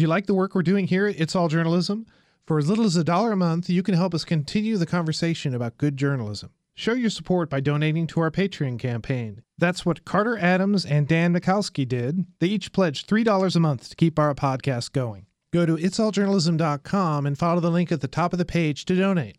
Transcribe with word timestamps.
Do 0.00 0.04
you 0.04 0.08
like 0.08 0.24
the 0.24 0.32
work 0.32 0.54
we're 0.54 0.62
doing 0.62 0.86
here 0.86 1.08
It's 1.08 1.36
All 1.36 1.48
Journalism? 1.48 2.06
For 2.46 2.56
as 2.56 2.70
little 2.70 2.86
as 2.86 2.96
a 2.96 3.04
dollar 3.04 3.32
a 3.32 3.36
month, 3.36 3.68
you 3.68 3.82
can 3.82 3.94
help 3.94 4.14
us 4.14 4.24
continue 4.24 4.78
the 4.78 4.86
conversation 4.86 5.54
about 5.54 5.76
good 5.76 5.98
journalism. 5.98 6.52
Show 6.72 6.94
your 6.94 7.10
support 7.10 7.50
by 7.50 7.60
donating 7.60 8.06
to 8.06 8.20
our 8.20 8.30
Patreon 8.30 8.78
campaign. 8.78 9.42
That's 9.58 9.84
what 9.84 10.06
Carter 10.06 10.38
Adams 10.38 10.86
and 10.86 11.06
Dan 11.06 11.34
Mikalski 11.34 11.86
did. 11.86 12.24
They 12.38 12.46
each 12.46 12.72
pledged 12.72 13.10
$3 13.10 13.54
a 13.54 13.60
month 13.60 13.90
to 13.90 13.96
keep 13.96 14.18
our 14.18 14.34
podcast 14.34 14.92
going. 14.92 15.26
Go 15.52 15.66
to 15.66 15.76
itsalljournalism.com 15.76 17.26
and 17.26 17.36
follow 17.36 17.60
the 17.60 17.70
link 17.70 17.92
at 17.92 18.00
the 18.00 18.08
top 18.08 18.32
of 18.32 18.38
the 18.38 18.46
page 18.46 18.86
to 18.86 18.96
donate. 18.96 19.36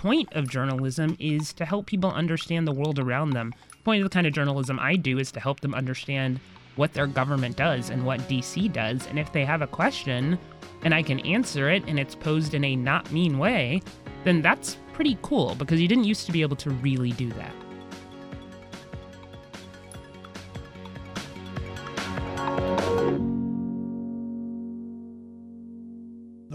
Point 0.00 0.32
of 0.32 0.48
journalism 0.48 1.14
is 1.20 1.52
to 1.52 1.66
help 1.66 1.84
people 1.84 2.10
understand 2.10 2.66
the 2.66 2.72
world 2.72 2.98
around 2.98 3.32
them. 3.32 3.52
The 3.70 3.84
point 3.84 4.02
of 4.02 4.08
the 4.08 4.14
kind 4.14 4.26
of 4.26 4.32
journalism 4.32 4.78
I 4.80 4.96
do 4.96 5.18
is 5.18 5.30
to 5.32 5.40
help 5.40 5.60
them 5.60 5.74
understand 5.74 6.40
what 6.76 6.94
their 6.94 7.06
government 7.06 7.58
does 7.58 7.90
and 7.90 8.06
what 8.06 8.20
DC 8.20 8.72
does. 8.72 9.06
And 9.08 9.18
if 9.18 9.30
they 9.30 9.44
have 9.44 9.60
a 9.60 9.66
question 9.66 10.38
and 10.84 10.94
I 10.94 11.02
can 11.02 11.20
answer 11.20 11.68
it 11.68 11.84
and 11.86 12.00
it's 12.00 12.14
posed 12.14 12.54
in 12.54 12.64
a 12.64 12.76
not 12.76 13.12
mean 13.12 13.38
way, 13.38 13.82
then 14.24 14.40
that's 14.40 14.78
pretty 14.94 15.18
cool 15.20 15.54
because 15.56 15.78
you 15.78 15.86
didn't 15.86 16.04
used 16.04 16.24
to 16.24 16.32
be 16.32 16.40
able 16.40 16.56
to 16.56 16.70
really 16.70 17.12
do 17.12 17.28
that. 17.34 17.54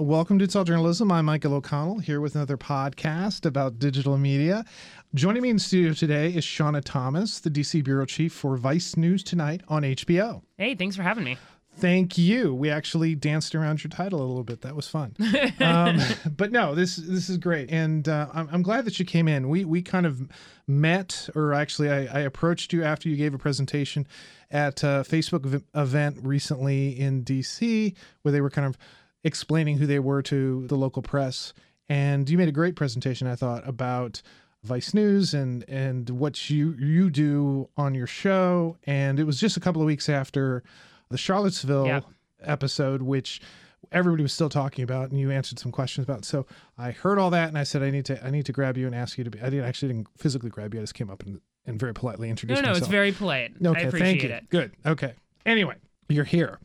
Welcome 0.05 0.37
to 0.37 0.45
It's 0.45 0.55
All 0.55 0.63
Journalism. 0.63 1.11
I'm 1.11 1.25
Michael 1.25 1.55
O'Connell 1.55 1.97
here 1.97 2.21
with 2.21 2.35
another 2.35 2.57
podcast 2.57 3.43
about 3.43 3.79
digital 3.79 4.19
media. 4.19 4.63
Joining 5.15 5.41
me 5.41 5.49
in 5.49 5.57
studio 5.57 5.93
today 5.93 6.29
is 6.29 6.45
Shawna 6.45 6.83
Thomas, 6.85 7.39
the 7.39 7.49
DC 7.49 7.83
bureau 7.83 8.05
chief 8.05 8.31
for 8.31 8.55
Vice 8.55 8.95
News 8.97 9.23
Tonight 9.23 9.61
on 9.67 9.81
HBO. 9.81 10.43
Hey, 10.59 10.75
thanks 10.75 10.95
for 10.95 11.01
having 11.01 11.23
me. 11.23 11.39
Thank 11.77 12.19
you. 12.19 12.53
We 12.53 12.69
actually 12.69 13.15
danced 13.15 13.55
around 13.55 13.83
your 13.83 13.89
title 13.89 14.19
a 14.19 14.27
little 14.27 14.43
bit. 14.43 14.61
That 14.61 14.75
was 14.75 14.87
fun. 14.87 15.15
um, 15.59 15.99
but 16.37 16.51
no, 16.51 16.75
this 16.75 16.97
this 16.97 17.27
is 17.27 17.39
great, 17.39 17.71
and 17.71 18.07
uh, 18.07 18.27
I'm, 18.31 18.47
I'm 18.51 18.61
glad 18.61 18.85
that 18.85 18.99
you 18.99 19.05
came 19.05 19.27
in. 19.27 19.49
We 19.49 19.65
we 19.65 19.81
kind 19.81 20.05
of 20.05 20.29
met, 20.67 21.29
or 21.33 21.55
actually, 21.55 21.89
I, 21.89 22.19
I 22.19 22.19
approached 22.19 22.73
you 22.73 22.83
after 22.83 23.09
you 23.09 23.15
gave 23.15 23.33
a 23.33 23.39
presentation 23.39 24.05
at 24.51 24.83
a 24.83 25.03
Facebook 25.09 25.47
v- 25.47 25.63
event 25.73 26.19
recently 26.21 26.89
in 26.89 27.23
DC, 27.23 27.95
where 28.21 28.31
they 28.31 28.39
were 28.39 28.51
kind 28.51 28.67
of 28.67 28.77
explaining 29.25 29.77
who 29.77 29.85
they 29.85 29.99
were 29.99 30.21
to 30.21 30.65
the 30.67 30.75
local 30.75 31.01
press. 31.01 31.53
And 31.89 32.29
you 32.29 32.37
made 32.37 32.47
a 32.47 32.53
great 32.53 32.75
presentation, 32.77 33.27
I 33.27 33.35
thought, 33.35 33.67
about 33.67 34.21
Vice 34.63 34.93
News 34.93 35.33
and 35.33 35.63
and 35.69 36.09
what 36.09 36.49
you 36.49 36.73
you 36.79 37.09
do 37.09 37.67
on 37.77 37.93
your 37.93 38.07
show. 38.07 38.77
And 38.85 39.19
it 39.19 39.25
was 39.25 39.39
just 39.39 39.57
a 39.57 39.59
couple 39.59 39.81
of 39.81 39.85
weeks 39.85 40.07
after 40.09 40.63
the 41.09 41.17
Charlottesville 41.17 41.85
Yeah. 41.87 41.99
episode, 42.41 43.01
which 43.03 43.41
everybody 43.91 44.23
was 44.23 44.33
still 44.33 44.49
talking 44.49 44.83
about, 44.83 45.11
and 45.11 45.19
you 45.19 45.29
answered 45.29 45.59
some 45.59 45.71
questions 45.71 46.05
about. 46.05 46.25
So 46.25 46.47
I 46.77 46.89
heard 46.89 47.19
all 47.19 47.29
that, 47.29 47.49
and 47.49 47.57
I 47.57 47.63
said, 47.63 47.83
I 47.83 47.91
need 47.91 48.05
to 48.05 48.25
I 48.25 48.31
need 48.31 48.45
to 48.47 48.51
grab 48.53 48.77
you 48.77 48.87
and 48.87 48.95
ask 48.95 49.17
you 49.19 49.23
to 49.23 49.29
be. 49.29 49.39
I 49.39 49.49
didn't 49.51 49.65
actually 49.65 49.89
didn't 49.93 50.07
physically 50.17 50.49
grab 50.49 50.73
you. 50.73 50.79
I 50.79 50.83
just 50.83 50.95
came 50.95 51.11
up 51.11 51.21
and, 51.23 51.39
and 51.67 51.79
very 51.79 51.93
politely 51.93 52.27
No, 52.27 52.31
introduced 52.31 52.63
no, 52.63 52.69
myself. 52.69 52.77
it's 52.83 52.87
very 52.91 53.11
polite. 53.11 53.51
Okay, 53.63 53.79
I 53.79 53.83
appreciate 53.87 54.07
thank 54.09 54.23
you. 54.23 54.29
it. 54.29 54.49
Good. 54.49 54.71
Okay. 54.87 55.13
Anyway, 55.45 55.75
you're 56.09 56.25
here. 56.25 56.57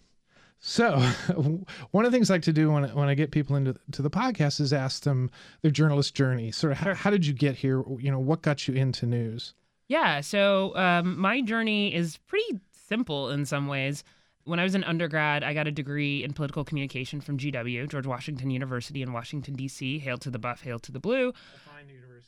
So, 0.63 0.99
one 1.91 2.05
of 2.05 2.13
the 2.13 2.17
things 2.17 2.31
I 2.31 2.35
like 2.35 2.43
to 2.43 2.53
do 2.53 2.71
when 2.71 2.85
when 2.95 3.09
I 3.09 3.15
get 3.15 3.31
people 3.31 3.57
into 3.57 3.75
to 3.93 4.03
the 4.03 4.11
podcast 4.11 4.61
is 4.61 4.73
ask 4.73 5.03
them 5.03 5.31
their 5.63 5.71
journalist 5.71 6.15
journey. 6.15 6.53
Sort 6.53 6.73
of 6.73 6.79
how, 6.79 6.95
how 6.95 7.11
did 7.11 7.25
you 7.27 7.33
get 7.33 7.57
here? 7.57 7.83
You 7.99 8.11
know, 8.11 8.19
what 8.19 8.43
got 8.43 8.69
you 8.69 8.75
into 8.75 9.07
news? 9.07 9.55
Yeah, 9.89 10.21
so 10.21 10.77
um, 10.77 11.19
my 11.19 11.41
journey 11.41 11.93
is 11.93 12.19
pretty 12.29 12.61
simple 12.71 13.31
in 13.31 13.45
some 13.47 13.67
ways. 13.67 14.05
When 14.45 14.61
I 14.61 14.63
was 14.63 14.75
an 14.75 14.85
undergrad, 14.85 15.43
I 15.43 15.53
got 15.53 15.67
a 15.67 15.73
degree 15.73 16.23
in 16.23 16.33
political 16.33 16.65
communication 16.65 17.21
from 17.21 17.39
GW, 17.39 17.89
George 17.89 18.07
Washington 18.07 18.51
University 18.51 19.03
in 19.03 19.13
Washington, 19.13 19.55
D.C. 19.55 19.99
Hail 19.99 20.19
to 20.19 20.31
the 20.31 20.39
buff, 20.39 20.63
hail 20.63 20.79
to 20.79 20.93
the 20.93 21.01
blue. 21.01 21.33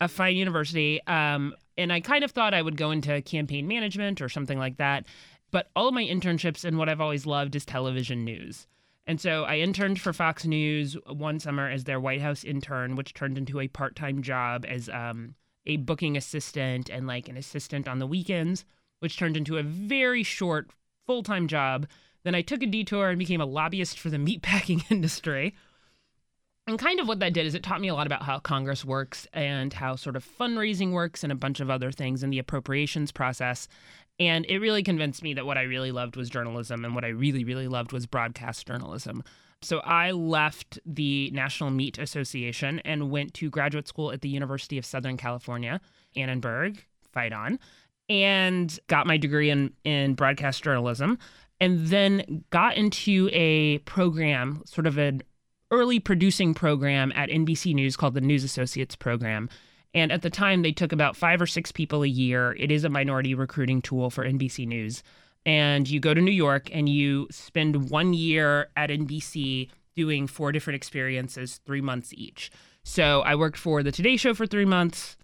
A 0.01 0.09
fine 0.09 0.37
university. 0.37 1.01
Um, 1.07 1.55
and 1.79 1.93
I 1.93 2.01
kind 2.01 2.25
of 2.25 2.33
thought 2.33 2.55
I 2.55 2.63
would 2.63 2.77
go 2.77 2.91
into 2.91 3.23
campaign 3.23 3.69
management 3.69 4.21
or 4.21 4.29
something 4.29 4.59
like 4.59 4.79
that. 4.79 5.07
But 5.53 5.71
all 5.77 5.87
of 5.87 5.95
my 5.95 6.03
internships 6.03 6.65
and 6.65 6.79
what 6.79 6.89
I've 6.89 7.01
always 7.01 7.27
loved 7.27 7.55
is 7.55 7.65
television 7.65 8.25
news. 8.25 8.67
And 9.07 9.21
so 9.21 9.45
I 9.45 9.59
interned 9.59 10.01
for 10.01 10.13
Fox 10.13 10.45
News 10.45 10.97
one 11.07 11.39
summer 11.39 11.69
as 11.69 11.85
their 11.85 12.01
White 12.01 12.23
House 12.23 12.43
intern, 12.43 12.97
which 12.97 13.15
turned 13.15 13.37
into 13.37 13.61
a 13.61 13.69
part 13.69 13.95
time 13.95 14.23
job 14.23 14.65
as 14.67 14.89
um, 14.89 15.35
a 15.67 15.77
booking 15.77 16.17
assistant 16.17 16.89
and 16.89 17.07
like 17.07 17.29
an 17.29 17.37
assistant 17.37 17.87
on 17.87 17.99
the 17.99 18.07
weekends, 18.07 18.65
which 19.01 19.19
turned 19.19 19.37
into 19.37 19.59
a 19.59 19.63
very 19.63 20.23
short 20.23 20.71
full 21.07 21.23
time 21.23 21.47
job. 21.49 21.87
Then 22.23 22.35
I 22.35 22.43
took 22.43 22.63
a 22.63 22.67
detour 22.67 23.11
and 23.11 23.19
became 23.19 23.41
a 23.41 23.47
lobbyist 23.47 23.99
for 23.99 24.09
the 24.09 24.17
meatpacking 24.17 24.85
industry. 24.91 25.55
And 26.69 26.79
kind 26.79 27.01
of 27.01 27.09
what 27.09 27.19
that 27.19 27.33
did 27.33 27.45
is 27.45 27.55
it 27.55 27.65
taught 27.65 27.81
me 27.81 27.89
a 27.89 27.95
lot 27.95 28.07
about 28.07 28.23
how 28.23 28.39
Congress 28.39 28.85
works 28.85 29.27
and 29.33 29.73
how 29.73 29.97
sort 29.97 30.15
of 30.15 30.25
fundraising 30.25 30.93
works 30.93 31.25
and 31.25 31.33
a 31.33 31.37
bunch 31.37 31.59
of 31.59 31.71
other 31.71 31.91
things 31.91 32.23
in 32.23 32.31
the 32.31 32.39
appropriations 32.39 33.11
process. 33.11 33.67
And 34.21 34.47
it 34.49 34.59
really 34.59 34.85
convinced 34.85 35.23
me 35.25 35.35
that 35.35 35.45
what 35.45 35.59
I 35.59 35.63
really 35.63 35.91
loved 35.91 36.15
was 36.15 36.31
journalism 36.31 36.85
and 36.85 36.95
what 36.95 37.05
I 37.05 37.09
really, 37.09 37.43
really 37.43 37.67
loved 37.67 37.93
was 37.93 38.07
broadcast 38.07 38.67
journalism. 38.67 39.25
So 39.61 39.79
I 39.81 40.13
left 40.13 40.79
the 40.87 41.31
National 41.33 41.71
Meat 41.71 41.99
Association 41.99 42.81
and 42.85 43.11
went 43.11 43.35
to 43.35 43.51
graduate 43.51 43.89
school 43.89 44.13
at 44.13 44.21
the 44.21 44.29
University 44.29 44.79
of 44.79 44.85
Southern 44.85 45.17
California, 45.17 45.81
Annenberg, 46.15 46.85
fight 47.13 47.33
on, 47.33 47.59
and 48.09 48.79
got 48.87 49.07
my 49.07 49.17
degree 49.17 49.51
in, 49.51 49.73
in 49.85 50.15
broadcast 50.15 50.63
journalism. 50.63 51.19
And 51.61 51.87
then 51.89 52.45
got 52.51 52.77
into 52.77 53.31
a 53.33 53.79
program, 53.79 54.63
sort 54.67 54.89
of 54.89 54.99
an 54.99 55.23
early 55.73 55.99
producing 55.99 56.55
program 56.55 57.13
at 57.17 57.31
NBC 57.31 57.75
News 57.75 57.97
called 57.97 58.15
the 58.15 58.21
News 58.21 58.45
Associates 58.45 58.95
Program. 58.95 59.49
And 59.95 60.13
at 60.13 60.23
the 60.23 60.31
time, 60.31 60.63
they 60.63 60.73
took 60.73 60.93
about 60.93 61.17
five 61.17 61.41
or 61.41 61.47
six 61.47 61.73
people 61.73 62.03
a 62.03 62.09
year. 62.09 62.53
It 62.53 62.71
is 62.71 62.85
a 62.85 62.89
minority 62.89 63.35
recruiting 63.35 63.83
tool 63.83 64.11
for 64.11 64.25
NBC 64.25 64.67
News. 64.67 65.03
And 65.45 65.89
you 65.89 65.99
go 65.99 66.15
to 66.15 66.21
New 66.21 66.31
York 66.31 66.69
and 66.73 66.89
you 66.89 67.27
spend 67.31 67.91
one 67.91 68.15
year 68.15 68.69
at 68.77 68.91
NBC 68.91 69.71
doing 69.97 70.27
four 70.27 70.53
different 70.53 70.77
experiences, 70.77 71.61
three 71.67 71.81
months 71.81 72.13
each. 72.15 72.51
So 72.85 73.23
I 73.23 73.35
worked 73.35 73.59
for 73.59 73.83
the 73.83 73.93
Today 73.93 74.17
Show 74.17 74.35
for 74.35 74.47
three 74.47 74.65
months, 74.65 75.17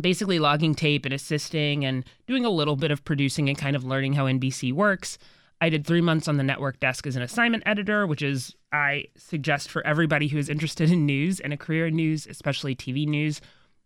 basically 0.00 0.38
logging 0.38 0.74
tape 0.74 1.04
and 1.04 1.14
assisting 1.14 1.84
and 1.84 2.04
doing 2.26 2.44
a 2.44 2.50
little 2.50 2.76
bit 2.76 2.90
of 2.90 3.04
producing 3.04 3.48
and 3.48 3.56
kind 3.56 3.76
of 3.76 3.84
learning 3.84 4.14
how 4.14 4.26
NBC 4.26 4.72
works. 4.72 5.18
I 5.60 5.68
did 5.68 5.86
three 5.86 6.00
months 6.00 6.28
on 6.28 6.36
the 6.36 6.42
network 6.42 6.80
desk 6.80 7.06
as 7.06 7.16
an 7.16 7.22
assignment 7.22 7.62
editor, 7.66 8.06
which 8.06 8.22
is, 8.22 8.54
I 8.72 9.06
suggest 9.16 9.70
for 9.70 9.86
everybody 9.86 10.28
who 10.28 10.38
is 10.38 10.48
interested 10.48 10.90
in 10.90 11.06
news 11.06 11.40
and 11.40 11.52
a 11.52 11.56
career 11.56 11.88
in 11.88 11.96
news, 11.96 12.26
especially 12.26 12.74
TV 12.74 13.06
news, 13.06 13.40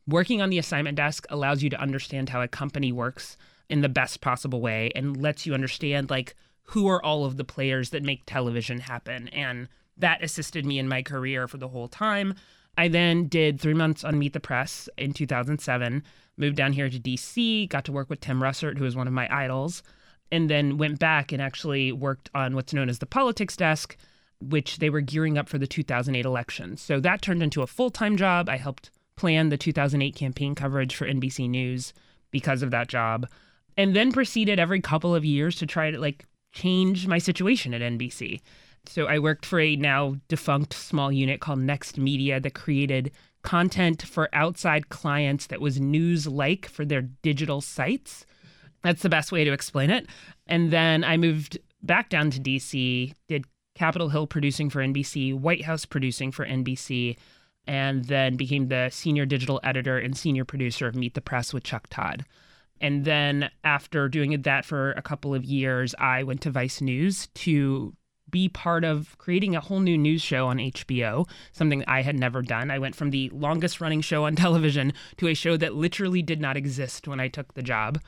working 0.06 0.42
on 0.42 0.50
the 0.50 0.58
assignment 0.58 0.96
desk 0.96 1.26
allows 1.30 1.62
you 1.62 1.70
to 1.70 1.80
understand 1.80 2.28
how 2.28 2.42
a 2.42 2.48
company 2.48 2.92
works 2.92 3.36
in 3.68 3.80
the 3.80 3.88
best 3.88 4.20
possible 4.20 4.60
way 4.60 4.90
and 4.94 5.16
lets 5.16 5.46
you 5.46 5.54
understand 5.54 6.10
like 6.10 6.34
who 6.68 6.86
are 6.86 7.02
all 7.02 7.24
of 7.24 7.36
the 7.36 7.44
players 7.44 7.90
that 7.90 8.02
make 8.02 8.26
television 8.26 8.80
happen. 8.80 9.28
And 9.28 9.68
that 9.96 10.22
assisted 10.22 10.66
me 10.66 10.78
in 10.78 10.88
my 10.88 11.02
career 11.02 11.48
for 11.48 11.56
the 11.56 11.68
whole 11.68 11.88
time. 11.88 12.34
I 12.76 12.88
then 12.88 13.28
did 13.28 13.60
three 13.60 13.74
months 13.74 14.04
on 14.04 14.18
meet 14.18 14.32
the 14.32 14.40
press 14.40 14.88
in 14.98 15.12
2007 15.12 16.02
moved 16.36 16.56
down 16.56 16.72
here 16.72 16.90
to 16.90 16.98
dc 16.98 17.68
got 17.68 17.84
to 17.84 17.92
work 17.92 18.10
with 18.10 18.18
tim 18.18 18.40
russert 18.40 18.76
who 18.76 18.82
was 18.82 18.96
one 18.96 19.06
of 19.06 19.12
my 19.12 19.28
idols 19.32 19.84
and 20.32 20.50
then 20.50 20.78
went 20.78 20.98
back 20.98 21.30
and 21.30 21.40
actually 21.40 21.92
worked 21.92 22.28
on 22.34 22.56
what's 22.56 22.74
known 22.74 22.88
as 22.88 22.98
the 22.98 23.06
politics 23.06 23.56
desk 23.56 23.96
which 24.40 24.78
they 24.78 24.90
were 24.90 25.00
gearing 25.00 25.38
up 25.38 25.48
for 25.48 25.58
the 25.58 25.66
2008 25.66 26.24
election 26.24 26.76
so 26.76 27.00
that 27.00 27.22
turned 27.22 27.42
into 27.42 27.62
a 27.62 27.66
full-time 27.66 28.16
job 28.16 28.48
i 28.48 28.56
helped 28.56 28.90
plan 29.16 29.48
the 29.48 29.56
2008 29.56 30.14
campaign 30.14 30.54
coverage 30.54 30.94
for 30.94 31.06
NBC 31.06 31.48
News 31.48 31.92
because 32.30 32.62
of 32.62 32.70
that 32.72 32.88
job, 32.88 33.28
and 33.76 33.94
then 33.94 34.12
proceeded 34.12 34.58
every 34.58 34.80
couple 34.80 35.14
of 35.14 35.24
years 35.24 35.56
to 35.56 35.66
try 35.66 35.90
to 35.90 35.98
like 35.98 36.24
change 36.52 37.06
my 37.06 37.18
situation 37.18 37.74
at 37.74 37.80
NBC. 37.80 38.40
So 38.86 39.06
I 39.06 39.18
worked 39.18 39.46
for 39.46 39.60
a 39.60 39.76
now 39.76 40.16
defunct 40.28 40.74
small 40.74 41.10
unit 41.10 41.40
called 41.40 41.60
Next 41.60 41.96
Media 41.96 42.40
that 42.40 42.54
created 42.54 43.12
content 43.42 44.02
for 44.02 44.28
outside 44.32 44.88
clients 44.88 45.46
that 45.46 45.60
was 45.60 45.80
news 45.80 46.26
like 46.26 46.66
for 46.66 46.84
their 46.84 47.02
digital 47.02 47.60
sites. 47.60 48.26
That's 48.82 49.02
the 49.02 49.08
best 49.08 49.32
way 49.32 49.44
to 49.44 49.52
explain 49.52 49.90
it. 49.90 50.06
And 50.46 50.70
then 50.70 51.04
I 51.04 51.16
moved 51.16 51.58
back 51.82 52.08
down 52.08 52.30
to 52.30 52.40
DC, 52.40 53.12
did 53.28 53.44
Capitol 53.74 54.08
Hill 54.08 54.26
producing 54.26 54.70
for 54.70 54.80
NBC, 54.80 55.34
White 55.34 55.64
House 55.64 55.84
producing 55.84 56.30
for 56.30 56.46
NBC, 56.46 57.16
and 57.66 58.04
then 58.04 58.36
became 58.36 58.68
the 58.68 58.90
senior 58.90 59.26
digital 59.26 59.60
editor 59.62 59.98
and 59.98 60.16
senior 60.16 60.44
producer 60.44 60.86
of 60.86 60.94
Meet 60.94 61.14
the 61.14 61.20
Press 61.20 61.52
with 61.52 61.64
Chuck 61.64 61.88
Todd. 61.90 62.24
And 62.80 63.04
then 63.04 63.50
after 63.62 64.08
doing 64.08 64.40
that 64.42 64.64
for 64.64 64.92
a 64.92 65.02
couple 65.02 65.34
of 65.34 65.44
years, 65.44 65.94
I 65.98 66.22
went 66.22 66.40
to 66.42 66.50
Vice 66.50 66.80
News 66.80 67.28
to 67.34 67.94
be 68.30 68.48
part 68.48 68.84
of 68.84 69.16
creating 69.18 69.54
a 69.54 69.60
whole 69.60 69.80
new 69.80 69.96
news 69.96 70.20
show 70.20 70.48
on 70.48 70.58
HBO, 70.58 71.28
something 71.52 71.84
I 71.86 72.02
had 72.02 72.18
never 72.18 72.42
done. 72.42 72.70
I 72.70 72.78
went 72.78 72.96
from 72.96 73.10
the 73.10 73.30
longest 73.30 73.80
running 73.80 74.00
show 74.00 74.24
on 74.26 74.34
television 74.36 74.92
to 75.18 75.28
a 75.28 75.34
show 75.34 75.56
that 75.56 75.74
literally 75.74 76.20
did 76.20 76.40
not 76.40 76.56
exist 76.56 77.06
when 77.06 77.20
I 77.20 77.28
took 77.28 77.54
the 77.54 77.62
job. 77.62 78.00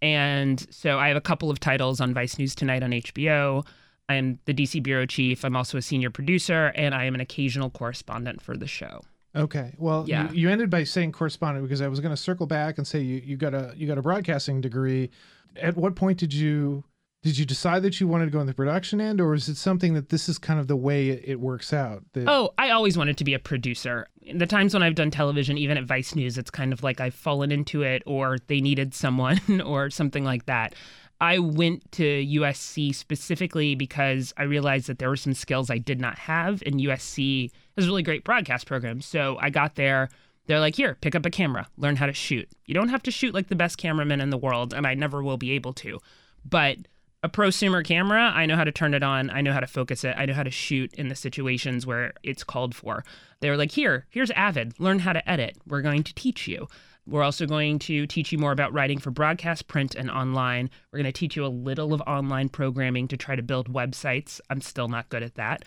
And 0.00 0.66
so 0.70 0.98
I 0.98 1.08
have 1.08 1.16
a 1.16 1.22
couple 1.22 1.50
of 1.50 1.60
titles 1.60 2.00
on 2.00 2.14
Vice 2.14 2.38
News 2.38 2.54
Tonight 2.54 2.82
on 2.82 2.90
HBO. 2.90 3.66
I 4.08 4.14
am 4.14 4.38
the 4.44 4.54
DC 4.54 4.82
bureau 4.82 5.06
chief. 5.06 5.44
I'm 5.44 5.56
also 5.56 5.78
a 5.78 5.82
senior 5.82 6.10
producer, 6.10 6.72
and 6.76 6.94
I 6.94 7.04
am 7.04 7.14
an 7.14 7.20
occasional 7.20 7.70
correspondent 7.70 8.40
for 8.40 8.56
the 8.56 8.66
show. 8.66 9.02
Okay. 9.34 9.74
Well, 9.78 10.04
Yeah. 10.08 10.30
you, 10.30 10.42
you 10.42 10.50
ended 10.50 10.70
by 10.70 10.84
saying 10.84 11.12
correspondent 11.12 11.64
because 11.64 11.82
I 11.82 11.88
was 11.88 12.00
going 12.00 12.14
to 12.14 12.16
circle 12.20 12.46
back 12.46 12.78
and 12.78 12.86
say 12.86 13.00
you, 13.00 13.20
you 13.24 13.36
got 13.36 13.52
a 13.54 13.72
you 13.76 13.86
got 13.86 13.98
a 13.98 14.02
broadcasting 14.02 14.60
degree. 14.60 15.10
At 15.60 15.76
what 15.76 15.94
point 15.94 16.18
did 16.18 16.32
you 16.32 16.84
did 17.22 17.36
you 17.36 17.44
decide 17.44 17.82
that 17.82 17.98
you 18.00 18.06
wanted 18.06 18.26
to 18.26 18.30
go 18.30 18.40
in 18.40 18.46
the 18.46 18.54
production 18.54 19.00
end, 19.00 19.20
or 19.20 19.34
is 19.34 19.48
it 19.48 19.56
something 19.56 19.94
that 19.94 20.10
this 20.10 20.28
is 20.28 20.38
kind 20.38 20.60
of 20.60 20.68
the 20.68 20.76
way 20.76 21.08
it, 21.08 21.22
it 21.26 21.40
works 21.40 21.72
out? 21.72 22.04
That, 22.12 22.28
Oh, 22.28 22.54
I 22.56 22.70
always 22.70 22.96
wanted 22.96 23.16
to 23.18 23.24
be 23.24 23.34
a 23.34 23.38
producer. 23.40 24.06
In 24.22 24.38
the 24.38 24.46
times 24.46 24.72
when 24.74 24.82
I've 24.84 24.94
done 24.94 25.10
television, 25.10 25.58
even 25.58 25.76
at 25.76 25.84
Vice 25.84 26.14
News, 26.14 26.38
it's 26.38 26.50
kind 26.50 26.72
of 26.72 26.82
like 26.84 27.00
I've 27.00 27.14
fallen 27.14 27.50
into 27.50 27.82
it 27.82 28.02
or 28.06 28.38
they 28.46 28.60
needed 28.60 28.94
someone 28.94 29.40
or 29.66 29.90
something 29.90 30.24
like 30.24 30.46
that. 30.46 30.74
I 31.20 31.38
went 31.38 31.90
to 31.92 32.04
USC 32.04 32.94
specifically 32.94 33.74
because 33.74 34.34
I 34.36 34.42
realized 34.42 34.86
that 34.88 34.98
there 34.98 35.08
were 35.08 35.16
some 35.16 35.34
skills 35.34 35.70
I 35.70 35.78
did 35.78 36.00
not 36.00 36.18
have, 36.18 36.62
and 36.66 36.80
USC 36.80 37.50
has 37.76 37.86
a 37.86 37.88
really 37.88 38.02
great 38.02 38.24
broadcast 38.24 38.66
program. 38.66 39.00
So 39.00 39.38
I 39.40 39.50
got 39.50 39.76
there. 39.76 40.10
They're 40.46 40.60
like, 40.60 40.76
here, 40.76 40.96
pick 41.00 41.14
up 41.14 41.26
a 41.26 41.30
camera, 41.30 41.68
learn 41.76 41.96
how 41.96 42.06
to 42.06 42.12
shoot. 42.12 42.48
You 42.66 42.74
don't 42.74 42.90
have 42.90 43.02
to 43.04 43.10
shoot 43.10 43.34
like 43.34 43.48
the 43.48 43.56
best 43.56 43.78
cameraman 43.78 44.20
in 44.20 44.30
the 44.30 44.38
world, 44.38 44.72
and 44.74 44.86
I 44.86 44.94
never 44.94 45.22
will 45.22 45.38
be 45.38 45.52
able 45.52 45.72
to. 45.74 45.98
But 46.44 46.78
a 47.22 47.28
prosumer 47.28 47.84
camera, 47.84 48.30
I 48.34 48.46
know 48.46 48.54
how 48.54 48.64
to 48.64 48.70
turn 48.70 48.94
it 48.94 49.02
on. 49.02 49.30
I 49.30 49.40
know 49.40 49.52
how 49.52 49.58
to 49.60 49.66
focus 49.66 50.04
it. 50.04 50.14
I 50.16 50.26
know 50.26 50.34
how 50.34 50.44
to 50.44 50.50
shoot 50.50 50.94
in 50.94 51.08
the 51.08 51.16
situations 51.16 51.86
where 51.86 52.12
it's 52.22 52.44
called 52.44 52.74
for. 52.74 53.04
They 53.40 53.50
were 53.50 53.56
like, 53.56 53.72
here, 53.72 54.06
here's 54.10 54.30
Avid. 54.32 54.78
Learn 54.78 55.00
how 55.00 55.12
to 55.12 55.28
edit. 55.28 55.56
We're 55.66 55.82
going 55.82 56.04
to 56.04 56.14
teach 56.14 56.46
you. 56.46 56.68
We're 57.06 57.22
also 57.22 57.46
going 57.46 57.78
to 57.80 58.06
teach 58.06 58.32
you 58.32 58.38
more 58.38 58.52
about 58.52 58.72
writing 58.72 58.98
for 58.98 59.10
broadcast, 59.10 59.68
print, 59.68 59.94
and 59.94 60.10
online. 60.10 60.70
We're 60.90 60.98
going 60.98 61.12
to 61.12 61.18
teach 61.18 61.36
you 61.36 61.46
a 61.46 61.48
little 61.48 61.94
of 61.94 62.00
online 62.02 62.48
programming 62.48 63.06
to 63.08 63.16
try 63.16 63.36
to 63.36 63.42
build 63.42 63.72
websites. 63.72 64.40
I'm 64.50 64.60
still 64.60 64.88
not 64.88 65.08
good 65.08 65.22
at 65.22 65.36
that. 65.36 65.64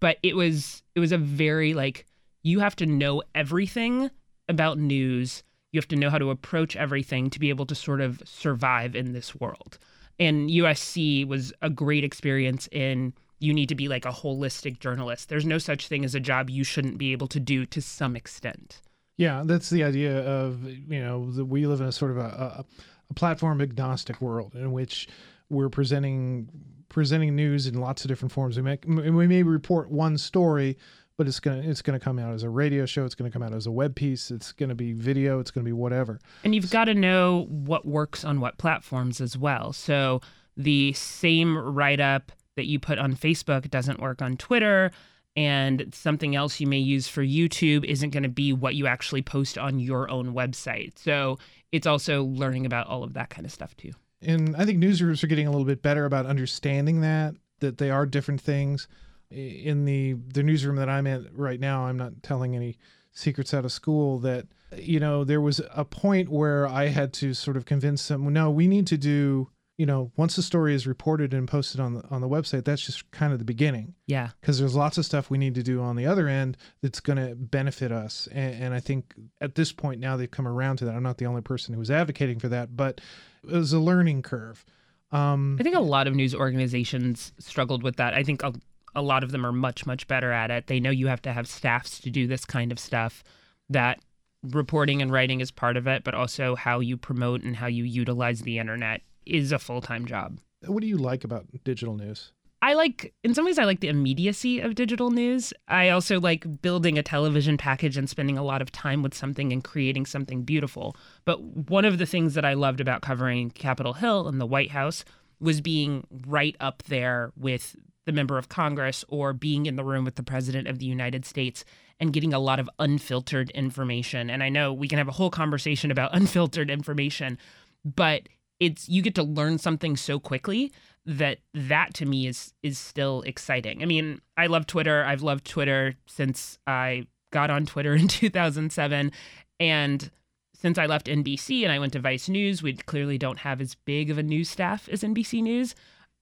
But 0.00 0.18
it 0.22 0.36
was 0.36 0.82
it 0.94 1.00
was 1.00 1.12
a 1.12 1.18
very 1.18 1.74
like 1.74 2.06
you 2.42 2.60
have 2.60 2.76
to 2.76 2.86
know 2.86 3.22
everything 3.34 4.10
about 4.48 4.78
news. 4.78 5.42
You 5.72 5.78
have 5.78 5.88
to 5.88 5.96
know 5.96 6.10
how 6.10 6.18
to 6.18 6.30
approach 6.30 6.76
everything 6.76 7.30
to 7.30 7.40
be 7.40 7.48
able 7.48 7.66
to 7.66 7.74
sort 7.74 8.00
of 8.00 8.20
survive 8.26 8.94
in 8.94 9.12
this 9.12 9.34
world. 9.34 9.78
And 10.18 10.50
USC 10.50 11.26
was 11.26 11.52
a 11.62 11.70
great 11.70 12.04
experience 12.04 12.68
in 12.70 13.14
you 13.38 13.54
need 13.54 13.68
to 13.70 13.74
be 13.74 13.88
like 13.88 14.04
a 14.04 14.10
holistic 14.10 14.78
journalist. 14.78 15.28
There's 15.28 15.46
no 15.46 15.58
such 15.58 15.88
thing 15.88 16.04
as 16.04 16.14
a 16.14 16.20
job 16.20 16.50
you 16.50 16.64
shouldn't 16.64 16.98
be 16.98 17.12
able 17.12 17.26
to 17.28 17.40
do 17.40 17.64
to 17.66 17.80
some 17.80 18.14
extent. 18.14 18.82
Yeah, 19.16 19.42
that's 19.44 19.70
the 19.70 19.84
idea 19.84 20.26
of 20.26 20.64
you 20.64 21.00
know 21.00 21.30
that 21.32 21.44
we 21.44 21.66
live 21.66 21.80
in 21.80 21.86
a 21.86 21.92
sort 21.92 22.12
of 22.12 22.16
a, 22.16 22.20
a, 22.20 22.64
a 23.10 23.14
platform 23.14 23.60
agnostic 23.60 24.20
world 24.20 24.54
in 24.54 24.72
which 24.72 25.08
we're 25.48 25.68
presenting 25.68 26.48
presenting 26.88 27.34
news 27.34 27.66
in 27.66 27.74
lots 27.74 28.04
of 28.04 28.08
different 28.08 28.32
forms. 28.32 28.56
We 28.56 28.62
make 28.62 28.84
we 28.86 29.26
may 29.26 29.42
report 29.42 29.90
one 29.90 30.18
story, 30.18 30.78
but 31.16 31.26
it's 31.26 31.40
gonna 31.40 31.62
it's 31.62 31.82
gonna 31.82 32.00
come 32.00 32.18
out 32.18 32.32
as 32.32 32.42
a 32.42 32.48
radio 32.48 32.86
show. 32.86 33.04
It's 33.04 33.14
gonna 33.14 33.30
come 33.30 33.42
out 33.42 33.52
as 33.52 33.66
a 33.66 33.70
web 33.70 33.94
piece. 33.94 34.30
It's 34.30 34.52
gonna 34.52 34.74
be 34.74 34.92
video. 34.92 35.40
It's 35.40 35.50
gonna 35.50 35.64
be 35.64 35.72
whatever. 35.72 36.20
And 36.44 36.54
you've 36.54 36.70
got 36.70 36.84
to 36.86 36.94
know 36.94 37.46
what 37.48 37.86
works 37.86 38.24
on 38.24 38.40
what 38.40 38.58
platforms 38.58 39.20
as 39.20 39.36
well. 39.36 39.72
So 39.72 40.20
the 40.56 40.92
same 40.92 41.56
write 41.56 42.00
up 42.00 42.32
that 42.56 42.66
you 42.66 42.78
put 42.78 42.98
on 42.98 43.14
Facebook 43.14 43.70
doesn't 43.70 44.00
work 44.00 44.20
on 44.20 44.36
Twitter, 44.36 44.90
and 45.36 45.92
something 45.94 46.36
else 46.36 46.60
you 46.60 46.66
may 46.66 46.78
use 46.78 47.08
for 47.08 47.22
YouTube 47.22 47.84
isn't 47.84 48.10
going 48.10 48.22
to 48.22 48.28
be 48.28 48.52
what 48.52 48.74
you 48.74 48.86
actually 48.86 49.22
post 49.22 49.56
on 49.56 49.78
your 49.78 50.10
own 50.10 50.34
website. 50.34 50.92
So 50.98 51.38
it's 51.70 51.86
also 51.86 52.24
learning 52.24 52.66
about 52.66 52.86
all 52.86 53.02
of 53.02 53.14
that 53.14 53.30
kind 53.30 53.46
of 53.46 53.52
stuff 53.52 53.76
too. 53.76 53.92
And 54.20 54.54
I 54.56 54.64
think 54.64 54.78
newsrooms 54.78 55.24
are 55.24 55.28
getting 55.28 55.46
a 55.46 55.50
little 55.50 55.66
bit 55.66 55.82
better 55.82 56.04
about 56.04 56.26
understanding 56.26 57.00
that 57.00 57.34
that 57.60 57.78
they 57.78 57.90
are 57.90 58.06
different 58.06 58.40
things. 58.40 58.88
In 59.30 59.86
the 59.86 60.12
the 60.12 60.42
newsroom 60.42 60.76
that 60.76 60.88
I'm 60.88 61.06
in 61.06 61.28
right 61.32 61.58
now, 61.58 61.86
I'm 61.86 61.96
not 61.96 62.22
telling 62.22 62.54
any 62.54 62.76
secrets 63.12 63.54
out 63.54 63.64
of 63.64 63.72
school 63.72 64.18
that 64.20 64.46
you 64.76 65.00
know 65.00 65.24
there 65.24 65.40
was 65.40 65.60
a 65.74 65.84
point 65.84 66.28
where 66.28 66.66
I 66.66 66.88
had 66.88 67.12
to 67.14 67.34
sort 67.34 67.56
of 67.56 67.66
convince 67.66 68.08
them 68.08 68.32
no 68.32 68.50
we 68.50 68.66
need 68.66 68.86
to 68.86 68.96
do 68.96 69.50
you 69.82 69.86
know 69.86 70.12
once 70.16 70.36
the 70.36 70.42
story 70.42 70.74
is 70.74 70.86
reported 70.86 71.34
and 71.34 71.48
posted 71.48 71.80
on 71.80 71.94
the 71.94 72.02
on 72.08 72.20
the 72.20 72.28
website 72.28 72.64
that's 72.64 72.82
just 72.86 73.10
kind 73.10 73.32
of 73.32 73.38
the 73.40 73.44
beginning 73.44 73.94
Yeah. 74.06 74.28
because 74.40 74.58
there's 74.60 74.76
lots 74.76 74.96
of 74.98 75.04
stuff 75.04 75.28
we 75.28 75.38
need 75.38 75.56
to 75.56 75.62
do 75.64 75.80
on 75.82 75.96
the 75.96 76.06
other 76.06 76.28
end 76.28 76.56
that's 76.82 77.00
going 77.00 77.18
to 77.18 77.34
benefit 77.34 77.90
us 77.90 78.28
and, 78.30 78.62
and 78.62 78.74
i 78.74 78.80
think 78.80 79.12
at 79.40 79.56
this 79.56 79.72
point 79.72 79.98
now 80.00 80.16
they've 80.16 80.30
come 80.38 80.46
around 80.46 80.76
to 80.76 80.84
that 80.84 80.94
i'm 80.94 81.02
not 81.02 81.18
the 81.18 81.26
only 81.26 81.42
person 81.42 81.74
who 81.74 81.80
was 81.80 81.90
advocating 81.90 82.38
for 82.38 82.48
that 82.48 82.76
but 82.76 83.00
it 83.42 83.56
was 83.56 83.72
a 83.72 83.80
learning 83.80 84.22
curve 84.22 84.64
um 85.10 85.56
I 85.58 85.62
think 85.64 85.74
a 85.76 85.80
lot 85.80 86.06
of 86.06 86.14
news 86.14 86.34
organizations 86.34 87.32
struggled 87.38 87.82
with 87.82 87.96
that. 87.96 88.14
I 88.14 88.22
think 88.22 88.42
a, 88.42 88.52
a 88.94 89.02
lot 89.02 89.24
of 89.24 89.30
them 89.32 89.44
are 89.44 89.52
much, 89.52 89.84
much 89.84 90.06
better 90.06 90.30
at 90.32 90.50
it. 90.50 90.68
They 90.68 90.80
know 90.80 90.90
you 90.90 91.08
have 91.08 91.20
to 91.22 91.32
have 91.32 91.46
staffs 91.48 91.98
to 92.00 92.10
do 92.10 92.26
this 92.26 92.44
kind 92.46 92.72
of 92.72 92.78
stuff, 92.78 93.22
that 93.68 93.98
reporting 94.42 95.02
and 95.02 95.12
writing 95.12 95.40
is 95.40 95.50
part 95.50 95.76
of 95.76 95.86
it, 95.86 96.02
but 96.04 96.14
also 96.14 96.54
how 96.54 96.80
you 96.80 96.96
promote 96.96 97.42
and 97.42 97.56
how 97.56 97.66
you 97.66 97.84
utilize 97.84 98.40
the 98.40 98.58
internet 98.58 99.02
is 99.26 99.52
a 99.52 99.58
full 99.58 99.80
time 99.80 100.06
job. 100.06 100.38
what 100.66 100.80
do 100.80 100.86
you 100.86 100.96
like 100.96 101.24
about 101.24 101.46
digital 101.64 101.96
news 101.96 102.32
I 102.64 102.74
like, 102.74 103.12
in 103.24 103.34
some 103.34 103.44
ways, 103.44 103.58
I 103.58 103.64
like 103.64 103.80
the 103.80 103.88
immediacy 103.88 104.60
of 104.60 104.76
digital 104.76 105.10
news. 105.10 105.52
I 105.66 105.88
also 105.88 106.20
like 106.20 106.62
building 106.62 106.96
a 106.96 107.02
television 107.02 107.56
package 107.56 107.96
and 107.96 108.08
spending 108.08 108.38
a 108.38 108.44
lot 108.44 108.62
of 108.62 108.70
time 108.70 109.02
with 109.02 109.14
something 109.14 109.52
and 109.52 109.64
creating 109.64 110.06
something 110.06 110.44
beautiful. 110.44 110.96
But 111.24 111.42
one 111.42 111.84
of 111.84 111.98
the 111.98 112.06
things 112.06 112.34
that 112.34 112.44
I 112.44 112.54
loved 112.54 112.80
about 112.80 113.02
covering 113.02 113.50
Capitol 113.50 113.94
Hill 113.94 114.28
and 114.28 114.40
the 114.40 114.46
White 114.46 114.70
House 114.70 115.04
was 115.40 115.60
being 115.60 116.06
right 116.28 116.56
up 116.60 116.84
there 116.84 117.32
with 117.36 117.74
the 118.04 118.12
member 118.12 118.38
of 118.38 118.48
Congress 118.48 119.04
or 119.08 119.32
being 119.32 119.66
in 119.66 119.74
the 119.74 119.84
room 119.84 120.04
with 120.04 120.14
the 120.14 120.22
president 120.22 120.68
of 120.68 120.78
the 120.78 120.86
United 120.86 121.24
States 121.24 121.64
and 121.98 122.12
getting 122.12 122.32
a 122.32 122.38
lot 122.38 122.60
of 122.60 122.70
unfiltered 122.78 123.50
information. 123.50 124.30
And 124.30 124.40
I 124.40 124.48
know 124.48 124.72
we 124.72 124.86
can 124.86 124.98
have 124.98 125.08
a 125.08 125.12
whole 125.12 125.30
conversation 125.30 125.90
about 125.90 126.10
unfiltered 126.16 126.70
information, 126.70 127.38
but 127.84 128.28
it's 128.62 128.88
you 128.88 129.02
get 129.02 129.16
to 129.16 129.24
learn 129.24 129.58
something 129.58 129.96
so 129.96 130.20
quickly 130.20 130.72
that 131.04 131.38
that 131.52 131.94
to 131.94 132.06
me 132.06 132.28
is 132.28 132.54
is 132.62 132.78
still 132.78 133.22
exciting. 133.22 133.82
I 133.82 133.86
mean, 133.86 134.20
I 134.36 134.46
love 134.46 134.66
Twitter. 134.68 135.04
I've 135.04 135.22
loved 135.22 135.44
Twitter 135.44 135.96
since 136.06 136.58
I 136.66 137.06
got 137.32 137.50
on 137.50 137.66
Twitter 137.66 137.94
in 138.02 138.06
2007 138.06 139.10
and 139.58 140.10
since 140.54 140.78
I 140.78 140.86
left 140.86 141.08
NBC 141.08 141.64
and 141.64 141.72
I 141.72 141.80
went 141.80 141.92
to 141.94 141.98
Vice 141.98 142.28
News, 142.28 142.62
we 142.62 142.74
clearly 142.74 143.18
don't 143.18 143.40
have 143.40 143.60
as 143.60 143.74
big 143.74 144.10
of 144.10 144.18
a 144.18 144.22
news 144.22 144.48
staff 144.48 144.88
as 144.88 145.02
NBC 145.02 145.42
News. 145.42 145.74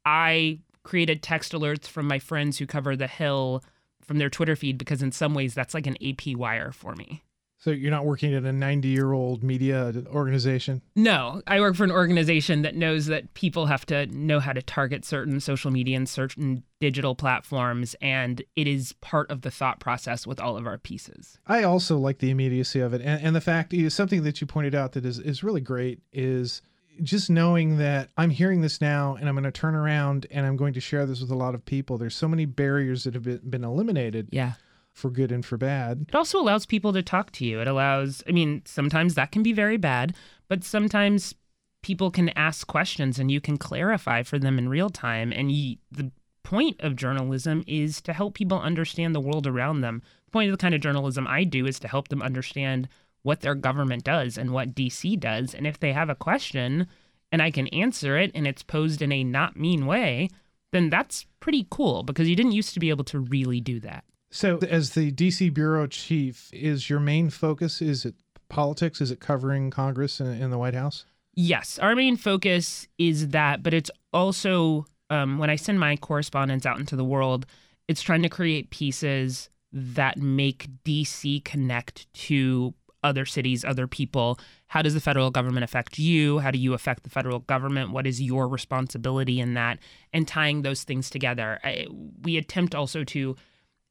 I 0.06 0.60
created 0.82 1.22
text 1.22 1.52
alerts 1.52 1.86
from 1.86 2.08
my 2.08 2.18
friends 2.18 2.56
who 2.56 2.66
cover 2.66 2.96
the 2.96 3.06
Hill 3.06 3.62
from 4.00 4.16
their 4.16 4.30
Twitter 4.30 4.56
feed 4.56 4.78
because 4.78 5.02
in 5.02 5.12
some 5.12 5.34
ways 5.34 5.52
that's 5.52 5.74
like 5.74 5.86
an 5.86 5.98
AP 6.02 6.34
wire 6.36 6.72
for 6.72 6.94
me. 6.94 7.22
So 7.60 7.70
you're 7.70 7.90
not 7.90 8.04
working 8.04 8.34
at 8.34 8.42
a 8.44 8.52
90 8.52 8.88
year 8.88 9.12
old 9.12 9.42
media 9.44 9.92
organization 10.08 10.82
No, 10.96 11.42
I 11.46 11.60
work 11.60 11.76
for 11.76 11.84
an 11.84 11.92
organization 11.92 12.62
that 12.62 12.74
knows 12.74 13.06
that 13.06 13.32
people 13.34 13.66
have 13.66 13.86
to 13.86 14.06
know 14.06 14.40
how 14.40 14.52
to 14.52 14.62
target 14.62 15.04
certain 15.04 15.40
social 15.40 15.70
media 15.70 15.96
and 15.96 16.08
certain 16.08 16.64
digital 16.80 17.14
platforms, 17.14 17.94
and 18.00 18.42
it 18.56 18.66
is 18.66 18.94
part 19.00 19.30
of 19.30 19.42
the 19.42 19.50
thought 19.50 19.80
process 19.80 20.26
with 20.26 20.40
all 20.40 20.56
of 20.56 20.66
our 20.66 20.78
pieces. 20.78 21.38
I 21.46 21.62
also 21.62 21.98
like 21.98 22.18
the 22.18 22.30
immediacy 22.30 22.80
of 22.80 22.94
it, 22.94 23.02
and, 23.02 23.22
and 23.22 23.36
the 23.36 23.40
fact 23.40 23.74
is 23.74 23.94
something 23.94 24.22
that 24.22 24.40
you 24.40 24.46
pointed 24.46 24.74
out 24.74 24.92
that 24.92 25.04
is 25.04 25.18
is 25.18 25.44
really 25.44 25.60
great 25.60 26.00
is 26.12 26.62
just 27.02 27.30
knowing 27.30 27.78
that 27.78 28.10
I'm 28.16 28.30
hearing 28.30 28.60
this 28.60 28.80
now, 28.80 29.16
and 29.16 29.28
I'm 29.28 29.34
going 29.34 29.44
to 29.44 29.50
turn 29.52 29.74
around 29.74 30.26
and 30.30 30.44
I'm 30.46 30.56
going 30.56 30.74
to 30.74 30.80
share 30.80 31.06
this 31.06 31.20
with 31.20 31.30
a 31.30 31.34
lot 31.36 31.54
of 31.54 31.64
people. 31.64 31.96
There's 31.98 32.14
so 32.16 32.28
many 32.28 32.44
barriers 32.44 33.04
that 33.04 33.14
have 33.14 33.22
been, 33.22 33.40
been 33.48 33.64
eliminated 33.64 34.28
Yeah. 34.30 34.52
For 34.92 35.10
good 35.10 35.32
and 35.32 35.44
for 35.44 35.56
bad. 35.56 36.06
It 36.08 36.14
also 36.14 36.38
allows 36.40 36.66
people 36.66 36.92
to 36.92 37.02
talk 37.02 37.30
to 37.32 37.44
you. 37.44 37.60
It 37.60 37.68
allows, 37.68 38.22
I 38.28 38.32
mean, 38.32 38.62
sometimes 38.64 39.14
that 39.14 39.32
can 39.32 39.42
be 39.42 39.52
very 39.52 39.76
bad, 39.76 40.14
but 40.48 40.64
sometimes 40.64 41.34
people 41.82 42.10
can 42.10 42.28
ask 42.30 42.66
questions 42.66 43.18
and 43.18 43.30
you 43.30 43.40
can 43.40 43.56
clarify 43.56 44.22
for 44.22 44.38
them 44.38 44.58
in 44.58 44.68
real 44.68 44.90
time. 44.90 45.32
And 45.32 45.50
you, 45.50 45.76
the 45.90 46.10
point 46.42 46.80
of 46.80 46.96
journalism 46.96 47.64
is 47.66 48.00
to 48.02 48.12
help 48.12 48.34
people 48.34 48.60
understand 48.60 49.14
the 49.14 49.20
world 49.20 49.46
around 49.46 49.80
them. 49.80 50.02
The 50.26 50.30
point 50.30 50.50
of 50.50 50.58
the 50.58 50.62
kind 50.62 50.74
of 50.74 50.80
journalism 50.80 51.26
I 51.26 51.44
do 51.44 51.66
is 51.66 51.78
to 51.80 51.88
help 51.88 52.08
them 52.08 52.22
understand 52.22 52.88
what 53.22 53.40
their 53.40 53.54
government 53.54 54.04
does 54.04 54.38
and 54.38 54.50
what 54.50 54.74
DC 54.74 55.18
does. 55.20 55.54
And 55.54 55.66
if 55.66 55.78
they 55.78 55.92
have 55.92 56.08
a 56.08 56.14
question 56.14 56.86
and 57.32 57.42
I 57.42 57.50
can 57.50 57.68
answer 57.68 58.16
it 58.18 58.30
and 58.34 58.46
it's 58.46 58.62
posed 58.62 59.02
in 59.02 59.12
a 59.12 59.24
not 59.24 59.56
mean 59.56 59.86
way, 59.86 60.28
then 60.72 60.90
that's 60.90 61.26
pretty 61.38 61.66
cool 61.70 62.02
because 62.02 62.28
you 62.28 62.36
didn't 62.36 62.52
used 62.52 62.74
to 62.74 62.80
be 62.80 62.90
able 62.90 63.04
to 63.04 63.18
really 63.18 63.60
do 63.60 63.80
that. 63.80 64.04
So, 64.30 64.58
as 64.58 64.90
the 64.90 65.10
DC 65.10 65.52
bureau 65.52 65.86
chief, 65.86 66.50
is 66.52 66.88
your 66.88 67.00
main 67.00 67.30
focus 67.30 67.82
is 67.82 68.04
it 68.04 68.14
politics? 68.48 69.00
Is 69.00 69.10
it 69.10 69.20
covering 69.20 69.70
Congress 69.70 70.20
and, 70.20 70.40
and 70.40 70.52
the 70.52 70.58
White 70.58 70.74
House? 70.74 71.04
Yes, 71.34 71.78
our 71.78 71.94
main 71.96 72.16
focus 72.16 72.86
is 72.98 73.28
that, 73.28 73.62
but 73.62 73.72
it's 73.72 73.90
also 74.12 74.86
um, 75.08 75.38
when 75.38 75.50
I 75.50 75.56
send 75.56 75.80
my 75.80 75.96
correspondence 75.96 76.66
out 76.66 76.78
into 76.78 76.96
the 76.96 77.04
world, 77.04 77.46
it's 77.88 78.02
trying 78.02 78.22
to 78.22 78.28
create 78.28 78.70
pieces 78.70 79.48
that 79.72 80.18
make 80.18 80.68
DC 80.84 81.44
connect 81.44 82.12
to 82.12 82.74
other 83.02 83.24
cities, 83.24 83.64
other 83.64 83.86
people. 83.86 84.38
How 84.66 84.82
does 84.82 84.94
the 84.94 85.00
federal 85.00 85.30
government 85.30 85.64
affect 85.64 85.98
you? 85.98 86.38
How 86.38 86.50
do 86.50 86.58
you 86.58 86.74
affect 86.74 87.02
the 87.02 87.10
federal 87.10 87.40
government? 87.40 87.90
What 87.90 88.06
is 88.06 88.20
your 88.20 88.46
responsibility 88.46 89.40
in 89.40 89.54
that? 89.54 89.78
And 90.12 90.28
tying 90.28 90.62
those 90.62 90.84
things 90.84 91.08
together. 91.08 91.58
I, 91.64 91.86
we 92.22 92.36
attempt 92.36 92.74
also 92.74 93.04
to 93.04 93.36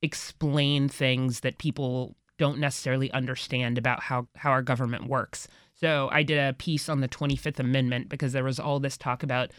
explain 0.02 0.90
things 0.90 1.42
that 1.42 1.58
people 1.58 2.16
don't 2.38 2.60
necessarily 2.60 3.12
understand 3.12 3.78
about 3.78 4.02
how, 4.02 4.28
how 4.36 4.50
our 4.50 4.62
government 4.62 5.08
works. 5.08 5.48
So 5.76 6.10
I 6.12 6.24
did 6.24 6.38
a 6.38 6.54
piece 6.54 6.90
on 6.90 7.02
the 7.02 7.08
25th 7.08 7.60
Amendment 7.60 8.10
because 8.10 8.34
there 8.34 8.44
was 8.44 8.60
all 8.60 8.80
this 8.80 8.98
talk 8.98 9.24
about 9.24 9.52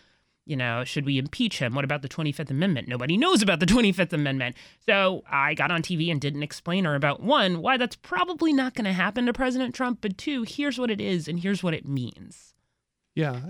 you 0.46 0.56
know, 0.56 0.82
should 0.82 1.06
we 1.06 1.16
impeach 1.16 1.60
him? 1.60 1.74
What 1.74 1.84
about 1.84 2.02
the 2.02 2.08
25th 2.08 2.50
Amendment? 2.50 2.88
Nobody 2.88 3.16
knows 3.16 3.40
about 3.40 3.60
the 3.60 3.66
25th 3.66 4.12
Amendment. 4.12 4.56
So 4.84 5.22
I 5.30 5.54
got 5.54 5.70
on 5.70 5.80
TV 5.80 6.10
and 6.10 6.20
did 6.20 6.34
an 6.34 6.42
explainer 6.42 6.96
about 6.96 7.22
one, 7.22 7.60
why 7.62 7.76
that's 7.76 7.94
probably 7.94 8.52
not 8.52 8.74
going 8.74 8.86
to 8.86 8.92
happen 8.92 9.26
to 9.26 9.32
President 9.32 9.76
Trump, 9.76 9.98
but 10.00 10.18
two, 10.18 10.42
here's 10.42 10.76
what 10.76 10.90
it 10.90 11.00
is 11.00 11.28
and 11.28 11.38
here's 11.38 11.62
what 11.62 11.72
it 11.72 11.86
means. 11.86 12.54
Yeah. 13.14 13.40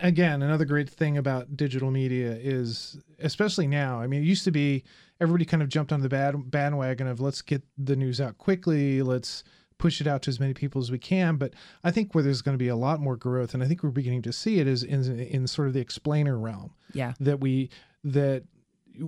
again, 0.00 0.42
another 0.42 0.64
great 0.64 0.88
thing 0.88 1.18
about 1.18 1.56
digital 1.56 1.90
media 1.90 2.32
is, 2.32 2.98
especially 3.20 3.66
now, 3.66 4.00
I 4.00 4.06
mean, 4.08 4.22
it 4.22 4.26
used 4.26 4.44
to 4.44 4.50
be 4.50 4.84
everybody 5.20 5.44
kind 5.44 5.62
of 5.62 5.68
jumped 5.68 5.92
on 5.92 6.00
the 6.00 6.08
bad 6.08 6.50
bandwagon 6.50 7.06
of 7.06 7.20
let's 7.20 7.42
get 7.42 7.62
the 7.76 7.96
news 7.96 8.20
out 8.20 8.38
quickly. 8.38 9.02
Let's, 9.02 9.44
push 9.78 10.00
it 10.00 10.06
out 10.06 10.22
to 10.22 10.28
as 10.28 10.40
many 10.40 10.52
people 10.52 10.80
as 10.80 10.90
we 10.90 10.98
can. 10.98 11.36
But 11.36 11.54
I 11.82 11.90
think 11.90 12.14
where 12.14 12.22
there's 12.22 12.42
going 12.42 12.54
to 12.54 12.62
be 12.62 12.68
a 12.68 12.76
lot 12.76 13.00
more 13.00 13.16
growth, 13.16 13.54
and 13.54 13.62
I 13.62 13.66
think 13.66 13.82
we're 13.82 13.90
beginning 13.90 14.22
to 14.22 14.32
see 14.32 14.58
it, 14.58 14.66
is 14.66 14.82
in, 14.82 15.18
in 15.20 15.46
sort 15.46 15.68
of 15.68 15.74
the 15.74 15.80
explainer 15.80 16.38
realm. 16.38 16.72
Yeah. 16.92 17.14
That 17.20 17.40
we 17.40 17.70
that 18.04 18.44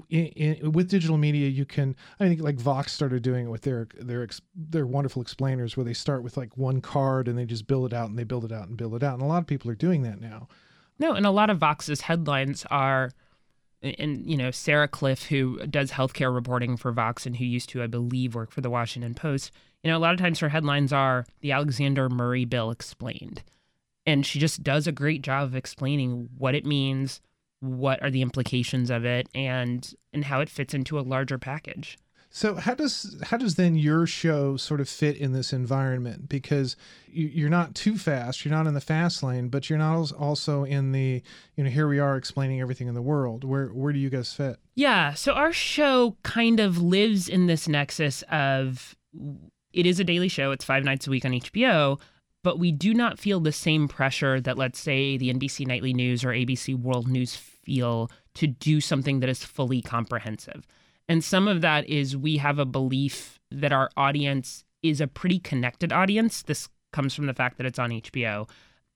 in, 0.09 0.27
in, 0.27 0.73
with 0.73 0.89
digital 0.89 1.19
media, 1.19 1.49
you 1.49 1.65
can. 1.65 1.97
I 2.19 2.29
think 2.29 2.41
like 2.41 2.57
Vox 2.57 2.93
started 2.93 3.23
doing 3.23 3.47
it 3.47 3.51
with 3.51 3.63
their 3.63 3.89
their 3.99 4.27
their 4.55 4.87
wonderful 4.87 5.21
explainers, 5.21 5.77
where 5.77 5.85
they 5.85 5.95
start 5.95 6.23
with 6.23 6.37
like 6.37 6.57
one 6.57 6.81
card 6.81 7.29
and 7.29 7.37
they 7.37 7.45
just 7.45 7.67
build 7.67 7.87
it 7.87 7.93
out 7.93 8.09
and 8.09 8.19
they 8.19 8.25
build 8.25 8.45
it 8.45 8.53
out 8.53 8.69
and 8.69 8.77
build 8.77 8.95
it 8.95 9.03
out, 9.03 9.15
and 9.15 9.23
a 9.23 9.27
lot 9.27 9.39
of 9.39 9.47
people 9.47 9.71
are 9.71 9.77
doing 9.77 10.03
that 10.03 10.21
now. 10.21 10.49
No, 10.99 11.15
and 11.15 11.27
a 11.27 11.31
lot 11.31 11.51
of 11.51 11.59
Vox's 11.59 12.03
headlines 12.03 12.67
are 12.71 13.11
and 13.83 14.27
you 14.27 14.37
know 14.37 14.51
Sarah 14.51 14.89
Kliff, 14.89 15.27
who 15.27 15.65
does 15.67 15.93
healthcare 15.93 16.35
reporting 16.35 16.77
for 16.77 16.93
Vox 16.93 17.27
and 17.27 17.37
who 17.37 17.45
used 17.45 17.69
to, 17.71 17.83
I 17.83 17.87
believe, 17.87 18.35
work 18.35 18.51
for 18.51 18.61
the 18.61 18.71
Washington 18.71 19.15
Post. 19.15 19.53
You 19.83 19.91
know, 19.91 19.97
a 19.97 20.01
lot 20.01 20.13
of 20.13 20.21
times 20.21 20.41
her 20.41 20.51
headlines 20.51 20.93
are 20.93 21.27
the 21.41 21.53
Alexander 21.53 22.09
Murray 22.09 22.45
bill 22.45 22.71
explained. 22.71 23.43
And 24.07 24.27
she 24.27 24.39
just 24.39 24.63
does 24.63 24.87
a 24.87 24.93
great 24.93 25.23
job 25.23 25.45
of 25.45 25.57
explaining 25.57 26.29
what 26.37 26.55
it 26.55 26.67
means, 26.67 27.21
what 27.61 28.03
are 28.03 28.11
the 28.11 28.23
implications 28.23 28.91
of 28.91 29.05
it, 29.05 29.29
and 29.35 29.95
and 30.13 30.25
how 30.25 30.41
it 30.41 30.51
fits 30.51 30.75
into 30.75 30.99
a 30.99 31.03
larger 31.03 31.39
package. 31.39 31.99
So 32.33 32.55
how 32.55 32.75
does 32.75 33.17
how 33.25 33.37
does 33.39 33.57
then 33.57 33.75
your 33.75 34.07
show 34.07 34.57
sort 34.57 34.81
of 34.81 34.89
fit 34.89 35.17
in 35.17 35.33
this 35.33 35.53
environment? 35.53 36.29
Because 36.29 36.77
you're 37.11 37.51
not 37.51 37.75
too 37.75 37.99
fast, 37.99 38.45
you're 38.45 38.55
not 38.55 38.69
in 38.69 38.75
the 38.75 38.81
fast 38.81 39.23
lane, 39.25 39.49
but 39.49 39.69
you're 39.69 39.81
not 39.81 40.13
also 40.13 40.63
in 40.63 40.93
the 40.93 41.23
you 41.57 41.65
know 41.65 41.71
here 41.71 41.89
we 41.89 41.99
are 41.99 42.17
explaining 42.17 42.61
everything 42.61 42.87
in 42.87 42.95
the 42.95 43.03
world. 43.03 43.43
Where 43.43 43.67
where 43.69 43.93
do 43.93 43.99
you 43.99 44.11
guys 44.11 44.33
fit? 44.33 44.59
Yeah, 44.77 45.15
so 45.15 45.33
our 45.33 45.53
show 45.53 46.17
kind 46.23 46.61
of 46.61 46.79
lives 46.79 47.29
in 47.29 47.47
this 47.47 47.67
nexus 47.67 48.23
of 48.31 48.97
it 49.73 49.87
is 49.87 49.99
a 49.99 50.05
daily 50.05 50.29
show. 50.29 50.53
It's 50.53 50.65
five 50.65 50.85
nights 50.85 51.07
a 51.07 51.11
week 51.11 51.25
on 51.25 51.33
HBO, 51.33 52.01
but 52.43 52.59
we 52.59 52.73
do 52.73 52.95
not 52.95 53.19
feel 53.19 53.41
the 53.41 53.53
same 53.53 53.89
pressure 53.89 54.41
that, 54.41 54.59
let's 54.59 54.79
say, 54.79 55.17
the 55.17 55.33
NBC 55.33 55.67
Nightly 55.67 55.93
News 55.93 56.25
or 56.25 56.29
ABC 56.29 56.77
World 56.77 57.09
News 57.09 57.37
feel 57.37 58.11
to 58.35 58.47
do 58.47 58.81
something 58.81 59.21
that 59.21 59.29
is 59.29 59.45
fully 59.45 59.83
comprehensive. 59.83 60.67
And 61.11 61.25
some 61.25 61.49
of 61.49 61.61
that 61.63 61.89
is 61.89 62.17
we 62.17 62.37
have 62.37 62.61
a 62.61 62.65
belief 62.65 63.41
that 63.51 63.73
our 63.73 63.91
audience 63.97 64.65
is 64.81 65.01
a 65.01 65.09
pretty 65.09 65.41
connected 65.41 65.93
audience. 65.93 66.43
This 66.43 66.69
comes 66.93 67.17
from 67.17 67.27
the 67.27 67.35
fact 67.35 67.57
that 67.57 67.67
it's 67.67 67.81
on 67.81 67.91
HBO. 67.91 68.49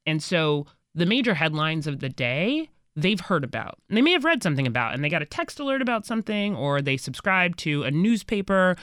And 0.06 0.22
so 0.22 0.66
the 0.94 1.06
major 1.06 1.34
headlines 1.34 1.88
of 1.88 1.98
the 1.98 2.08
day 2.08 2.70
they've 2.94 3.18
heard 3.18 3.42
about. 3.42 3.78
And 3.88 3.98
they 3.98 4.02
may 4.02 4.12
have 4.12 4.24
read 4.24 4.44
something 4.44 4.68
about 4.68 4.94
and 4.94 5.02
they 5.02 5.08
got 5.08 5.22
a 5.22 5.26
text 5.26 5.58
alert 5.58 5.82
about 5.82 6.06
something 6.06 6.54
or 6.54 6.80
they 6.80 6.96
subscribe 6.96 7.56
to 7.56 7.82
a 7.82 7.90
newspaper 7.90 8.76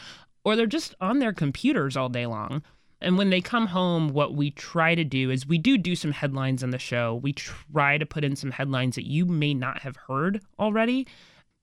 or 0.44 0.58
they're 0.58 0.66
just 0.66 0.94
on 1.00 1.20
their 1.20 1.32
computers 1.32 1.96
all 1.96 2.10
day 2.10 2.26
long. 2.26 2.62
And 3.00 3.18
when 3.18 3.30
they 3.30 3.40
come 3.40 3.68
home, 3.68 4.10
what 4.10 4.36
we 4.36 4.52
try 4.52 4.94
to 4.94 5.06
do 5.06 5.32
is 5.32 5.48
we 5.48 5.58
do 5.58 5.78
do 5.78 5.96
some 5.96 6.12
headlines 6.12 6.64
on 6.64 6.72
the 6.72 6.78
show. 6.78 7.16
We 7.16 7.32
try 7.32 7.98
to 7.98 8.06
put 8.06 8.26
in 8.26 8.36
some 8.36 8.52
headlines 8.52 8.96
that 8.96 9.10
you 9.10 9.26
may 9.26 9.54
not 9.54 9.84
have 9.84 9.96
heard 9.96 10.42
already, 10.60 11.08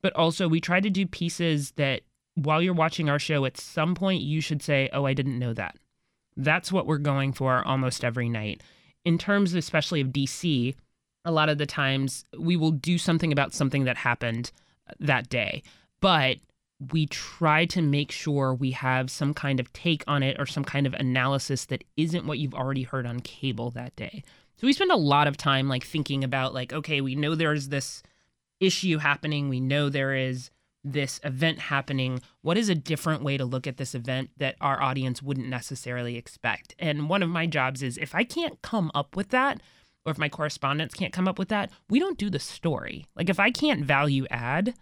but 0.03 0.15
also 0.15 0.49
we 0.49 0.61
try 0.61 0.81
to 0.81 0.91
do 0.91 1.07
pieces 1.07 1.73
that 1.73 2.03
while 2.35 2.63
you're 2.63 2.75
watching 2.75 3.09
our 3.09 3.19
show, 3.19 3.45
at 3.45 3.57
some 3.57 3.95
point 3.95 4.23
you 4.23 4.41
should 4.41 4.63
say, 4.63 4.89
Oh, 4.93 5.05
I 5.05 5.15
didn't 5.15 5.39
know 5.39 5.53
that. 5.55 5.77
That's 6.37 6.71
what 6.71 6.87
we're 6.87 6.99
going 6.99 7.33
for 7.33 7.67
almost 7.67 8.05
every 8.05 8.29
night. 8.29 8.63
In 9.05 9.19
terms, 9.19 9.55
especially 9.55 10.01
of 10.01 10.09
DC, 10.09 10.75
a 11.25 11.33
lot 11.33 11.49
of 11.49 11.59
the 11.59 11.67
times 11.67 12.25
we 12.39 12.57
will 12.57 12.71
do 12.71 12.97
something 12.97 13.33
about 13.33 13.55
something 13.55 13.85
that 13.85 13.97
happened 13.97 14.53
uh, 14.89 14.95
that 15.01 15.29
day. 15.29 15.63
But 16.01 16.37
we 16.93 17.07
try 17.07 17.65
to 17.67 17.83
make 17.83 18.13
sure 18.13 18.55
we 18.55 18.71
have 18.71 19.11
some 19.11 19.35
kind 19.35 19.59
of 19.59 19.73
take 19.73 20.05
on 20.07 20.23
it 20.23 20.37
or 20.39 20.47
some 20.47 20.65
kind 20.65 20.87
of 20.87 20.95
analysis 20.95 21.67
that 21.67 21.83
isn't 21.97 22.27
what 22.27 22.39
you've 22.39 22.55
already 22.55 22.85
heard 22.85 23.05
on 23.05 23.19
cable 23.21 23.71
that 23.73 23.97
day. 23.97 24.23
So 24.57 24.67
we 24.67 24.73
spend 24.73 24.93
a 24.93 24.97
lot 24.97 25.27
of 25.27 25.37
time 25.37 25.69
like 25.69 25.85
thinking 25.85 26.23
about 26.23 26.55
like 26.55 26.73
okay, 26.73 27.01
we 27.01 27.15
know 27.15 27.35
there's 27.35 27.69
this 27.69 28.03
issue 28.61 28.99
happening, 28.99 29.49
we 29.49 29.61
know 29.61 29.89
there 29.89 30.15
is 30.15 30.51
this 30.85 31.21
event 31.25 31.59
happening. 31.59 32.21
What 32.43 32.59
is 32.59 32.69
a 32.69 32.75
different 32.75 33.23
way 33.23 33.37
to 33.37 33.45
look 33.45 33.67
at 33.67 33.77
this 33.77 33.95
event 33.95 34.31
that 34.37 34.57
our 34.61 34.81
audience 34.83 35.23
wouldn't 35.23 35.49
necessarily 35.49 36.17
expect? 36.17 36.75
And 36.79 37.09
one 37.09 37.23
of 37.23 37.29
my 37.29 37.47
jobs 37.47 37.83
is 37.83 37.99
if 37.99 38.15
I 38.15 38.25
can't 38.25 38.61
come 38.63 38.91
up 38.95 39.17
with 39.17 39.31
that, 39.31 39.61
or 40.05 40.13
if 40.13 40.19
my 40.19 40.29
correspondents 40.29 40.95
can't 40.95 41.13
come 41.13 41.29
up 41.29 41.39
with 41.39 41.49
that, 41.49 41.71
we 41.91 41.99
don't 41.99 42.19
do 42.19 42.31
the 42.31 42.39
story. 42.39 43.07
Like 43.15 43.29
if 43.29 43.39
I 43.39 43.51
can't 43.51 43.85
value 43.85 44.27
add, 44.31 44.75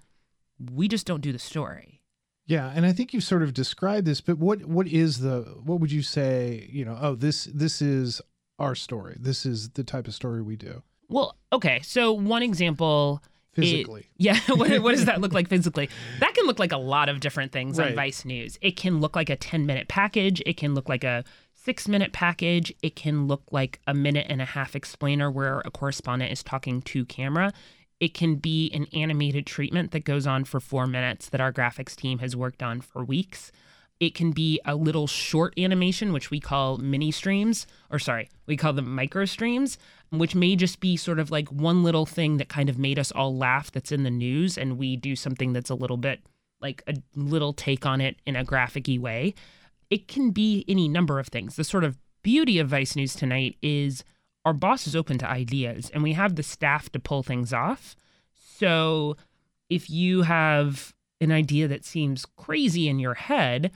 we 0.73 0.89
just 0.89 1.07
don't 1.07 1.21
do 1.21 1.33
the 1.33 1.39
story. 1.39 2.01
Yeah, 2.47 2.71
and 2.73 2.87
I 2.87 2.93
think 2.93 3.13
you've 3.13 3.25
sort 3.25 3.43
of 3.43 3.53
described 3.53 4.07
this, 4.07 4.21
but 4.21 4.39
what 4.39 4.65
what 4.67 4.87
is 4.87 5.19
the 5.19 5.41
what 5.65 5.81
would 5.81 5.91
you 5.91 6.03
say, 6.03 6.69
you 6.71 6.85
know, 6.85 6.97
oh 7.01 7.15
this 7.17 7.47
this 7.53 7.83
is 7.83 8.21
our 8.59 8.77
story. 8.77 9.17
This 9.19 9.45
is 9.45 9.71
the 9.71 9.83
type 9.83 10.07
of 10.07 10.15
story 10.15 10.43
we 10.43 10.57
do. 10.57 10.83
Well, 11.09 11.37
okay. 11.53 11.81
So 11.83 12.13
one 12.13 12.43
example 12.43 13.23
physically. 13.57 14.03
It, 14.03 14.07
yeah, 14.17 14.41
what, 14.49 14.81
what, 14.83 14.93
does 14.93 15.07
that 15.07 15.21
look 15.21 15.33
like 15.33 15.49
physically? 15.51 15.89
That 16.21 16.35
can 16.35 16.47
look 16.47 16.59
like 16.59 16.73
a 16.73 16.79
lot 16.79 17.09
of 17.09 17.21
different 17.21 17.53
things 17.53 17.79
right. 17.79 17.91
on 17.91 17.97
Vice 17.97 18.25
News. 18.25 18.59
It 18.63 18.77
can 18.77 19.01
look 19.01 19.17
like 19.17 19.31
a 19.31 19.37
10-minute 19.37 19.89
package, 19.89 20.43
it 20.47 20.57
can 20.57 20.75
look 20.75 20.89
like 20.89 21.05
a 21.05 21.25
6-minute 21.67 22.13
package, 22.13 22.73
it 22.83 22.95
can 22.97 23.27
look 23.27 23.43
like 23.51 23.81
a 23.87 23.95
minute 23.95 24.27
and 24.29 24.41
a 24.41 24.45
half 24.45 24.77
explainer 24.77 25.31
where 25.31 25.61
a 25.65 25.71
correspondent 25.71 26.33
is 26.33 26.43
talking 26.43 26.83
to 26.83 27.05
camera. 27.05 27.53
It 27.99 28.15
can 28.15 28.37
be 28.37 28.71
an 28.73 28.87
animated 28.93 29.47
treatment 29.47 29.91
that 29.93 30.05
goes 30.05 30.27
on 30.27 30.45
for 30.45 30.61
four 30.61 30.87
minutes 30.87 31.31
that 31.31 31.41
our 31.41 31.53
graphics 31.53 31.97
team 31.97 32.19
has 32.19 32.37
worked 32.37 32.63
on 32.63 32.81
for 32.83 33.05
weeks. 33.05 33.51
It 33.99 34.15
can 34.15 34.33
be 34.33 34.61
a 34.67 34.75
little 34.75 35.07
short 35.07 35.59
animation, 35.59 36.13
which 36.13 36.31
we 36.31 36.39
call 36.39 36.77
mini 36.77 37.11
streams, 37.11 37.67
or 37.91 37.99
sorry, 37.99 38.29
we 38.47 38.57
call 38.57 38.75
them 38.75 38.95
micro 38.95 39.25
streams, 39.25 39.79
which 40.11 40.35
may 40.35 40.55
just 40.55 40.81
be 40.81 40.97
sort 40.97 41.19
of 41.19 41.31
like 41.31 41.49
one 41.49 41.83
little 41.83 42.05
thing 42.05 42.37
that 42.37 42.49
kind 42.49 42.69
of 42.69 42.79
made 42.79 42.99
us 42.99 43.11
all 43.11 43.37
laugh 43.37 43.73
that's 43.73 43.93
in 43.93 44.03
the 44.03 44.11
news, 44.11 44.59
and 44.59 44.77
we 44.77 44.97
do 44.97 45.17
something 45.17 45.53
that's 45.53 45.71
a 45.71 45.75
little 45.75 45.97
bit 45.97 46.21
like 46.61 46.83
a 46.87 46.95
little 47.15 47.53
take 47.53 47.87
on 47.87 48.01
it 48.01 48.17
in 48.27 48.37
a 48.37 48.45
graphic 48.45 48.87
way. 48.89 49.35
It 49.91 50.09
can 50.09 50.31
be 50.31 50.65
any 50.69 50.89
number 50.89 51.19
of 51.19 51.29
things. 51.29 51.57
The 51.57 51.65
sort 51.65 51.85
of 51.85 51.99
beauty 52.23 52.59
of 52.59 52.69
Vice 52.69 52.97
News 52.97 53.15
tonight 53.15 53.57
is 53.63 54.05
our 54.45 54.53
boss 54.53 54.87
is 54.87 54.97
open 54.97 55.19
to 55.19 55.31
ideas 55.31 55.91
and 55.93 56.03
we 56.03 56.15
have 56.15 56.37
the 56.37 56.43
staff 56.43 56.91
to 56.93 56.99
pull 56.99 57.23
things 57.23 57.53
off. 57.53 57.95
So 58.33 59.17
if 59.69 59.91
you 59.91 60.23
have 60.23 60.95
an 61.21 61.33
idea 61.33 61.69
that 61.69 61.85
seems 61.85 62.27
crazy 62.37 62.89
in 62.89 62.99
your 62.99 63.15
head, 63.15 63.71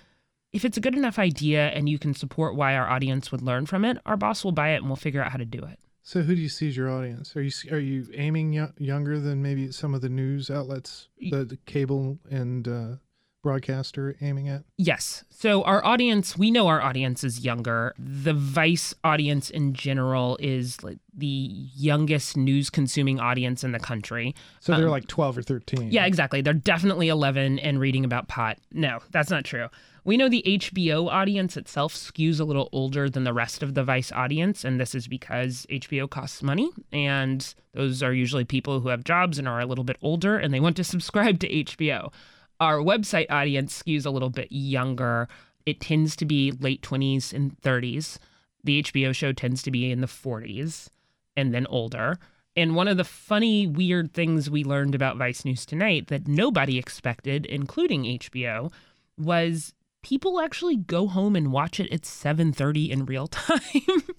if 0.52 0.64
it's 0.64 0.76
a 0.76 0.80
good 0.80 0.95
enough 0.95 1.19
idea 1.19 1.69
and 1.69 1.88
you 1.88 1.99
can 1.99 2.14
support 2.14 2.57
why 2.57 2.75
our 2.75 2.88
audience 2.88 3.30
would 3.30 3.42
learn 3.42 3.66
from 3.66 3.85
it, 3.85 3.99
our 4.07 4.16
boss 4.16 4.45
will 4.45 4.52
buy 4.52 4.71
it 4.71 4.76
and 4.76 4.87
we'll 4.87 4.97
figure 4.97 5.23
out 5.23 5.30
how 5.30 5.38
to 5.38 5.45
do 5.45 5.59
it. 5.64 5.78
So 6.02 6.23
who 6.23 6.35
do 6.35 6.40
you 6.40 6.49
see 6.49 6.69
as 6.69 6.76
your 6.76 6.90
audience? 6.90 7.37
Are 7.37 7.42
you 7.42 7.52
are 7.71 7.78
you 7.78 8.07
aiming 8.14 8.59
y- 8.59 8.71
younger 8.78 9.21
than 9.21 9.42
maybe 9.42 9.71
some 9.71 9.95
of 9.95 10.00
the 10.00 10.09
news 10.09 10.50
outlets, 10.50 11.09
the, 11.30 11.45
the 11.45 11.59
cable 11.66 12.19
and 12.30 12.66
uh, 12.66 12.97
broadcaster 13.42 14.16
aiming 14.21 14.49
at? 14.49 14.64
Yes. 14.76 15.25
So 15.28 15.62
our 15.62 15.85
audience, 15.85 16.37
we 16.37 16.50
know 16.50 16.69
our 16.69 16.80
audience 16.80 17.23
is 17.23 17.45
younger. 17.45 17.95
The 17.99 18.33
Vice 18.33 18.95
audience 19.04 19.50
in 19.50 19.73
general 19.75 20.37
is 20.40 20.83
like 20.83 20.99
the 21.14 21.26
youngest 21.26 22.37
news 22.37 22.71
consuming 22.71 23.21
audience 23.21 23.62
in 23.62 23.73
the 23.73 23.78
country. 23.78 24.35
So 24.61 24.75
they're 24.75 24.87
um, 24.87 24.90
like 24.90 25.07
12 25.07 25.38
or 25.38 25.42
13. 25.42 25.92
Yeah, 25.92 26.07
exactly. 26.07 26.40
They're 26.40 26.54
definitely 26.54 27.09
11 27.09 27.59
and 27.61 27.78
reading 27.78 28.04
about 28.04 28.26
pot. 28.28 28.59
No, 28.73 29.00
that's 29.11 29.30
not 29.30 29.45
true. 29.45 29.69
We 30.04 30.16
know 30.16 30.28
the 30.28 30.42
HBO 30.47 31.11
audience 31.11 31.57
itself 31.57 31.95
skews 31.95 32.40
a 32.40 32.45
little 32.45 32.69
older 32.73 33.11
than 33.11 33.25
the 33.25 33.35
rest 33.35 33.62
of 33.62 33.75
the 33.75 33.85
Vice 33.85 34.11
audience, 34.12 34.64
and 34.64 34.80
this 34.80 34.95
is 34.95 35.07
because 35.07 35.66
HBO 35.71 36.09
costs 36.09 36.42
money, 36.42 36.71
and 36.90 37.54
those 37.75 38.02
are 38.02 38.14
usually 38.14 38.45
people 38.45 38.80
who 38.80 38.88
have 38.88 39.04
jobs 39.04 39.38
and 39.38 39.47
are 39.47 39.61
a 39.61 39.66
little 39.66 39.85
bit 39.85 39.99
older 40.00 40.38
and 40.38 40.52
they 40.52 40.61
want 40.61 40.76
to 40.76 40.85
subscribe 40.85 41.38
to 41.40 41.49
HBO. 41.49 42.12
Our 42.61 42.78
website 42.78 43.30
audience 43.30 43.83
skews 43.83 44.07
a 44.07 44.11
little 44.11 44.30
bit 44.30 44.49
younger. 44.50 45.28
It 45.66 45.80
tends 45.80 46.16
to 46.16 46.25
be 46.25 46.52
late 46.52 46.83
20s 46.83 47.33
and 47.33 47.59
30s. 47.61 48.19
The 48.64 48.83
HBO 48.83 49.14
show 49.14 49.33
tends 49.33 49.62
to 49.62 49.71
be 49.71 49.90
in 49.90 50.00
the 50.00 50.07
40s 50.07 50.88
and 51.37 51.54
then 51.54 51.66
older. 51.69 52.19
And 52.57 52.75
one 52.75 52.88
of 52.88 52.97
the 52.97 53.04
funny, 53.04 53.66
weird 53.66 54.12
things 54.12 54.50
we 54.50 54.64
learned 54.64 54.95
about 54.95 55.16
Vice 55.16 55.45
News 55.45 55.64
tonight 55.64 56.09
that 56.09 56.26
nobody 56.26 56.78
expected, 56.78 57.47
including 57.47 58.04
HBO, 58.04 58.73
was 59.16 59.73
people 60.02 60.40
actually 60.40 60.76
go 60.76 61.07
home 61.07 61.37
and 61.37 61.52
watch 61.52 61.80
it 61.80 61.92
at 61.92 62.02
7:30 62.02 62.90
in 62.90 63.07
real 63.07 63.26
time. 63.26 63.61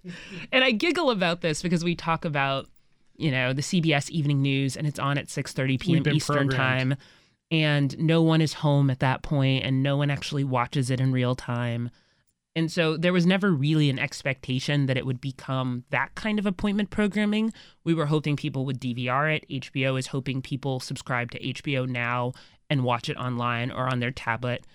and 0.52 0.64
I 0.64 0.72
giggle 0.72 1.10
about 1.10 1.42
this 1.42 1.62
because 1.62 1.84
we 1.84 1.96
talk 1.96 2.26
about, 2.26 2.68
you 3.18 3.32
know, 3.32 3.54
the 3.54 3.62
CBS 3.62 4.10
evening 4.10 4.42
news 4.42 4.76
and 4.76 4.88
it's 4.88 5.00
on 5.00 5.18
at 5.18 5.28
6:30 5.28 5.80
p.m. 5.80 6.08
Eastern 6.08 6.48
programmed. 6.48 6.52
time 6.52 6.96
and 7.52 8.00
no 8.00 8.22
one 8.22 8.42
is 8.42 8.54
home 8.54 8.90
at 8.90 9.00
that 9.00 9.22
point 9.22 9.66
and 9.66 9.84
no 9.84 9.98
one 9.98 10.10
actually 10.10 10.44
watches 10.44 10.90
it 10.90 11.00
in 11.00 11.12
real 11.12 11.36
time. 11.36 11.90
And 12.56 12.72
so 12.72 12.98
there 12.98 13.14
was 13.14 13.26
never 13.26 13.52
really 13.52 13.90
an 13.90 14.00
expectation 14.00 14.86
that 14.88 14.98
it 14.98 15.06
would 15.06 15.22
become 15.22 15.86
that 15.90 16.16
kind 16.16 16.38
of 16.38 16.46
appointment 16.46 16.90
programming. 16.90 17.54
We 17.84 17.94
were 17.94 18.08
hoping 18.08 18.36
people 18.36 18.66
would 18.66 18.80
DVR 18.80 19.38
it. 19.38 19.64
HBO 19.64 19.98
is 19.98 20.08
hoping 20.08 20.42
people 20.42 20.80
subscribe 20.80 21.32
to 21.32 21.40
HBO 21.40 21.88
Now 21.88 22.34
and 22.70 22.84
watch 22.84 23.10
it 23.10 23.18
online 23.18 23.72
or 23.72 23.88
on 23.88 24.00
their 24.00 24.12
tablet. 24.12 24.66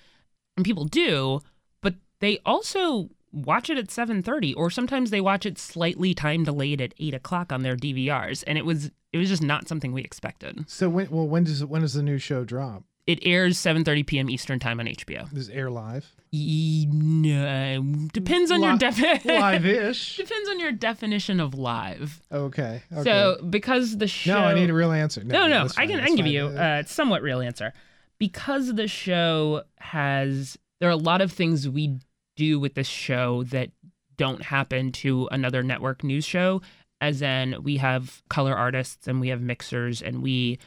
And 0.57 0.65
people 0.65 0.85
do, 0.85 1.41
but 1.83 1.95
they 2.21 2.39
also 2.47 3.11
watch 3.33 3.69
it 3.69 3.77
at 3.77 3.89
7.30 3.89 4.55
or 4.57 4.71
sometimes 4.71 5.11
they 5.11 5.21
watch 5.21 5.45
it 5.45 5.59
slightly 5.59 6.15
time 6.15 6.45
delayed 6.45 6.81
at 6.81 6.95
8 6.99 7.13
o'clock 7.15 7.53
on 7.53 7.63
their 7.63 7.77
DVRs. 7.77 8.43
And 8.47 8.57
it 8.57 8.65
was 8.65 8.91
it 9.13 9.19
was 9.19 9.29
just 9.29 9.43
not 9.43 9.69
something 9.69 9.93
we 9.93 10.03
expected. 10.03 10.65
So 10.69 10.89
when 10.89 11.11
well 11.11 11.27
when 11.29 11.45
does 11.45 11.65
when 11.65 11.83
does 11.83 11.95
the 11.95 12.03
new 12.03 12.19
show 12.19 12.45
drop? 12.45 12.85
It 13.07 13.21
airs 13.23 13.57
7:30 13.59 14.05
p.m. 14.07 14.29
Eastern 14.31 14.59
time 14.59 14.81
on 14.81 14.87
HBO. 14.87 15.33
Does 15.33 15.49
it 15.49 15.55
air 15.55 15.71
live? 15.71 16.11
E- 16.33 16.87
no, 16.91 18.09
depends 18.13 18.51
on 18.51 18.63
your 18.63 18.77
definition. 18.77 19.31
Live-ish. 19.41 20.17
depends 20.17 20.49
on 20.51 20.59
your 20.61 20.73
definition 20.73 21.39
of 21.39 21.55
live. 21.55 22.21
Okay. 22.33 22.83
okay. 22.93 23.05
So 23.05 23.39
because 23.49 23.99
the 23.99 24.09
show 24.09 24.35
no, 24.35 24.45
I 24.47 24.55
need 24.55 24.71
a 24.71 24.75
real 24.75 24.91
answer. 24.93 25.23
no, 25.23 25.47
no, 25.47 25.63
that's 25.63 25.79
I 25.79 25.87
can 25.87 26.01
I 26.01 26.07
can 26.07 26.17
give 26.17 26.27
you 26.27 26.47
Uh, 26.47 26.83
a 26.85 26.87
somewhat 26.89 27.23
real 27.23 27.41
answer. 27.41 27.73
Because 28.18 28.75
the 28.75 28.88
show 28.88 29.62
has 29.78 30.58
there 30.80 30.88
are 30.88 30.92
a 30.92 30.96
lot 30.96 31.20
of 31.20 31.32
things 31.32 31.68
we 31.68 31.99
do 32.37 32.61
with 32.61 32.75
this 32.75 32.87
show 32.87 33.44
that 33.44 33.70
don't 34.16 34.42
happen 34.42 34.92
to 34.92 35.28
another 35.30 35.62
network 35.62 36.02
news 36.04 36.25
show. 36.25 36.62
As 37.00 37.20
in, 37.23 37.62
we 37.62 37.76
have 37.76 38.23
color 38.28 38.54
artists 38.54 39.06
and 39.06 39.20
we 39.20 39.28
have 39.28 39.40
mixers 39.40 40.00
and 40.02 40.23
we 40.23 40.58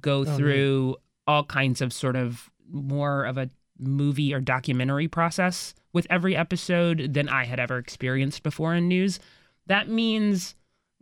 go 0.00 0.20
Oh, 0.20 0.24
through 0.24 0.96
all 1.26 1.44
kinds 1.44 1.80
of 1.80 1.92
sort 1.92 2.16
of 2.16 2.50
more 2.70 3.24
of 3.24 3.36
a 3.38 3.50
movie 3.78 4.32
or 4.32 4.40
documentary 4.40 5.08
process 5.08 5.74
with 5.92 6.06
every 6.10 6.36
episode 6.36 7.12
than 7.14 7.28
I 7.28 7.44
had 7.44 7.60
ever 7.60 7.78
experienced 7.78 8.42
before 8.42 8.74
in 8.74 8.88
news. 8.88 9.18
That 9.66 9.88
means 9.88 10.54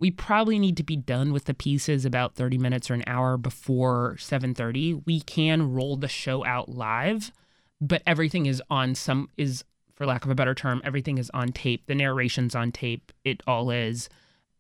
we 0.02 0.10
probably 0.10 0.58
need 0.58 0.76
to 0.76 0.82
be 0.82 0.96
done 0.96 1.32
with 1.32 1.44
the 1.44 1.54
pieces 1.54 2.04
about 2.04 2.34
30 2.34 2.58
minutes 2.58 2.90
or 2.90 2.94
an 2.94 3.04
hour 3.06 3.36
before 3.36 4.16
7:30. 4.18 4.94
We 5.06 5.20
can 5.20 5.72
roll 5.72 5.96
the 5.96 6.08
show 6.08 6.44
out 6.44 6.68
live, 6.68 7.30
but 7.80 8.02
everything 8.04 8.46
is 8.46 8.60
on 8.68 8.96
some 8.96 9.28
is 9.36 9.62
for 9.94 10.04
lack 10.04 10.24
of 10.24 10.30
a 10.32 10.34
better 10.34 10.56
term, 10.56 10.82
everything 10.84 11.18
is 11.18 11.30
on 11.30 11.52
tape. 11.52 11.86
The 11.86 11.94
narration's 11.94 12.56
on 12.56 12.72
tape. 12.72 13.12
It 13.24 13.44
all 13.46 13.70
is. 13.70 14.08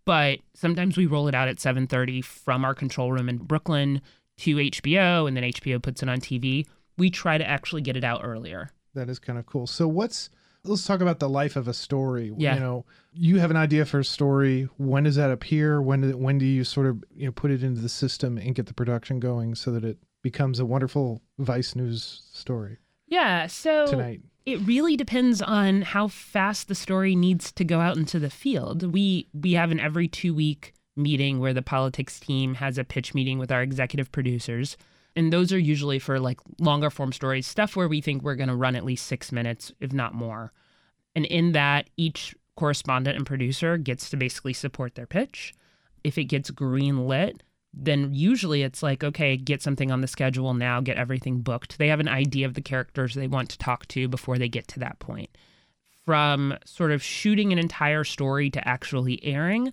But 0.04 0.38
sometimes 0.54 0.96
we 0.96 1.06
roll 1.06 1.26
it 1.26 1.34
out 1.34 1.48
at 1.48 1.58
7:30 1.58 2.22
from 2.22 2.64
our 2.64 2.74
control 2.74 3.10
room 3.10 3.28
in 3.28 3.38
Brooklyn 3.38 4.00
to 4.38 4.60
HBO 4.60 5.26
and 5.26 5.36
then 5.36 5.42
HBO 5.42 5.80
puts 5.80 6.04
it 6.04 6.08
on 6.08 6.20
TV. 6.20 6.68
We 6.96 7.10
try 7.10 7.36
to 7.36 7.48
actually 7.48 7.82
get 7.82 7.96
it 7.96 8.04
out 8.04 8.20
earlier. 8.22 8.70
that 8.94 9.08
is 9.08 9.18
kind 9.18 9.40
of 9.40 9.46
cool. 9.46 9.66
So 9.66 9.88
what's 9.88 10.30
let's 10.64 10.86
talk 10.86 11.00
about 11.00 11.18
the 11.18 11.28
life 11.28 11.56
of 11.56 11.68
a 11.68 11.74
story. 11.74 12.32
Yeah. 12.36 12.54
You 12.54 12.60
know, 12.60 12.84
you 13.12 13.38
have 13.40 13.50
an 13.50 13.56
idea 13.56 13.84
for 13.84 14.00
a 14.00 14.04
story. 14.04 14.68
When 14.78 15.04
does 15.04 15.16
that 15.16 15.30
appear? 15.30 15.82
When 15.82 16.18
when 16.20 16.38
do 16.38 16.46
you 16.46 16.64
sort 16.64 16.86
of 16.86 17.02
you 17.14 17.26
know 17.26 17.32
put 17.32 17.50
it 17.50 17.62
into 17.62 17.80
the 17.80 17.88
system 17.88 18.38
and 18.38 18.54
get 18.54 18.66
the 18.66 18.74
production 18.74 19.20
going 19.20 19.54
so 19.54 19.70
that 19.72 19.84
it 19.84 19.98
becomes 20.22 20.60
a 20.60 20.64
wonderful 20.64 21.20
Vice 21.38 21.74
News 21.74 22.22
story 22.32 22.78
Yeah, 23.08 23.48
so 23.48 23.86
tonight? 23.86 24.20
it 24.46 24.60
really 24.64 24.96
depends 24.96 25.42
on 25.42 25.82
how 25.82 26.06
fast 26.08 26.68
the 26.68 26.74
story 26.76 27.16
needs 27.16 27.50
to 27.52 27.64
go 27.64 27.80
out 27.80 27.96
into 27.96 28.18
the 28.20 28.30
field. 28.30 28.92
We 28.92 29.28
we 29.34 29.52
have 29.54 29.70
an 29.72 29.80
every 29.80 30.06
2 30.08 30.32
week 30.32 30.74
meeting 30.96 31.40
where 31.40 31.54
the 31.54 31.62
politics 31.62 32.20
team 32.20 32.54
has 32.54 32.78
a 32.78 32.84
pitch 32.84 33.14
meeting 33.14 33.38
with 33.38 33.50
our 33.50 33.62
executive 33.62 34.12
producers. 34.12 34.76
And 35.14 35.32
those 35.32 35.52
are 35.52 35.58
usually 35.58 35.98
for 35.98 36.18
like 36.18 36.40
longer 36.58 36.90
form 36.90 37.12
stories, 37.12 37.46
stuff 37.46 37.76
where 37.76 37.88
we 37.88 38.00
think 38.00 38.22
we're 38.22 38.34
going 38.34 38.48
to 38.48 38.56
run 38.56 38.76
at 38.76 38.84
least 38.84 39.06
6 39.06 39.32
minutes 39.32 39.72
if 39.80 39.92
not 39.92 40.14
more. 40.14 40.52
And 41.14 41.26
in 41.26 41.52
that 41.52 41.90
each 41.96 42.34
correspondent 42.56 43.16
and 43.16 43.26
producer 43.26 43.76
gets 43.76 44.10
to 44.10 44.16
basically 44.16 44.52
support 44.52 44.94
their 44.94 45.06
pitch. 45.06 45.54
If 46.04 46.18
it 46.18 46.24
gets 46.24 46.50
green 46.50 47.06
lit, 47.06 47.42
then 47.74 48.12
usually 48.12 48.62
it's 48.62 48.82
like, 48.82 49.02
okay, 49.02 49.36
get 49.36 49.62
something 49.62 49.90
on 49.90 50.00
the 50.00 50.06
schedule 50.06 50.52
now, 50.52 50.80
get 50.80 50.96
everything 50.96 51.40
booked. 51.40 51.78
They 51.78 51.88
have 51.88 52.00
an 52.00 52.08
idea 52.08 52.46
of 52.46 52.54
the 52.54 52.60
characters 52.60 53.14
they 53.14 53.28
want 53.28 53.50
to 53.50 53.58
talk 53.58 53.86
to 53.88 54.08
before 54.08 54.38
they 54.38 54.48
get 54.48 54.68
to 54.68 54.80
that 54.80 54.98
point. 54.98 55.30
From 56.04 56.58
sort 56.64 56.90
of 56.90 57.02
shooting 57.02 57.52
an 57.52 57.58
entire 57.58 58.04
story 58.04 58.50
to 58.50 58.68
actually 58.68 59.24
airing 59.24 59.72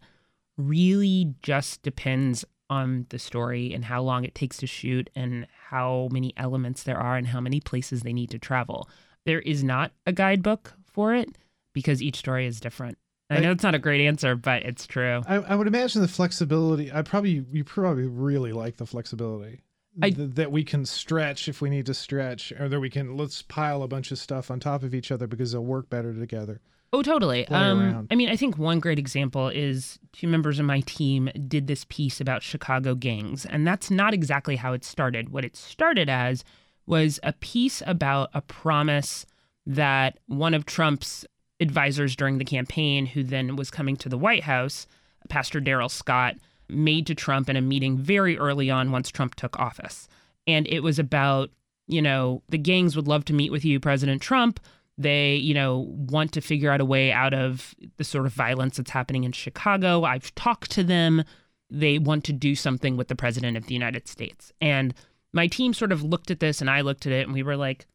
really 0.57 1.33
just 1.41 1.81
depends 1.81 2.45
on 2.69 3.05
the 3.09 3.19
story 3.19 3.73
and 3.73 3.85
how 3.85 4.01
long 4.01 4.23
it 4.23 4.35
takes 4.35 4.57
to 4.57 4.67
shoot 4.67 5.09
and 5.15 5.47
how 5.69 6.09
many 6.11 6.33
elements 6.37 6.83
there 6.83 6.97
are 6.99 7.15
and 7.17 7.27
how 7.27 7.39
many 7.41 7.59
places 7.59 8.01
they 8.01 8.13
need 8.13 8.29
to 8.31 8.39
travel. 8.39 8.89
There 9.25 9.39
is 9.39 9.63
not 9.63 9.91
a 10.05 10.11
guidebook 10.11 10.73
for 10.85 11.13
it 11.13 11.29
because 11.73 12.01
each 12.01 12.17
story 12.17 12.45
is 12.45 12.59
different. 12.59 12.97
I 13.31 13.39
know 13.41 13.51
it's 13.51 13.63
not 13.63 13.75
a 13.75 13.79
great 13.79 14.01
answer, 14.05 14.35
but 14.35 14.63
it's 14.63 14.87
true. 14.87 15.21
I, 15.27 15.35
I 15.35 15.55
would 15.55 15.67
imagine 15.67 16.01
the 16.01 16.07
flexibility. 16.07 16.91
I 16.91 17.03
probably 17.03 17.45
you 17.51 17.63
probably 17.63 18.07
really 18.07 18.51
like 18.53 18.77
the 18.77 18.87
flexibility. 18.87 19.61
I- 20.01 20.09
Th- 20.11 20.31
that 20.31 20.51
we 20.51 20.63
can 20.63 20.83
stretch 20.85 21.47
if 21.47 21.61
we 21.61 21.69
need 21.69 21.85
to 21.87 21.93
stretch, 21.93 22.51
or 22.53 22.67
that 22.69 22.79
we 22.79 22.89
can 22.89 23.17
let's 23.17 23.43
pile 23.43 23.83
a 23.83 23.87
bunch 23.87 24.11
of 24.11 24.17
stuff 24.17 24.49
on 24.49 24.59
top 24.59 24.81
of 24.81 24.95
each 24.95 25.11
other 25.11 25.27
because 25.27 25.51
they'll 25.51 25.63
work 25.63 25.89
better 25.91 26.11
together. 26.13 26.59
Oh, 26.91 27.03
totally. 27.03 27.47
Um. 27.49 28.07
I 28.09 28.15
mean, 28.15 28.29
I 28.29 28.35
think 28.35 28.57
one 28.57 28.79
great 28.79 28.99
example 28.99 29.49
is 29.49 29.99
two 30.11 30.27
members 30.27 30.59
of 30.59 30.65
my 30.65 30.81
team 30.81 31.29
did 31.47 31.67
this 31.67 31.85
piece 31.89 32.19
about 32.19 32.41
Chicago 32.41 32.95
gangs, 32.95 33.45
and 33.45 33.65
that's 33.65 33.91
not 33.91 34.13
exactly 34.13 34.55
how 34.55 34.73
it 34.73 34.83
started. 34.83 35.29
What 35.29 35.45
it 35.45 35.55
started 35.55 36.09
as 36.09 36.43
was 36.87 37.19
a 37.21 37.33
piece 37.33 37.83
about 37.85 38.29
a 38.33 38.41
promise 38.41 39.25
that 39.67 40.17
one 40.25 40.55
of 40.55 40.65
Trump's 40.65 41.25
advisors 41.59 42.15
during 42.15 42.39
the 42.39 42.45
campaign, 42.45 43.05
who 43.05 43.23
then 43.23 43.55
was 43.55 43.69
coming 43.69 43.95
to 43.97 44.09
the 44.09 44.17
White 44.17 44.43
House, 44.43 44.87
Pastor 45.29 45.59
Darrell 45.59 45.89
Scott, 45.89 46.37
made 46.69 47.05
to 47.07 47.15
Trump 47.15 47.49
in 47.49 47.55
a 47.55 47.61
meeting 47.61 47.97
very 47.97 48.37
early 48.37 48.71
on 48.71 48.91
once 48.91 49.09
Trump 49.09 49.35
took 49.35 49.59
office. 49.59 50.07
And 50.47 50.67
it 50.67 50.81
was 50.81 50.97
about, 50.97 51.51
you 51.87 52.01
know, 52.01 52.41
the 52.49 52.57
gangs 52.57 52.95
would 52.95 53.07
love 53.07 53.25
to 53.25 53.33
meet 53.33 53.51
with 53.51 53.63
you, 53.65 53.79
President 53.79 54.21
Trump. 54.21 54.59
They, 54.99 55.35
you 55.35 55.53
know, 55.53 55.87
want 55.87 56.33
to 56.33 56.41
figure 56.41 56.69
out 56.69 56.81
a 56.81 56.85
way 56.85 57.09
out 57.09 57.33
of 57.33 57.73
the 57.95 58.03
sort 58.03 58.25
of 58.25 58.33
violence 58.33 58.75
that's 58.75 58.91
happening 58.91 59.23
in 59.23 59.31
Chicago. 59.31 60.03
I've 60.03 60.35
talked 60.35 60.71
to 60.71 60.83
them. 60.83 61.23
They 61.71 61.97
want 61.97 62.25
to 62.25 62.33
do 62.33 62.53
something 62.53 62.97
with 62.97 63.07
the 63.07 63.15
President 63.15 63.55
of 63.55 63.67
the 63.67 63.73
United 63.73 64.09
States. 64.09 64.51
And 64.59 64.93
my 65.31 65.47
team 65.47 65.73
sort 65.73 65.93
of 65.93 66.03
looked 66.03 66.31
at 66.31 66.41
this 66.41 66.59
and 66.59 66.69
I 66.69 66.81
looked 66.81 67.05
at 67.05 67.13
it 67.13 67.25
and 67.25 67.33
we 67.33 67.43
were 67.43 67.55
like, 67.55 67.87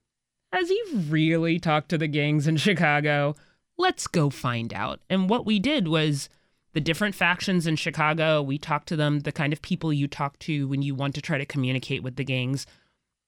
has 0.51 0.71
he 0.71 0.83
really 1.11 1.59
talked 1.59 1.91
to 1.91 1.99
the 1.99 2.09
gangs 2.09 2.47
in 2.47 2.57
Chicago? 2.57 3.37
Let's 3.77 4.07
go 4.07 4.31
find 4.31 4.73
out. 4.73 5.01
And 5.11 5.29
what 5.29 5.45
we 5.45 5.59
did 5.59 5.89
was 5.89 6.31
the 6.73 6.81
different 6.81 7.15
factions 7.15 7.67
in 7.67 7.77
Chicago, 7.77 8.41
we 8.41 8.57
talked 8.57 8.89
to 8.89 8.97
them, 8.97 9.21
the 9.21 9.33
kind 9.33 9.53
of 9.53 9.61
people 9.61 9.93
you 9.93 10.09
talk 10.09 10.39
to 10.41 10.67
when 10.69 10.81
you 10.81 10.95
want 10.95 11.15
to 11.17 11.21
try 11.21 11.37
to 11.37 11.45
communicate 11.45 12.03
with 12.03 12.17
the 12.17 12.25
gangs. 12.25 12.67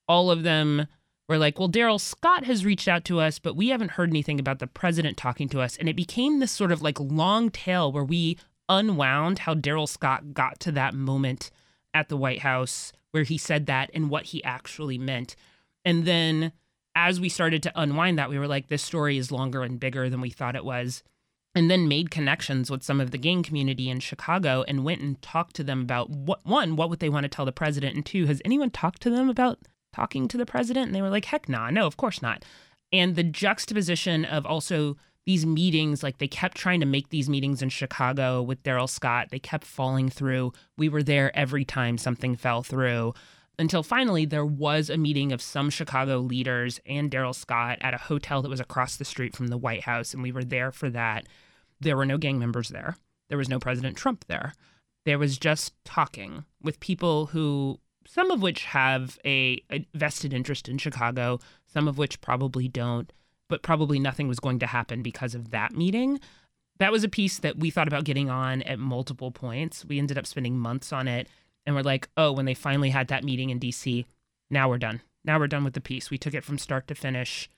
All 0.08 0.30
of 0.30 0.44
them 0.44 0.86
were 1.28 1.38
like, 1.38 1.58
well, 1.58 1.68
Darrell 1.68 1.98
Scott 1.98 2.44
has 2.44 2.64
reached 2.64 2.88
out 2.88 3.04
to 3.06 3.20
us, 3.20 3.38
but 3.38 3.56
we 3.56 3.68
haven't 3.68 3.92
heard 3.92 4.10
anything 4.10 4.38
about 4.38 4.58
the 4.58 4.66
president 4.66 5.16
talking 5.16 5.48
to 5.48 5.60
us. 5.60 5.76
And 5.76 5.88
it 5.88 5.96
became 5.96 6.38
this 6.38 6.52
sort 6.52 6.72
of 6.72 6.82
like 6.82 7.00
long 7.00 7.50
tail 7.50 7.90
where 7.90 8.04
we 8.04 8.38
unwound 8.68 9.40
how 9.40 9.54
Darrell 9.54 9.86
Scott 9.86 10.34
got 10.34 10.60
to 10.60 10.72
that 10.72 10.94
moment 10.94 11.50
at 11.94 12.08
the 12.08 12.16
White 12.16 12.40
House 12.40 12.92
where 13.10 13.24
he 13.24 13.38
said 13.38 13.66
that 13.66 13.90
and 13.94 14.10
what 14.10 14.26
he 14.26 14.44
actually 14.44 14.98
meant. 14.98 15.34
And 15.84 16.04
then 16.04 16.52
as 16.94 17.20
we 17.20 17.28
started 17.28 17.62
to 17.62 17.72
unwind 17.74 18.18
that, 18.18 18.30
we 18.30 18.38
were 18.38 18.48
like, 18.48 18.68
this 18.68 18.82
story 18.82 19.18
is 19.18 19.32
longer 19.32 19.62
and 19.62 19.80
bigger 19.80 20.08
than 20.10 20.20
we 20.20 20.30
thought 20.30 20.56
it 20.56 20.64
was. 20.64 21.02
And 21.54 21.70
then 21.70 21.88
made 21.88 22.10
connections 22.10 22.70
with 22.70 22.82
some 22.82 23.00
of 23.00 23.12
the 23.12 23.18
gang 23.18 23.42
community 23.42 23.88
in 23.88 24.00
Chicago 24.00 24.64
and 24.68 24.84
went 24.84 25.00
and 25.00 25.20
talked 25.22 25.56
to 25.56 25.64
them 25.64 25.80
about 25.80 26.10
what 26.10 26.44
one, 26.44 26.76
what 26.76 26.90
would 26.90 27.00
they 27.00 27.08
want 27.08 27.24
to 27.24 27.28
tell 27.28 27.46
the 27.46 27.52
president? 27.52 27.94
And 27.94 28.04
two, 28.04 28.26
has 28.26 28.42
anyone 28.44 28.70
talked 28.70 29.00
to 29.02 29.10
them 29.10 29.30
about 29.30 29.58
talking 29.96 30.28
to 30.28 30.36
the 30.36 30.46
president? 30.46 30.86
And 30.86 30.94
they 30.94 31.02
were 31.02 31.10
like, 31.10 31.24
heck 31.24 31.48
nah, 31.48 31.70
no, 31.70 31.86
of 31.86 31.96
course 31.96 32.20
not. 32.20 32.44
And 32.92 33.16
the 33.16 33.22
juxtaposition 33.22 34.24
of 34.26 34.44
also 34.44 34.96
these 35.24 35.46
meetings, 35.46 36.02
like 36.02 36.18
they 36.18 36.28
kept 36.28 36.56
trying 36.56 36.80
to 36.80 36.86
make 36.86 37.08
these 37.08 37.28
meetings 37.28 37.62
in 37.62 37.70
Chicago 37.70 38.42
with 38.42 38.62
Darrell 38.62 38.86
Scott, 38.86 39.28
they 39.30 39.38
kept 39.38 39.64
falling 39.64 40.08
through. 40.08 40.52
We 40.76 40.88
were 40.88 41.02
there 41.02 41.36
every 41.36 41.64
time 41.64 41.98
something 41.98 42.36
fell 42.36 42.62
through 42.62 43.14
until 43.58 43.82
finally 43.82 44.26
there 44.26 44.46
was 44.46 44.90
a 44.90 44.98
meeting 44.98 45.32
of 45.32 45.40
some 45.40 45.70
Chicago 45.70 46.18
leaders 46.18 46.78
and 46.84 47.10
Darrell 47.10 47.32
Scott 47.32 47.78
at 47.80 47.94
a 47.94 47.98
hotel 47.98 48.42
that 48.42 48.50
was 48.50 48.60
across 48.60 48.96
the 48.96 49.04
street 49.04 49.34
from 49.34 49.48
the 49.48 49.56
White 49.56 49.84
House. 49.84 50.12
And 50.12 50.22
we 50.22 50.30
were 50.30 50.44
there 50.44 50.70
for 50.70 50.90
that. 50.90 51.26
There 51.80 51.96
were 51.96 52.06
no 52.06 52.18
gang 52.18 52.38
members 52.38 52.68
there, 52.68 52.96
there 53.28 53.38
was 53.38 53.48
no 53.48 53.58
President 53.58 53.96
Trump 53.96 54.26
there. 54.28 54.52
There 55.06 55.18
was 55.18 55.38
just 55.38 55.72
talking 55.84 56.44
with 56.60 56.80
people 56.80 57.26
who, 57.26 57.78
some 58.06 58.30
of 58.30 58.42
which 58.42 58.64
have 58.64 59.18
a, 59.24 59.62
a 59.70 59.86
vested 59.94 60.32
interest 60.32 60.68
in 60.68 60.78
Chicago, 60.78 61.38
some 61.66 61.88
of 61.88 61.98
which 61.98 62.20
probably 62.20 62.68
don't, 62.68 63.12
but 63.48 63.62
probably 63.62 63.98
nothing 63.98 64.28
was 64.28 64.40
going 64.40 64.58
to 64.60 64.66
happen 64.66 65.02
because 65.02 65.34
of 65.34 65.50
that 65.50 65.72
meeting. 65.72 66.20
That 66.78 66.92
was 66.92 67.04
a 67.04 67.08
piece 67.08 67.38
that 67.38 67.58
we 67.58 67.70
thought 67.70 67.88
about 67.88 68.04
getting 68.04 68.28
on 68.28 68.62
at 68.62 68.78
multiple 68.78 69.30
points. 69.30 69.84
We 69.84 69.98
ended 69.98 70.18
up 70.18 70.26
spending 70.26 70.58
months 70.58 70.92
on 70.92 71.08
it 71.08 71.28
and 71.64 71.74
we're 71.74 71.82
like, 71.82 72.08
oh, 72.16 72.32
when 72.32 72.44
they 72.44 72.54
finally 72.54 72.90
had 72.90 73.08
that 73.08 73.24
meeting 73.24 73.50
in 73.50 73.58
DC, 73.58 74.04
now 74.50 74.68
we're 74.68 74.78
done. 74.78 75.00
Now 75.24 75.38
we're 75.38 75.48
done 75.48 75.64
with 75.64 75.74
the 75.74 75.80
piece. 75.80 76.10
We 76.10 76.18
took 76.18 76.34
it 76.34 76.44
from 76.44 76.58
start 76.58 76.86
to 76.88 76.94
finish. 76.94 77.50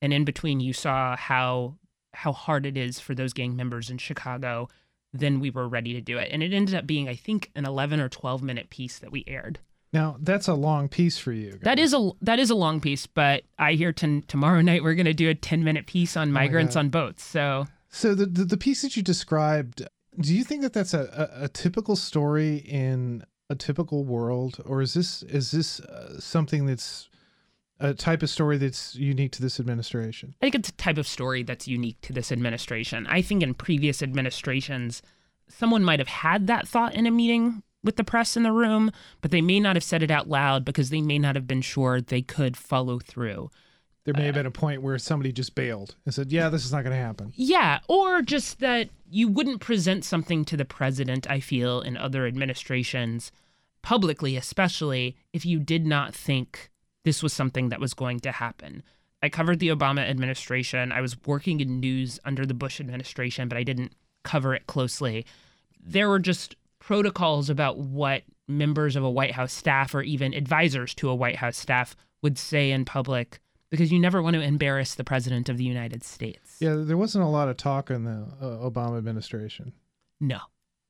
And 0.00 0.12
in 0.12 0.24
between, 0.24 0.60
you 0.60 0.72
saw 0.72 1.16
how 1.16 1.76
how 2.14 2.32
hard 2.32 2.66
it 2.66 2.76
is 2.76 3.00
for 3.00 3.14
those 3.14 3.32
gang 3.32 3.56
members 3.56 3.88
in 3.88 3.96
Chicago. 3.96 4.68
Then 5.14 5.40
we 5.40 5.48
were 5.48 5.68
ready 5.68 5.94
to 5.94 6.00
do 6.00 6.18
it. 6.18 6.28
And 6.30 6.42
it 6.42 6.52
ended 6.52 6.74
up 6.74 6.86
being, 6.86 7.08
I 7.08 7.14
think, 7.14 7.50
an 7.54 7.64
11 7.64 8.00
or 8.00 8.08
12 8.08 8.42
minute 8.42 8.68
piece 8.68 8.98
that 8.98 9.12
we 9.12 9.24
aired. 9.26 9.60
Now 9.92 10.16
that's 10.20 10.48
a 10.48 10.54
long 10.54 10.88
piece 10.88 11.18
for 11.18 11.32
you. 11.32 11.52
Guys. 11.52 11.60
That 11.62 11.78
is 11.78 11.94
a 11.94 12.10
that 12.22 12.38
is 12.38 12.50
a 12.50 12.54
long 12.54 12.80
piece, 12.80 13.06
but 13.06 13.44
I 13.58 13.72
hear 13.72 13.92
t- 13.92 14.22
tomorrow 14.26 14.60
night 14.60 14.82
we're 14.82 14.94
going 14.94 15.06
to 15.06 15.14
do 15.14 15.28
a 15.28 15.34
10 15.34 15.62
minute 15.64 15.86
piece 15.86 16.16
on 16.16 16.32
migrants 16.32 16.76
on 16.76 16.88
boats. 16.88 17.22
So 17.22 17.66
so 17.88 18.14
the, 18.14 18.26
the, 18.26 18.44
the 18.44 18.56
piece 18.56 18.80
that 18.82 18.96
you 18.96 19.02
described, 19.02 19.86
do 20.18 20.34
you 20.34 20.44
think 20.44 20.62
that 20.62 20.72
that's 20.72 20.94
a, 20.94 21.30
a, 21.40 21.44
a 21.44 21.48
typical 21.48 21.94
story 21.94 22.56
in 22.56 23.22
a 23.50 23.54
typical 23.54 24.04
world, 24.04 24.60
or 24.64 24.80
is 24.80 24.94
this 24.94 25.22
is 25.24 25.50
this 25.50 25.78
uh, 25.80 26.18
something 26.18 26.64
that's 26.64 27.10
a 27.78 27.92
type 27.92 28.22
of 28.22 28.30
story 28.30 28.56
that's 28.56 28.94
unique 28.94 29.32
to 29.32 29.42
this 29.42 29.60
administration? 29.60 30.34
I 30.40 30.46
think 30.46 30.54
it's 30.54 30.70
a 30.70 30.72
type 30.72 30.96
of 30.96 31.06
story 31.06 31.42
that's 31.42 31.68
unique 31.68 32.00
to 32.02 32.14
this 32.14 32.32
administration. 32.32 33.06
I 33.08 33.20
think 33.20 33.42
in 33.42 33.52
previous 33.52 34.02
administrations, 34.02 35.02
someone 35.48 35.84
might 35.84 35.98
have 35.98 36.08
had 36.08 36.46
that 36.46 36.66
thought 36.66 36.94
in 36.94 37.06
a 37.06 37.10
meeting 37.10 37.62
with 37.84 37.96
the 37.96 38.04
press 38.04 38.36
in 38.36 38.42
the 38.42 38.52
room, 38.52 38.90
but 39.20 39.30
they 39.30 39.40
may 39.40 39.60
not 39.60 39.76
have 39.76 39.84
said 39.84 40.02
it 40.02 40.10
out 40.10 40.28
loud 40.28 40.64
because 40.64 40.90
they 40.90 41.00
may 41.00 41.18
not 41.18 41.34
have 41.34 41.46
been 41.46 41.62
sure 41.62 42.00
they 42.00 42.22
could 42.22 42.56
follow 42.56 42.98
through. 42.98 43.50
There 44.04 44.14
may 44.14 44.26
have 44.26 44.34
uh, 44.34 44.40
been 44.40 44.46
a 44.46 44.50
point 44.50 44.82
where 44.82 44.98
somebody 44.98 45.32
just 45.32 45.54
bailed 45.54 45.94
and 46.04 46.12
said, 46.12 46.32
"Yeah, 46.32 46.48
this 46.48 46.64
is 46.64 46.72
not 46.72 46.82
going 46.82 46.96
to 46.96 47.02
happen." 47.02 47.32
Yeah, 47.36 47.78
or 47.88 48.20
just 48.20 48.58
that 48.58 48.88
you 49.08 49.28
wouldn't 49.28 49.60
present 49.60 50.04
something 50.04 50.44
to 50.46 50.56
the 50.56 50.64
president, 50.64 51.30
I 51.30 51.38
feel, 51.38 51.80
in 51.80 51.96
other 51.96 52.26
administrations, 52.26 53.30
publicly 53.82 54.36
especially, 54.36 55.16
if 55.32 55.46
you 55.46 55.60
did 55.60 55.86
not 55.86 56.14
think 56.14 56.70
this 57.04 57.22
was 57.22 57.32
something 57.32 57.68
that 57.68 57.80
was 57.80 57.94
going 57.94 58.20
to 58.20 58.32
happen. 58.32 58.82
I 59.22 59.28
covered 59.28 59.60
the 59.60 59.68
Obama 59.68 60.00
administration. 60.08 60.90
I 60.90 61.00
was 61.00 61.16
working 61.24 61.60
in 61.60 61.78
news 61.78 62.18
under 62.24 62.44
the 62.44 62.54
Bush 62.54 62.80
administration, 62.80 63.48
but 63.48 63.58
I 63.58 63.62
didn't 63.62 63.92
cover 64.24 64.54
it 64.54 64.66
closely. 64.66 65.24
There 65.80 66.08
were 66.08 66.18
just 66.18 66.56
protocols 66.82 67.48
about 67.48 67.78
what 67.78 68.22
members 68.48 68.96
of 68.96 69.04
a 69.04 69.10
White 69.10 69.32
House 69.32 69.52
staff 69.52 69.94
or 69.94 70.02
even 70.02 70.34
advisors 70.34 70.94
to 70.96 71.08
a 71.08 71.14
White 71.14 71.36
House 71.36 71.56
staff 71.56 71.96
would 72.22 72.36
say 72.38 72.70
in 72.70 72.84
public 72.84 73.40
because 73.70 73.90
you 73.90 73.98
never 73.98 74.20
want 74.20 74.34
to 74.34 74.42
embarrass 74.42 74.96
the 74.96 75.04
president 75.04 75.48
of 75.48 75.56
the 75.56 75.64
United 75.64 76.04
States. 76.04 76.56
Yeah, 76.60 76.74
there 76.76 76.96
wasn't 76.96 77.24
a 77.24 77.28
lot 77.28 77.48
of 77.48 77.56
talk 77.56 77.90
in 77.90 78.04
the 78.04 78.26
uh, 78.40 78.70
Obama 78.70 78.98
administration. 78.98 79.72
No. 80.20 80.40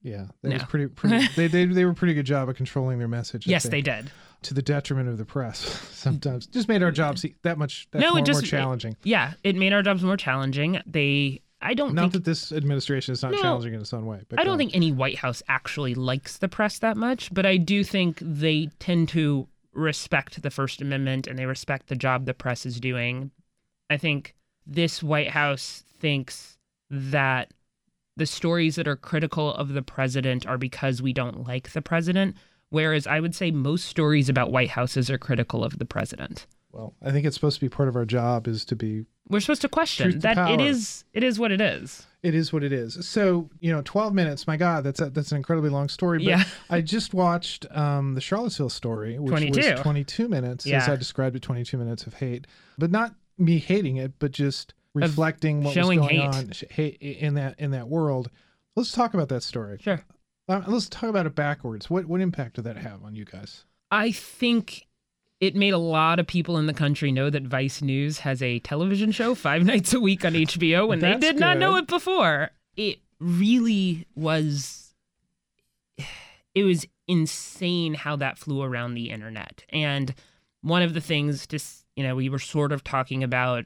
Yeah, 0.03 0.27
that 0.43 0.49
no. 0.49 0.55
was 0.55 0.65
pretty. 0.65 0.89
pretty 0.89 1.29
they, 1.37 1.47
they 1.47 1.65
they 1.67 1.85
were 1.85 1.95
pretty 1.95 2.15
good 2.15 2.27
job 2.27 2.49
of 2.49 2.57
controlling 2.57 2.99
their 2.99 3.07
message. 3.07 3.47
yes, 3.47 3.65
they 3.65 3.83
did. 3.83 4.11
To 4.43 4.55
the 4.55 4.63
detriment 4.63 5.09
of 5.09 5.19
the 5.19 5.25
press, 5.25 5.59
sometimes 5.93 6.47
just 6.49 6.67
made 6.67 6.83
our 6.83 6.91
jobs 6.91 7.25
that 7.43 7.57
much 7.57 7.87
that 7.93 8.01
no, 8.01 8.11
more, 8.11 8.19
it 8.19 8.25
just, 8.25 8.43
more 8.43 8.49
challenging. 8.49 8.93
It, 8.93 8.99
yeah, 9.05 9.35
it 9.45 9.55
made 9.55 9.73
our 9.73 9.83
jobs 9.83 10.03
more 10.03 10.17
challenging. 10.17 10.81
They 10.87 11.43
I 11.63 11.75
don't 11.75 11.95
not 11.95 12.03
think, 12.03 12.13
that 12.13 12.25
this 12.25 12.53
administration 12.53 13.13
is 13.13 13.23
not 13.23 13.33
no, 13.33 13.39
challenging 13.39 13.75
in 13.75 13.81
its 13.81 13.93
own 13.93 14.07
way. 14.07 14.23
But 14.29 14.41
I 14.41 14.45
don't 14.45 14.59
think 14.59 14.75
any 14.75 14.93
White 14.93 15.19
House 15.19 15.43
actually 15.49 15.95
likes 15.95 16.39
the 16.39 16.49
press 16.49 16.79
that 16.81 16.97
much, 16.97 17.33
but 17.33 17.47
I 17.47 17.57
do 17.57 17.85
think 17.85 18.19
they 18.21 18.71
tend 18.79 19.09
to 19.11 19.49
respect 19.73 20.43
the 20.43 20.51
First 20.51 20.81
Amendment 20.83 21.27
and 21.27 21.39
they 21.39 21.47
respect 21.47 21.89
the 21.89 21.97
job 21.97 22.27
the 22.27 22.35
press 22.35 22.67
is 22.67 22.81
doing. 22.81 23.31
I 23.89 23.97
think 23.97 24.35
this 24.67 25.03
White 25.03 25.31
House 25.31 25.83
thinks 26.01 26.59
that 26.91 27.53
the 28.17 28.27
stories 28.27 28.77
that 28.77 28.89
are 28.89 28.97
critical 28.97 29.55
of 29.55 29.71
the 29.71 29.83
president 29.83 30.47
are 30.47 30.59
because 30.59 31.01
we 31.01 31.13
don't 31.13 31.47
like 31.47 31.73
the 31.73 31.83
president, 31.83 32.37
whereas 32.69 33.07
I 33.07 33.21
would 33.21 33.35
say 33.35 33.51
most 33.51 33.87
stories 33.87 34.29
about 34.29 34.53
White 34.53 34.71
Houses 34.71 35.11
are 35.11 35.19
critical 35.19 35.65
of 35.65 35.79
the 35.79 35.87
president. 35.87 36.47
Well, 36.73 36.95
I 37.03 37.11
think 37.11 37.27
it's 37.27 37.37
supposed 37.37 37.57
to 37.57 37.65
be 37.65 37.69
part 37.69 37.89
of 37.89 37.97
our 37.97 38.05
job 38.05 38.49
is 38.49 38.65
to 38.67 38.77
be 38.77 39.07
We're 39.29 39.41
supposed 39.41 39.63
to 39.63 39.69
question 39.69 40.19
that 40.21 40.51
it 40.51 40.61
is 40.61 41.05
it 41.13 41.23
is 41.23 41.39
what 41.39 41.53
it 41.53 41.61
is. 41.61 42.07
It 42.23 42.35
is 42.37 42.53
what 42.53 42.63
it 42.63 42.73
is. 42.73 43.05
So, 43.07 43.51
you 43.59 43.73
know, 43.73 43.83
12 43.85 44.15
minutes, 44.15 44.47
my 44.47 44.57
God, 44.57 44.85
that's 44.85 45.01
a, 45.01 45.11
that's 45.11 45.33
an 45.33 45.39
incredibly 45.39 45.71
long 45.71 45.89
story. 45.89 46.19
But 46.19 46.27
yeah. 46.27 46.45
I 46.71 46.81
just 46.81 47.15
watched 47.15 47.67
um, 47.73 48.15
the 48.15 48.21
Charlottesville 48.21 48.69
story, 48.69 49.19
which 49.19 49.31
22. 49.31 49.73
was 49.73 49.81
22 49.81 50.29
minutes, 50.29 50.65
yeah. 50.65 50.77
as 50.77 50.89
I 50.89 50.95
described 50.95 51.35
it, 51.35 51.43
22 51.43 51.77
minutes 51.77 52.07
of 52.07 52.15
hate. 52.15 52.47
But 52.79 52.93
not 52.93 53.15
me 53.39 53.59
hating 53.59 53.97
it, 53.97 54.13
but 54.21 54.31
just 54.31 54.73
reflecting 54.95 55.65
what 55.65 55.75
was 55.75 55.85
going 55.85 56.03
hate. 56.03 56.21
on 56.21 56.53
in 57.01 57.35
that 57.35 57.59
in 57.59 57.73
that 57.73 57.89
world. 57.89 58.31
Let's 58.77 58.93
talk 58.93 59.15
about 59.15 59.29
that 59.31 59.43
story. 59.43 59.79
Sure. 59.81 60.05
Uh, 60.49 60.63
let's 60.67 60.89
talk 60.89 61.11
about 61.11 61.27
it 61.27 61.35
backwards. 61.35 61.91
What 61.91 62.07
what 62.07 62.21
impact 62.21 62.57
did 62.57 62.65
that 62.65 62.77
have 62.77 63.03
on 63.05 63.15
you 63.15 63.25
guys? 63.25 63.65
I 63.91 64.13
think 64.13 64.87
it 65.43 65.57
made 65.57 65.75
a 65.75 65.79
lot 65.79 66.21
of 66.21 66.27
people 66.29 66.57
in 66.57 66.67
the 66.67 66.73
country 66.73 67.11
know 67.11 67.29
that 67.29 67.43
Vice 67.43 67.83
News 67.83 68.21
has 68.21 68.41
a 68.41 68.61
television 68.61 69.11
show 69.11 69.35
five 69.35 69.65
nights 69.67 69.93
a 69.93 69.99
week 69.99 70.25
on 70.25 70.35
HBO 70.35 70.87
when 70.87 71.01
they 71.01 71.15
did 71.15 71.21
good. 71.35 71.41
not 71.41 71.59
know 71.59 71.75
it 71.75 71.89
before. 71.89 72.53
It 72.77 73.01
really 73.19 74.07
was. 74.15 74.95
It 76.55 76.65
was 76.65 76.85
insane 77.09 77.95
how 77.95 78.17
that 78.17 78.37
flew 78.37 78.61
around 78.61 78.93
the 78.93 79.09
internet. 79.09 79.65
And 79.71 80.15
one 80.61 80.83
of 80.83 80.93
the 80.93 81.01
things, 81.01 81.47
just, 81.47 81.87
you 81.97 82.03
know, 82.03 82.15
we 82.15 82.29
were 82.29 82.39
sort 82.39 82.73
of 82.73 82.85
talking 82.85 83.25
about 83.25 83.65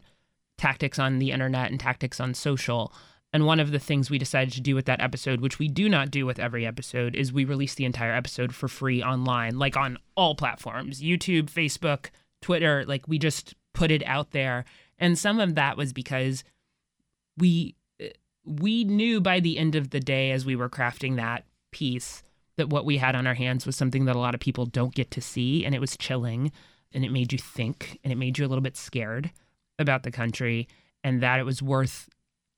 tactics 0.57 0.97
on 0.97 1.19
the 1.19 1.33
internet 1.33 1.73
and 1.73 1.81
tactics 1.81 2.21
on 2.21 2.33
social. 2.33 2.93
And 3.37 3.45
one 3.45 3.61
of 3.61 3.71
the 3.71 3.79
things 3.79 4.09
we 4.09 4.17
decided 4.17 4.55
to 4.55 4.63
do 4.63 4.75
with 4.75 4.87
that 4.87 5.03
episode, 5.03 5.43
which 5.43 5.59
we 5.59 5.69
do 5.69 5.91
not 5.91 6.11
do 6.11 6.25
with 6.25 6.39
every 6.39 6.65
episode, 6.65 7.15
is 7.15 7.35
we 7.35 7.45
release 7.45 7.75
the 7.75 7.85
entire 7.85 8.15
episode 8.15 8.55
for 8.55 8.67
free 8.67 9.03
online, 9.03 9.59
like 9.59 9.77
on 9.77 9.99
all 10.15 10.35
platforms 10.35 11.03
YouTube, 11.03 11.51
Facebook, 11.51 12.07
Twitter. 12.41 12.87
Like 12.89 13.07
we 13.07 13.19
just 13.19 13.55
put 13.75 13.91
it 13.91 14.03
out 14.07 14.31
there. 14.31 14.65
And 14.99 15.19
some 15.19 15.39
of 15.39 15.55
that 15.55 15.77
was 15.77 15.93
because 15.93 16.45
we 17.37 17.75
we 18.43 18.85
knew 18.85 19.21
by 19.21 19.41
the 19.41 19.59
end 19.59 19.75
of 19.75 19.91
the 19.91 20.01
day 20.01 20.31
as 20.31 20.47
we 20.47 20.57
were 20.57 20.71
crafting 20.71 21.17
that 21.17 21.45
piece 21.73 22.23
that 22.57 22.71
what 22.71 22.87
we 22.87 22.97
had 22.97 23.15
on 23.15 23.27
our 23.27 23.35
hands 23.35 23.67
was 23.67 23.77
something 23.77 24.07
that 24.07 24.17
a 24.17 24.19
lot 24.19 24.35
of 24.35 24.41
people 24.41 24.65
don't 24.65 24.95
get 24.95 25.11
to 25.11 25.21
see 25.21 25.63
and 25.63 25.75
it 25.75 25.81
was 25.83 25.95
chilling 25.99 26.51
and 26.95 27.05
it 27.05 27.13
made 27.13 27.35
you 27.35 27.39
think 27.39 28.01
and 28.03 28.15
it 28.15 28.17
made 28.17 28.39
you 28.39 28.47
a 28.47 28.49
little 28.49 28.63
bit 28.63 28.79
scared 28.79 29.31
about 29.79 30.05
the 30.05 30.11
country 30.11 30.67
and 31.05 31.23
that 31.23 31.39
it 31.39 31.45
was 31.45 31.61
worth 31.61 32.09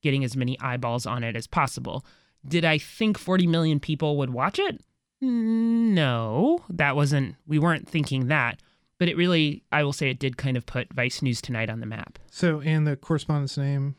getting 0.01 0.23
as 0.23 0.35
many 0.35 0.59
eyeballs 0.59 1.05
on 1.05 1.23
it 1.23 1.35
as 1.35 1.47
possible. 1.47 2.05
Did 2.47 2.65
I 2.65 2.77
think 2.77 3.17
40 3.17 3.47
million 3.47 3.79
people 3.79 4.17
would 4.17 4.29
watch 4.31 4.59
it? 4.59 4.81
No, 5.21 6.59
that 6.69 6.95
wasn't, 6.95 7.35
we 7.45 7.59
weren't 7.59 7.87
thinking 7.87 8.27
that. 8.27 8.59
But 8.97 9.07
it 9.07 9.15
really, 9.15 9.63
I 9.71 9.83
will 9.83 9.93
say, 9.93 10.09
it 10.09 10.19
did 10.19 10.35
kind 10.37 10.57
of 10.57 10.65
put 10.65 10.93
Vice 10.93 11.21
News 11.21 11.41
Tonight 11.41 11.69
on 11.69 11.79
the 11.79 11.85
map. 11.85 12.19
So, 12.31 12.59
and 12.61 12.85
the 12.85 12.97
correspondent's 12.97 13.57
name 13.57 13.95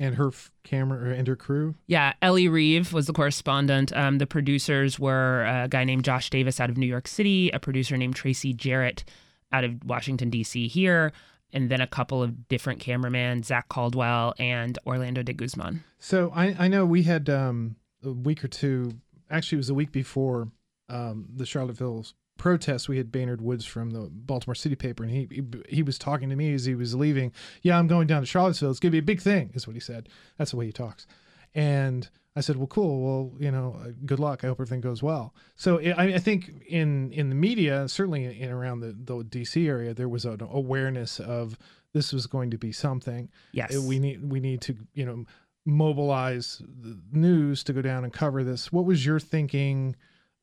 and 0.00 0.16
her 0.16 0.28
f- 0.28 0.50
camera 0.64 1.14
and 1.14 1.28
her 1.28 1.36
crew? 1.36 1.76
Yeah, 1.86 2.14
Ellie 2.20 2.48
Reeve 2.48 2.92
was 2.92 3.06
the 3.06 3.12
correspondent. 3.12 3.92
Um, 3.96 4.18
the 4.18 4.26
producers 4.26 4.98
were 4.98 5.44
a 5.44 5.68
guy 5.68 5.84
named 5.84 6.04
Josh 6.04 6.30
Davis 6.30 6.58
out 6.58 6.68
of 6.70 6.76
New 6.76 6.86
York 6.86 7.06
City, 7.06 7.50
a 7.50 7.60
producer 7.60 7.96
named 7.96 8.16
Tracy 8.16 8.52
Jarrett 8.52 9.04
out 9.52 9.62
of 9.62 9.84
Washington, 9.84 10.30
D.C. 10.30 10.66
here, 10.66 11.12
and 11.52 11.70
then 11.70 11.80
a 11.80 11.86
couple 11.86 12.22
of 12.22 12.48
different 12.48 12.80
cameramen, 12.80 13.42
Zach 13.42 13.68
Caldwell 13.68 14.34
and 14.38 14.78
Orlando 14.86 15.22
de 15.22 15.32
Guzman. 15.32 15.84
So 15.98 16.32
I, 16.34 16.56
I 16.58 16.68
know 16.68 16.84
we 16.84 17.02
had 17.02 17.28
um, 17.28 17.76
a 18.04 18.10
week 18.10 18.44
or 18.44 18.48
two, 18.48 18.92
actually, 19.30 19.56
it 19.56 19.60
was 19.60 19.70
a 19.70 19.74
week 19.74 19.92
before 19.92 20.48
um, 20.88 21.26
the 21.34 21.46
Charlottesville 21.46 22.06
protest. 22.38 22.88
We 22.88 22.96
had 22.96 23.12
Baynard 23.12 23.40
Woods 23.40 23.64
from 23.66 23.90
the 23.90 24.08
Baltimore 24.10 24.54
City 24.54 24.74
paper, 24.74 25.02
and 25.02 25.12
he, 25.12 25.28
he, 25.30 25.42
he 25.68 25.82
was 25.82 25.98
talking 25.98 26.30
to 26.30 26.36
me 26.36 26.54
as 26.54 26.64
he 26.64 26.74
was 26.74 26.94
leaving. 26.94 27.32
Yeah, 27.62 27.78
I'm 27.78 27.86
going 27.86 28.06
down 28.06 28.22
to 28.22 28.26
Charlottesville. 28.26 28.70
It's 28.70 28.80
going 28.80 28.90
to 28.90 28.94
be 28.94 28.98
a 28.98 29.02
big 29.02 29.20
thing, 29.20 29.50
is 29.54 29.66
what 29.66 29.74
he 29.74 29.80
said. 29.80 30.08
That's 30.38 30.52
the 30.52 30.56
way 30.56 30.66
he 30.66 30.72
talks. 30.72 31.06
And 31.54 32.08
I 32.36 32.40
said, 32.40 32.56
well, 32.56 32.68
cool. 32.68 33.02
Well, 33.02 33.32
you 33.40 33.50
know, 33.50 33.76
uh, 33.82 33.90
good 34.06 34.20
luck. 34.20 34.44
I 34.44 34.46
hope 34.46 34.56
everything 34.56 34.80
goes 34.80 35.02
well. 35.02 35.34
So 35.56 35.80
I, 35.80 36.14
I 36.14 36.18
think 36.18 36.64
in 36.68 37.10
in 37.12 37.28
the 37.28 37.34
media, 37.34 37.88
certainly 37.88 38.40
in 38.40 38.50
around 38.50 38.80
the, 38.80 38.92
the 38.92 39.24
DC 39.24 39.66
area, 39.66 39.92
there 39.94 40.08
was 40.08 40.24
an 40.24 40.40
awareness 40.40 41.18
of 41.18 41.58
this 41.92 42.12
was 42.12 42.26
going 42.26 42.50
to 42.50 42.58
be 42.58 42.72
something. 42.72 43.28
Yes. 43.52 43.76
We 43.76 43.98
need 43.98 44.30
we 44.30 44.40
need 44.40 44.60
to 44.62 44.76
you 44.94 45.04
know 45.04 45.24
mobilize 45.66 46.62
the 46.80 46.98
news 47.12 47.64
to 47.64 47.72
go 47.72 47.82
down 47.82 48.04
and 48.04 48.12
cover 48.12 48.44
this. 48.44 48.72
What 48.72 48.84
was 48.84 49.04
your 49.04 49.20
thinking? 49.20 49.96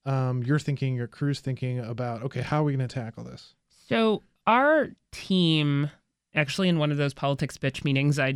Um, 0.06 0.42
your 0.44 0.60
thinking, 0.60 0.96
your 0.96 1.08
crew's 1.08 1.40
thinking 1.40 1.80
about 1.80 2.24
okay, 2.24 2.42
how 2.42 2.62
are 2.62 2.64
we 2.66 2.76
going 2.76 2.88
to 2.88 2.94
tackle 2.94 3.24
this? 3.24 3.56
So 3.88 4.24
our 4.46 4.90
team, 5.12 5.90
actually, 6.36 6.70
in 6.70 6.80
one 6.80 6.92
of 6.92 6.98
those 6.98 7.14
politics 7.14 7.58
bitch 7.58 7.84
meetings 7.84 8.20
I 8.20 8.36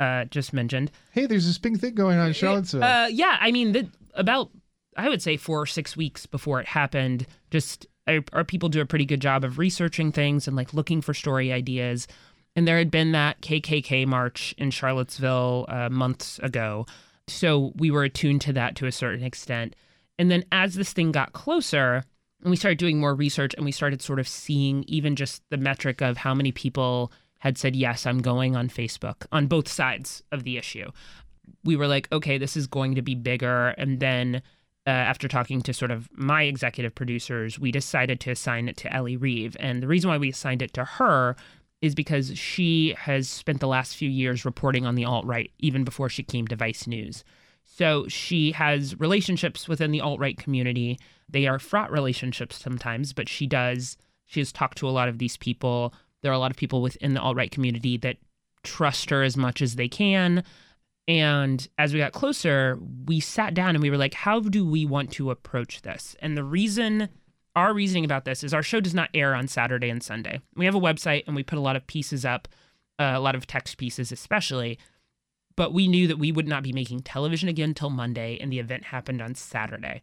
uh, 0.00 0.24
just 0.24 0.52
mentioned, 0.52 0.90
Hey, 1.12 1.26
there's 1.26 1.46
this 1.46 1.58
big 1.58 1.78
thing 1.78 1.94
going 1.94 2.18
on 2.18 2.28
in 2.28 2.32
Charlottesville. 2.32 2.82
Uh, 2.82 3.06
yeah, 3.08 3.36
I 3.40 3.52
mean, 3.52 3.72
the, 3.72 3.88
about 4.14 4.50
I 4.96 5.08
would 5.08 5.22
say 5.22 5.36
four 5.36 5.60
or 5.60 5.66
six 5.66 5.96
weeks 5.96 6.26
before 6.26 6.60
it 6.60 6.66
happened, 6.66 7.26
just 7.50 7.86
our, 8.06 8.20
our 8.32 8.44
people 8.44 8.68
do 8.68 8.80
a 8.80 8.86
pretty 8.86 9.04
good 9.04 9.20
job 9.20 9.44
of 9.44 9.58
researching 9.58 10.10
things 10.10 10.48
and 10.48 10.56
like 10.56 10.74
looking 10.74 11.00
for 11.00 11.14
story 11.14 11.52
ideas. 11.52 12.08
And 12.56 12.66
there 12.66 12.78
had 12.78 12.90
been 12.90 13.12
that 13.12 13.40
KKK 13.42 14.06
march 14.06 14.54
in 14.58 14.72
Charlottesville 14.72 15.66
uh, 15.68 15.88
months 15.88 16.40
ago, 16.40 16.86
so 17.28 17.72
we 17.76 17.92
were 17.92 18.02
attuned 18.02 18.40
to 18.42 18.52
that 18.54 18.74
to 18.76 18.86
a 18.86 18.92
certain 18.92 19.24
extent. 19.24 19.76
And 20.18 20.30
then 20.30 20.44
as 20.50 20.74
this 20.74 20.92
thing 20.92 21.12
got 21.12 21.32
closer, 21.32 22.02
and 22.42 22.50
we 22.50 22.56
started 22.56 22.78
doing 22.78 22.98
more 22.98 23.14
research, 23.14 23.54
and 23.54 23.64
we 23.64 23.72
started 23.72 24.02
sort 24.02 24.18
of 24.18 24.26
seeing 24.26 24.84
even 24.88 25.14
just 25.14 25.42
the 25.50 25.56
metric 25.56 26.00
of 26.00 26.16
how 26.16 26.34
many 26.34 26.50
people 26.50 27.12
had 27.40 27.58
said 27.58 27.76
yes, 27.76 28.06
I'm 28.06 28.22
going 28.22 28.56
on 28.56 28.68
Facebook 28.68 29.26
on 29.32 29.48
both 29.48 29.68
sides 29.68 30.22
of 30.32 30.44
the 30.44 30.56
issue 30.56 30.90
we 31.64 31.76
were 31.76 31.86
like, 31.86 32.08
okay, 32.12 32.38
this 32.38 32.56
is 32.56 32.66
going 32.66 32.94
to 32.94 33.02
be 33.02 33.14
bigger. 33.14 33.68
And 33.70 34.00
then 34.00 34.42
uh, 34.86 34.90
after 34.90 35.28
talking 35.28 35.60
to 35.62 35.72
sort 35.72 35.90
of 35.90 36.08
my 36.12 36.44
executive 36.44 36.94
producers, 36.94 37.58
we 37.58 37.70
decided 37.70 38.20
to 38.20 38.30
assign 38.30 38.68
it 38.68 38.76
to 38.78 38.92
Ellie 38.92 39.16
Reeve. 39.16 39.56
And 39.60 39.82
the 39.82 39.88
reason 39.88 40.10
why 40.10 40.18
we 40.18 40.30
assigned 40.30 40.62
it 40.62 40.72
to 40.74 40.84
her 40.84 41.36
is 41.82 41.94
because 41.94 42.36
she 42.38 42.94
has 42.98 43.28
spent 43.28 43.60
the 43.60 43.68
last 43.68 43.96
few 43.96 44.08
years 44.08 44.44
reporting 44.44 44.84
on 44.84 44.94
the 44.94 45.04
alt 45.04 45.24
right, 45.24 45.50
even 45.58 45.84
before 45.84 46.08
she 46.08 46.22
came 46.22 46.46
to 46.46 46.56
Vice 46.56 46.86
News. 46.86 47.24
So 47.64 48.06
she 48.08 48.52
has 48.52 48.98
relationships 48.98 49.68
within 49.68 49.90
the 49.90 50.00
alt 50.00 50.20
right 50.20 50.36
community. 50.36 50.98
They 51.28 51.46
are 51.46 51.58
fraught 51.58 51.90
relationships 51.90 52.60
sometimes, 52.60 53.12
but 53.12 53.28
she 53.28 53.46
does. 53.46 53.96
She 54.26 54.40
has 54.40 54.52
talked 54.52 54.78
to 54.78 54.88
a 54.88 54.90
lot 54.90 55.08
of 55.08 55.18
these 55.18 55.36
people. 55.36 55.94
There 56.22 56.30
are 56.30 56.34
a 56.34 56.38
lot 56.38 56.50
of 56.50 56.56
people 56.56 56.82
within 56.82 57.14
the 57.14 57.20
alt 57.20 57.36
right 57.36 57.50
community 57.50 57.96
that 57.98 58.16
trust 58.62 59.10
her 59.10 59.22
as 59.22 59.36
much 59.36 59.62
as 59.62 59.76
they 59.76 59.88
can. 59.88 60.44
And 61.08 61.66
as 61.78 61.92
we 61.92 61.98
got 61.98 62.12
closer, 62.12 62.78
we 63.06 63.20
sat 63.20 63.54
down 63.54 63.74
and 63.74 63.82
we 63.82 63.90
were 63.90 63.96
like, 63.96 64.14
how 64.14 64.40
do 64.40 64.64
we 64.64 64.86
want 64.86 65.10
to 65.12 65.30
approach 65.30 65.82
this? 65.82 66.14
And 66.20 66.36
the 66.36 66.44
reason, 66.44 67.08
our 67.56 67.74
reasoning 67.74 68.04
about 68.04 68.24
this 68.24 68.44
is 68.44 68.54
our 68.54 68.62
show 68.62 68.80
does 68.80 68.94
not 68.94 69.10
air 69.14 69.34
on 69.34 69.48
Saturday 69.48 69.90
and 69.90 70.02
Sunday. 70.02 70.40
We 70.54 70.66
have 70.66 70.74
a 70.74 70.80
website 70.80 71.24
and 71.26 71.34
we 71.34 71.42
put 71.42 71.58
a 71.58 71.62
lot 71.62 71.76
of 71.76 71.86
pieces 71.86 72.24
up, 72.24 72.48
uh, 72.98 73.12
a 73.14 73.20
lot 73.20 73.34
of 73.34 73.46
text 73.46 73.76
pieces 73.78 74.12
especially. 74.12 74.78
But 75.56 75.74
we 75.74 75.88
knew 75.88 76.06
that 76.06 76.18
we 76.18 76.32
would 76.32 76.46
not 76.46 76.62
be 76.62 76.72
making 76.72 77.00
television 77.00 77.48
again 77.48 77.74
till 77.74 77.90
Monday, 77.90 78.38
and 78.40 78.52
the 78.52 78.60
event 78.60 78.84
happened 78.84 79.20
on 79.20 79.34
Saturday. 79.34 80.00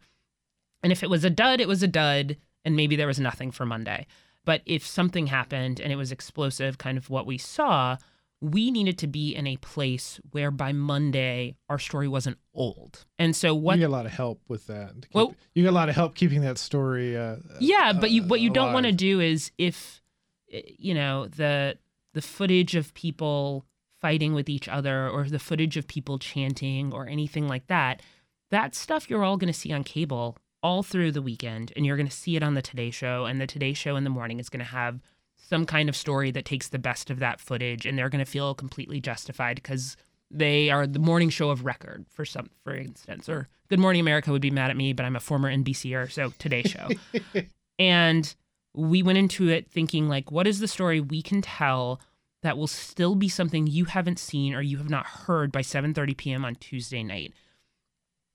And 0.83 0.91
if 0.91 1.03
it 1.03 1.09
was 1.09 1.23
a 1.23 1.29
dud, 1.29 1.61
it 1.61 1.67
was 1.67 1.81
a 1.81 1.87
dud, 1.87 2.37
and 2.65 2.75
maybe 2.75 2.95
there 2.95 3.07
was 3.07 3.19
nothing 3.19 3.51
for 3.51 3.65
Monday. 3.65 4.05
But 4.47 4.61
if 4.65 4.87
something 4.87 5.27
happened 5.27 5.81
and 5.81 5.91
it 5.91 5.97
was 5.97 6.13
explosive, 6.13 6.77
kind 6.77 6.97
of 6.97 7.09
what 7.09 7.25
we 7.25 7.37
saw, 7.37 7.97
we 8.39 8.71
needed 8.71 8.97
to 8.99 9.07
be 9.07 9.35
in 9.35 9.45
a 9.45 9.57
place 9.57 10.21
where 10.31 10.51
by 10.51 10.71
Monday 10.71 11.57
our 11.67 11.77
story 11.77 12.07
wasn't 12.07 12.37
old. 12.53 13.03
And 13.19 13.35
so 13.35 13.53
what 13.53 13.75
you 13.75 13.81
get 13.81 13.89
a 13.89 13.91
lot 13.91 14.05
of 14.05 14.13
help 14.13 14.39
with 14.47 14.67
that. 14.67 14.93
keep- 15.01 15.13
Well- 15.13 15.35
you 15.53 15.63
get 15.63 15.69
a 15.69 15.79
lot 15.81 15.89
of 15.89 15.95
help 15.95 16.15
keeping 16.15 16.39
that 16.43 16.57
story. 16.57 17.17
Uh, 17.17 17.35
Yeah, 17.59 17.91
but 17.91 18.11
you 18.11 18.23
uh, 18.23 18.27
what 18.27 18.39
you 18.39 18.49
don't 18.49 18.71
want 18.71 18.85
to 18.85 18.93
do 18.93 19.19
is 19.19 19.51
if 19.57 20.01
eh, 20.49 20.61
you 20.77 20.93
know 20.93 21.27
the 21.27 21.77
the 22.13 22.21
footage 22.21 22.73
of 22.75 22.93
people 22.93 23.65
fighting 23.99 24.33
with 24.33 24.47
each 24.47 24.69
other 24.69 25.09
or 25.09 25.25
the 25.25 25.39
footage 25.39 25.75
of 25.75 25.87
people 25.89 26.17
chanting 26.19 26.93
or 26.93 27.05
anything 27.05 27.49
like 27.49 27.67
that, 27.67 28.01
that 28.49 28.75
stuff 28.75 29.09
you're 29.09 29.25
all 29.25 29.35
going 29.35 29.51
to 29.53 29.59
see 29.59 29.73
on 29.73 29.83
cable 29.83 30.37
all 30.67 30.83
through 30.83 31.13
the 31.13 31.21
weekend 31.21 31.71
and 31.77 31.85
you're 31.85 31.95
going 31.95 32.09
to 32.09 32.13
see 32.13 32.35
it 32.35 32.43
on 32.43 32.53
the 32.53 32.61
Today 32.61 32.91
show 32.91 33.23
and 33.23 33.39
the 33.39 33.47
Today 33.47 33.71
show 33.71 33.95
in 33.95 34.03
the 34.03 34.09
morning 34.09 34.37
is 34.37 34.49
going 34.49 34.59
to 34.59 34.65
have 34.65 34.99
some 35.37 35.65
kind 35.65 35.87
of 35.87 35.95
story 35.95 36.29
that 36.29 36.43
takes 36.43 36.67
the 36.67 36.77
best 36.77 37.09
of 37.09 37.19
that 37.19 37.39
footage 37.39 37.85
and 37.85 37.97
they're 37.97 38.09
going 38.09 38.23
to 38.23 38.29
feel 38.29 38.53
completely 38.53 38.99
justified 38.99 39.55
because 39.55 39.95
they 40.29 40.69
are 40.69 40.85
the 40.85 40.99
morning 40.99 41.29
show 41.29 41.51
of 41.51 41.63
record 41.63 42.05
for 42.09 42.25
some 42.25 42.49
for 42.65 42.75
instance 42.75 43.29
or 43.29 43.47
Good 43.69 43.79
Morning 43.79 44.01
America 44.01 44.29
would 44.29 44.41
be 44.41 44.51
mad 44.51 44.69
at 44.69 44.75
me 44.75 44.91
but 44.91 45.05
I'm 45.05 45.15
a 45.15 45.21
former 45.21 45.49
NBCer 45.49 46.11
so 46.11 46.33
Today 46.37 46.63
show 46.63 46.89
and 47.79 48.35
we 48.73 49.01
went 49.01 49.19
into 49.19 49.47
it 49.47 49.71
thinking 49.71 50.09
like 50.09 50.33
what 50.33 50.47
is 50.47 50.59
the 50.59 50.67
story 50.67 50.99
we 50.99 51.21
can 51.21 51.41
tell 51.41 52.01
that 52.43 52.57
will 52.57 52.67
still 52.67 53.15
be 53.15 53.29
something 53.29 53.67
you 53.67 53.85
haven't 53.85 54.19
seen 54.19 54.53
or 54.53 54.61
you 54.61 54.79
have 54.79 54.89
not 54.89 55.05
heard 55.05 55.49
by 55.49 55.61
7:30 55.61 56.17
p.m. 56.17 56.43
on 56.43 56.55
Tuesday 56.55 57.03
night. 57.03 57.33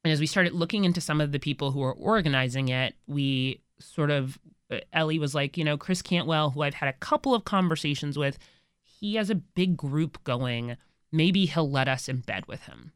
And 0.05 0.13
as 0.13 0.21
we 0.21 0.27
started 0.27 0.53
looking 0.53 0.85
into 0.85 1.01
some 1.01 1.21
of 1.21 1.33
the 1.33 1.39
people 1.39 1.71
who 1.71 1.81
were 1.81 1.93
organizing 1.93 2.69
it, 2.69 2.95
we 3.07 3.61
sort 3.79 4.11
of 4.11 4.39
uh, 4.71 4.79
Ellie 4.93 5.19
was 5.19 5.35
like, 5.35 5.57
you 5.57 5.65
know, 5.65 5.77
Chris 5.77 6.03
Cantwell, 6.03 6.51
who 6.51 6.63
I've 6.63 6.75
had 6.75 6.89
a 6.89 6.95
couple 6.95 7.35
of 7.35 7.45
conversations 7.45 8.19
with, 8.19 8.39
he 8.83 9.17
has 9.17 9.31
a 9.31 9.35
big 9.35 9.77
group 9.77 10.23
going. 10.25 10.77
Maybe 11.11 11.47
he'll 11.47 11.71
let 11.71 11.89
us 11.89 12.09
in 12.09 12.19
bed 12.19 12.47
with 12.47 12.63
him. 12.63 12.93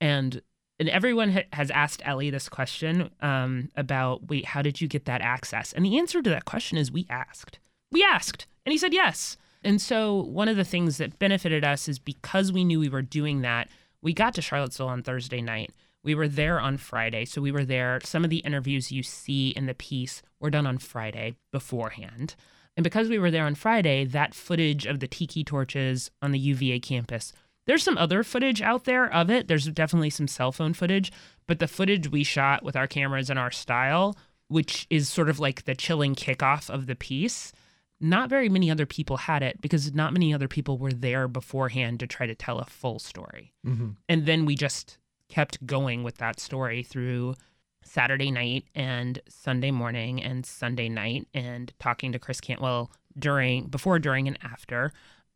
And 0.00 0.42
and 0.80 0.88
everyone 0.88 1.30
ha- 1.30 1.42
has 1.52 1.70
asked 1.70 2.02
Ellie 2.04 2.30
this 2.30 2.48
question 2.48 3.10
um, 3.20 3.70
about, 3.76 4.28
wait, 4.28 4.46
how 4.46 4.62
did 4.62 4.80
you 4.80 4.88
get 4.88 5.04
that 5.04 5.20
access? 5.20 5.72
And 5.72 5.84
the 5.84 5.98
answer 5.98 6.20
to 6.22 6.30
that 6.30 6.44
question 6.44 6.76
is 6.76 6.90
we 6.90 7.06
asked. 7.08 7.60
We 7.92 8.02
asked, 8.02 8.46
and 8.66 8.72
he 8.72 8.78
said 8.78 8.92
yes. 8.92 9.36
And 9.62 9.80
so 9.80 10.22
one 10.22 10.48
of 10.48 10.56
the 10.56 10.64
things 10.64 10.96
that 10.96 11.20
benefited 11.20 11.62
us 11.62 11.88
is 11.88 12.00
because 12.00 12.50
we 12.50 12.64
knew 12.64 12.80
we 12.80 12.88
were 12.88 13.02
doing 13.02 13.42
that, 13.42 13.68
we 14.00 14.12
got 14.12 14.34
to 14.34 14.42
Charlottesville 14.42 14.88
on 14.88 15.02
Thursday 15.02 15.40
night. 15.40 15.70
We 16.04 16.14
were 16.14 16.28
there 16.28 16.58
on 16.60 16.76
Friday. 16.78 17.24
So 17.24 17.40
we 17.40 17.52
were 17.52 17.64
there. 17.64 18.00
Some 18.02 18.24
of 18.24 18.30
the 18.30 18.38
interviews 18.38 18.90
you 18.90 19.02
see 19.02 19.50
in 19.50 19.66
the 19.66 19.74
piece 19.74 20.22
were 20.40 20.50
done 20.50 20.66
on 20.66 20.78
Friday 20.78 21.36
beforehand. 21.52 22.34
And 22.76 22.84
because 22.84 23.08
we 23.08 23.18
were 23.18 23.30
there 23.30 23.44
on 23.44 23.54
Friday, 23.54 24.04
that 24.06 24.34
footage 24.34 24.86
of 24.86 25.00
the 25.00 25.06
tiki 25.06 25.44
torches 25.44 26.10
on 26.20 26.32
the 26.32 26.38
UVA 26.38 26.80
campus, 26.80 27.32
there's 27.66 27.82
some 27.82 27.98
other 27.98 28.24
footage 28.24 28.60
out 28.60 28.84
there 28.84 29.12
of 29.12 29.30
it. 29.30 29.46
There's 29.46 29.66
definitely 29.66 30.10
some 30.10 30.26
cell 30.26 30.50
phone 30.52 30.74
footage, 30.74 31.12
but 31.46 31.58
the 31.58 31.68
footage 31.68 32.10
we 32.10 32.24
shot 32.24 32.64
with 32.64 32.74
our 32.74 32.86
cameras 32.86 33.30
and 33.30 33.38
our 33.38 33.50
style, 33.50 34.16
which 34.48 34.86
is 34.90 35.08
sort 35.08 35.28
of 35.28 35.38
like 35.38 35.64
the 35.64 35.74
chilling 35.74 36.14
kickoff 36.14 36.68
of 36.68 36.86
the 36.86 36.96
piece, 36.96 37.52
not 38.00 38.28
very 38.28 38.48
many 38.48 38.68
other 38.70 38.86
people 38.86 39.16
had 39.16 39.42
it 39.44 39.60
because 39.60 39.94
not 39.94 40.12
many 40.12 40.34
other 40.34 40.48
people 40.48 40.76
were 40.76 40.92
there 40.92 41.28
beforehand 41.28 42.00
to 42.00 42.06
try 42.06 42.26
to 42.26 42.34
tell 42.34 42.58
a 42.58 42.64
full 42.64 42.98
story. 42.98 43.52
Mhm. 43.64 43.96
And 44.08 44.26
then 44.26 44.44
we 44.44 44.56
just 44.56 44.98
kept 45.32 45.64
going 45.64 46.02
with 46.02 46.18
that 46.18 46.38
story 46.38 46.82
through 46.82 47.34
Saturday 47.82 48.30
night 48.30 48.66
and 48.74 49.18
Sunday 49.28 49.70
morning 49.70 50.22
and 50.22 50.44
Sunday 50.44 50.90
night 50.90 51.26
and 51.32 51.72
talking 51.78 52.12
to 52.12 52.18
Chris 52.18 52.38
Cantwell 52.38 52.92
during, 53.18 53.64
before, 53.68 53.98
during, 53.98 54.28
and 54.28 54.38
after, 54.42 54.92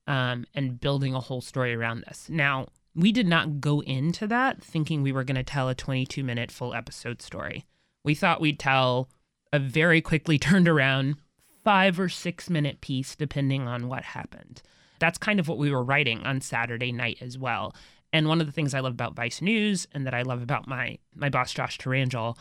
um, 0.06 0.44
and 0.54 0.78
building 0.78 1.14
a 1.14 1.20
whole 1.20 1.40
story 1.40 1.74
around 1.74 2.04
this. 2.06 2.28
Now, 2.28 2.66
we 2.94 3.10
did 3.10 3.26
not 3.26 3.62
go 3.62 3.80
into 3.80 4.26
that 4.26 4.62
thinking 4.62 5.02
we 5.02 5.12
were 5.12 5.24
going 5.24 5.36
to 5.36 5.42
tell 5.42 5.70
a 5.70 5.74
22 5.74 6.22
minute 6.22 6.50
full 6.50 6.74
episode 6.74 7.22
story. 7.22 7.64
We 8.04 8.14
thought 8.14 8.40
we'd 8.40 8.60
tell 8.60 9.08
a 9.50 9.58
very 9.58 10.02
quickly 10.02 10.38
turned 10.48 10.68
around 10.68 11.16
five 11.64 11.98
or 11.98 12.10
six 12.10 12.50
minute 12.50 12.82
piece, 12.82 13.16
depending 13.16 13.66
on 13.66 13.88
what 13.88 14.02
happened. 14.02 14.60
That's 14.98 15.18
kind 15.18 15.40
of 15.40 15.48
what 15.48 15.58
we 15.58 15.70
were 15.70 15.82
writing 15.82 16.20
on 16.20 16.42
Saturday 16.42 16.92
night 16.92 17.18
as 17.22 17.38
well. 17.38 17.74
And 18.12 18.28
one 18.28 18.40
of 18.40 18.46
the 18.46 18.52
things 18.52 18.74
I 18.74 18.80
love 18.80 18.92
about 18.92 19.14
Vice 19.14 19.42
News 19.42 19.86
and 19.92 20.06
that 20.06 20.14
I 20.14 20.22
love 20.22 20.42
about 20.42 20.66
my 20.66 20.98
my 21.14 21.28
boss 21.28 21.52
Josh 21.52 21.78
Tyrangiel 21.78 22.36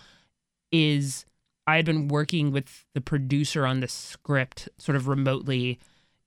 is 0.71 1.25
I 1.67 1.77
had 1.77 1.85
been 1.85 2.07
working 2.07 2.51
with 2.51 2.85
the 2.93 3.01
producer 3.01 3.65
on 3.65 3.79
the 3.79 3.87
script 3.87 4.69
sort 4.77 4.95
of 4.95 5.07
remotely 5.07 5.79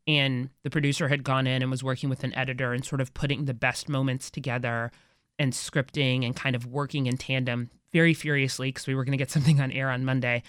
and 0.07 0.49
the 0.63 0.71
producer 0.71 1.09
had 1.09 1.23
gone 1.23 1.47
in 1.47 1.63
and 1.63 1.71
was 1.71 1.85
working 1.85 2.09
with 2.09 2.25
an 2.25 2.35
editor 2.35 2.73
and 2.73 2.85
sort 2.85 3.01
of 3.01 3.13
putting 3.15 3.45
the 3.45 3.55
best 3.55 3.89
moments 3.89 4.31
together 4.31 4.91
and 5.39 5.53
scripting 5.53 6.25
and 6.25 6.35
kind 6.35 6.57
of 6.57 6.67
working 6.67 7.07
in 7.07 7.17
tandem 7.17 7.71
very 7.93 8.15
furiously 8.15 8.71
because 8.71 8.87
we 8.87 8.95
were 8.95 9.05
going 9.05 9.13
to 9.13 9.19
get 9.19 9.31
something 9.39 9.61
on 9.61 9.71
air 9.71 9.91
on 9.91 10.05
Monday. 10.05 10.43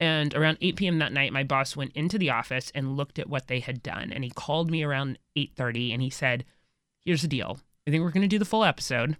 And 0.00 0.34
around 0.34 0.58
8 0.60 0.76
p.m. 0.76 0.98
that 0.98 1.12
night, 1.12 1.32
my 1.32 1.44
boss 1.44 1.76
went 1.76 1.92
into 1.94 2.18
the 2.18 2.30
office 2.30 2.72
and 2.74 2.96
looked 2.96 3.18
at 3.18 3.28
what 3.28 3.46
they 3.46 3.60
had 3.60 3.82
done. 3.82 4.12
And 4.12 4.24
he 4.24 4.30
called 4.30 4.70
me 4.70 4.82
around 4.82 5.18
8:30 5.36 5.92
and 5.92 6.02
he 6.02 6.10
said, 6.10 6.44
"Here's 7.04 7.22
the 7.22 7.28
deal. 7.28 7.60
I 7.86 7.90
think 7.90 8.02
we're 8.02 8.10
going 8.10 8.22
to 8.22 8.28
do 8.28 8.38
the 8.38 8.44
full 8.44 8.64
episode. 8.64 9.16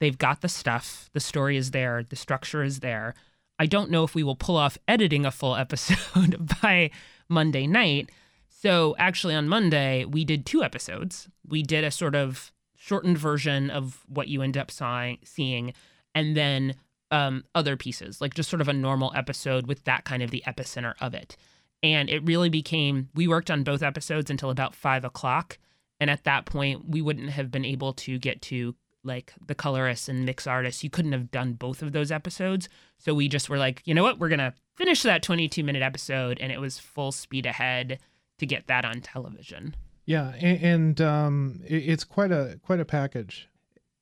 They've 0.00 0.18
got 0.18 0.42
the 0.42 0.48
stuff. 0.48 1.08
The 1.12 1.20
story 1.20 1.56
is 1.56 1.70
there. 1.70 2.02
The 2.02 2.16
structure 2.16 2.62
is 2.62 2.80
there. 2.80 3.14
I 3.58 3.66
don't 3.66 3.90
know 3.90 4.04
if 4.04 4.14
we 4.14 4.22
will 4.22 4.36
pull 4.36 4.56
off 4.56 4.76
editing 4.86 5.24
a 5.24 5.30
full 5.30 5.56
episode 5.56 6.50
by 6.62 6.90
Monday 7.28 7.66
night. 7.66 8.10
So 8.48 8.94
actually, 8.98 9.34
on 9.34 9.48
Monday, 9.48 10.04
we 10.04 10.24
did 10.24 10.44
two 10.46 10.62
episodes. 10.62 11.28
We 11.46 11.62
did 11.62 11.84
a 11.84 11.90
sort 11.90 12.14
of 12.14 12.52
shortened 12.76 13.18
version 13.18 13.70
of 13.70 14.04
what 14.08 14.28
you 14.28 14.42
end 14.42 14.56
up 14.56 14.70
seeing, 14.70 15.72
and 16.14 16.36
then 16.36 16.74
um, 17.10 17.44
other 17.54 17.76
pieces, 17.76 18.20
like 18.20 18.34
just 18.34 18.50
sort 18.50 18.60
of 18.60 18.68
a 18.68 18.72
normal 18.72 19.12
episode 19.14 19.66
with 19.66 19.84
that 19.84 20.04
kind 20.04 20.22
of 20.22 20.30
the 20.30 20.42
epicenter 20.46 20.94
of 21.00 21.14
it. 21.14 21.36
And 21.82 22.08
it 22.08 22.24
really 22.24 22.48
became, 22.48 23.08
we 23.14 23.28
worked 23.28 23.50
on 23.50 23.62
both 23.62 23.82
episodes 23.82 24.30
until 24.30 24.50
about 24.50 24.74
five 24.74 25.04
o'clock. 25.04 25.58
And 26.00 26.10
at 26.10 26.24
that 26.24 26.44
point, 26.46 26.88
we 26.88 27.00
wouldn't 27.02 27.30
have 27.30 27.50
been 27.50 27.64
able 27.64 27.92
to 27.94 28.18
get 28.18 28.42
to 28.42 28.74
like 29.02 29.32
the 29.46 29.54
colorists 29.54 30.08
and 30.08 30.26
mix 30.26 30.46
artists. 30.46 30.82
You 30.82 30.90
couldn't 30.90 31.12
have 31.12 31.30
done 31.30 31.52
both 31.54 31.80
of 31.82 31.92
those 31.92 32.10
episodes. 32.10 32.68
So 32.98 33.14
we 33.14 33.28
just 33.28 33.48
were 33.48 33.56
like, 33.58 33.82
you 33.84 33.94
know 33.94 34.02
what? 34.02 34.18
We're 34.18 34.28
going 34.28 34.40
to 34.40 34.52
finish 34.74 35.02
that 35.04 35.22
22 35.22 35.62
minute 35.62 35.82
episode. 35.82 36.38
And 36.40 36.50
it 36.50 36.60
was 36.60 36.78
full 36.78 37.12
speed 37.12 37.46
ahead 37.46 37.98
to 38.38 38.46
get 38.46 38.66
that 38.66 38.84
on 38.84 39.00
television. 39.00 39.76
Yeah. 40.06 40.32
And, 40.40 40.62
and 40.62 41.00
um, 41.00 41.60
it, 41.66 41.76
it's 41.88 42.04
quite 42.04 42.32
a, 42.32 42.58
quite 42.64 42.80
a 42.80 42.84
package. 42.84 43.48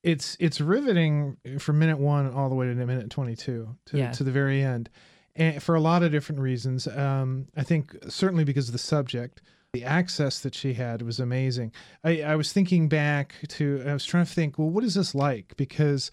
It's, 0.03 0.37
it's 0.41 0.61
riveting 0.61 1.37
from 1.59 1.79
minute 1.79 1.99
one 1.99 2.33
all 2.33 2.49
the 2.49 2.55
way 2.55 2.67
to 2.67 2.75
minute 2.75 3.11
22 3.11 3.77
to, 3.87 3.97
Yeah. 3.97 4.11
to 4.13 4.25
the 4.25 4.33
very 4.33 4.63
end. 4.63 4.91
And 5.37 5.63
for 5.63 5.75
a 5.75 5.81
lot 5.81 6.03
of 6.03 6.13
different 6.13 6.41
reasons. 6.41 6.87
Um, 6.89 7.47
I 7.57 7.63
think 7.63 7.95
certainly 8.09 8.45
because 8.45 8.69
of 8.69 8.73
the 8.73 8.79
subject, 8.79 9.43
the 9.75 9.85
access 9.85 10.41
that 10.41 10.55
she 10.55 10.73
had 10.75 11.03
was 11.03 11.21
amazing. 11.21 11.73
I, 12.03 12.23
I 12.23 12.37
was 12.37 12.53
thinking 12.53 12.89
back 12.89 13.35
to, 13.49 13.83
I 13.87 13.93
was 13.93 14.05
trying 14.07 14.25
to 14.25 14.33
think, 14.33 14.59
well, 14.59 14.71
what 14.71 14.85
is 14.85 14.95
this 14.95 15.15
like? 15.15 15.55
Because, 15.57 16.11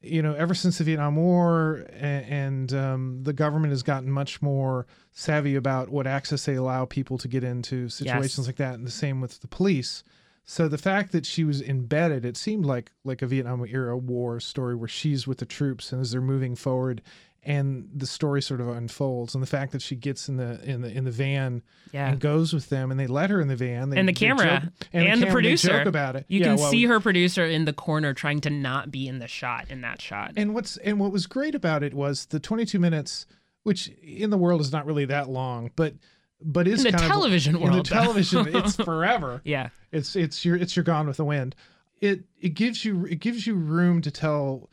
you 0.00 0.22
know, 0.22 0.34
ever 0.34 0.54
since 0.54 0.78
the 0.78 0.84
Vietnam 0.84 1.16
War 1.16 1.84
and, 1.92 2.24
and 2.26 2.72
um, 2.74 3.20
the 3.24 3.32
government 3.32 3.72
has 3.72 3.82
gotten 3.82 4.10
much 4.10 4.40
more 4.40 4.86
savvy 5.10 5.56
about 5.56 5.88
what 5.88 6.06
access 6.06 6.44
they 6.44 6.54
allow 6.54 6.84
people 6.84 7.18
to 7.18 7.26
get 7.26 7.42
into 7.42 7.88
situations 7.88 8.38
Yes. 8.38 8.46
like 8.46 8.56
that, 8.56 8.74
and 8.74 8.86
the 8.86 8.90
same 8.92 9.20
with 9.20 9.40
the 9.40 9.48
police. 9.48 10.04
So 10.44 10.66
the 10.66 10.78
fact 10.78 11.12
that 11.12 11.26
she 11.26 11.44
was 11.44 11.60
embedded, 11.60 12.24
it 12.24 12.36
seemed 12.36 12.64
like 12.64 12.90
like 13.04 13.20
a 13.20 13.26
Vietnam 13.26 13.66
era 13.68 13.98
war 13.98 14.40
story 14.40 14.74
where 14.74 14.88
she's 14.88 15.26
with 15.26 15.38
the 15.38 15.44
troops 15.44 15.92
and 15.92 16.00
as 16.00 16.12
they're 16.12 16.22
moving 16.22 16.54
forward, 16.56 17.02
and 17.44 17.88
the 17.94 18.06
story 18.06 18.42
sort 18.42 18.60
of 18.60 18.68
unfolds. 18.68 19.34
And 19.34 19.42
the 19.42 19.46
fact 19.46 19.72
that 19.72 19.80
she 19.82 19.94
gets 19.96 20.28
in 20.28 20.36
the 20.36 20.60
in 20.68 20.82
the 20.82 20.90
in 20.90 21.04
the 21.04 21.10
van 21.10 21.62
Yeah. 21.92 22.10
and 22.10 22.20
goes 22.20 22.52
with 22.52 22.68
them, 22.68 22.90
and 22.90 22.98
they 22.98 23.06
let 23.06 23.30
her 23.30 23.40
in 23.40 23.48
the 23.48 23.56
van, 23.56 23.90
they, 23.90 23.98
And 23.98 24.08
the 24.08 24.12
camera, 24.12 24.60
joke- 24.60 24.88
and 24.92 25.02
the 25.04 25.06
camera, 25.08 25.26
they 25.26 25.30
producer. 25.32 25.80
about 25.82 26.16
it. 26.16 26.24
You 26.28 26.40
Yeah, 26.40 26.46
can 26.48 26.56
well, 26.56 26.70
see 26.70 26.84
her 26.86 27.00
producer 27.00 27.44
in 27.46 27.64
the 27.64 27.72
corner 27.72 28.12
trying 28.12 28.40
to 28.42 28.50
not 28.50 28.90
be 28.90 29.08
in 29.08 29.18
the 29.20 29.28
shot 29.28 29.66
in 29.70 29.80
that 29.82 30.00
shot. 30.02 30.32
And 30.36 30.54
what's 30.54 30.76
and 30.78 30.98
what 31.00 31.12
was 31.12 31.26
great 31.26 31.54
about 31.54 31.82
it 31.82 31.94
was 31.94 32.26
the 32.26 32.40
22 32.40 32.78
minutes, 32.78 33.26
which 33.62 33.88
in 34.02 34.30
the 34.30 34.38
world 34.38 34.60
is 34.60 34.72
not 34.72 34.84
really 34.84 35.04
that 35.06 35.28
long, 35.30 35.70
but 35.76 35.94
but 36.40 36.68
is 36.68 36.84
In 36.84 36.92
the 36.92 36.98
kind 36.98 37.04
of- 37.04 37.10
television 37.10 37.56
in 37.56 37.62
the 37.70 37.76
though. 37.78 37.82
television, 37.82 38.46
it's 38.54 38.76
forever. 38.76 39.40
yeah. 39.44 39.70
It's 39.90 40.14
it's 40.16 40.44
your 40.44 40.56
it's 40.56 40.76
your 40.76 40.84
Gone 40.84 41.06
with 41.06 41.16
the 41.16 41.24
Wind. 41.24 41.54
It 42.00 42.24
it 42.40 42.50
gives 42.50 42.84
you 42.84 43.06
it 43.06 43.20
gives 43.20 43.46
you 43.46 43.54
room 43.54 44.02
to 44.02 44.10
tell 44.10 44.68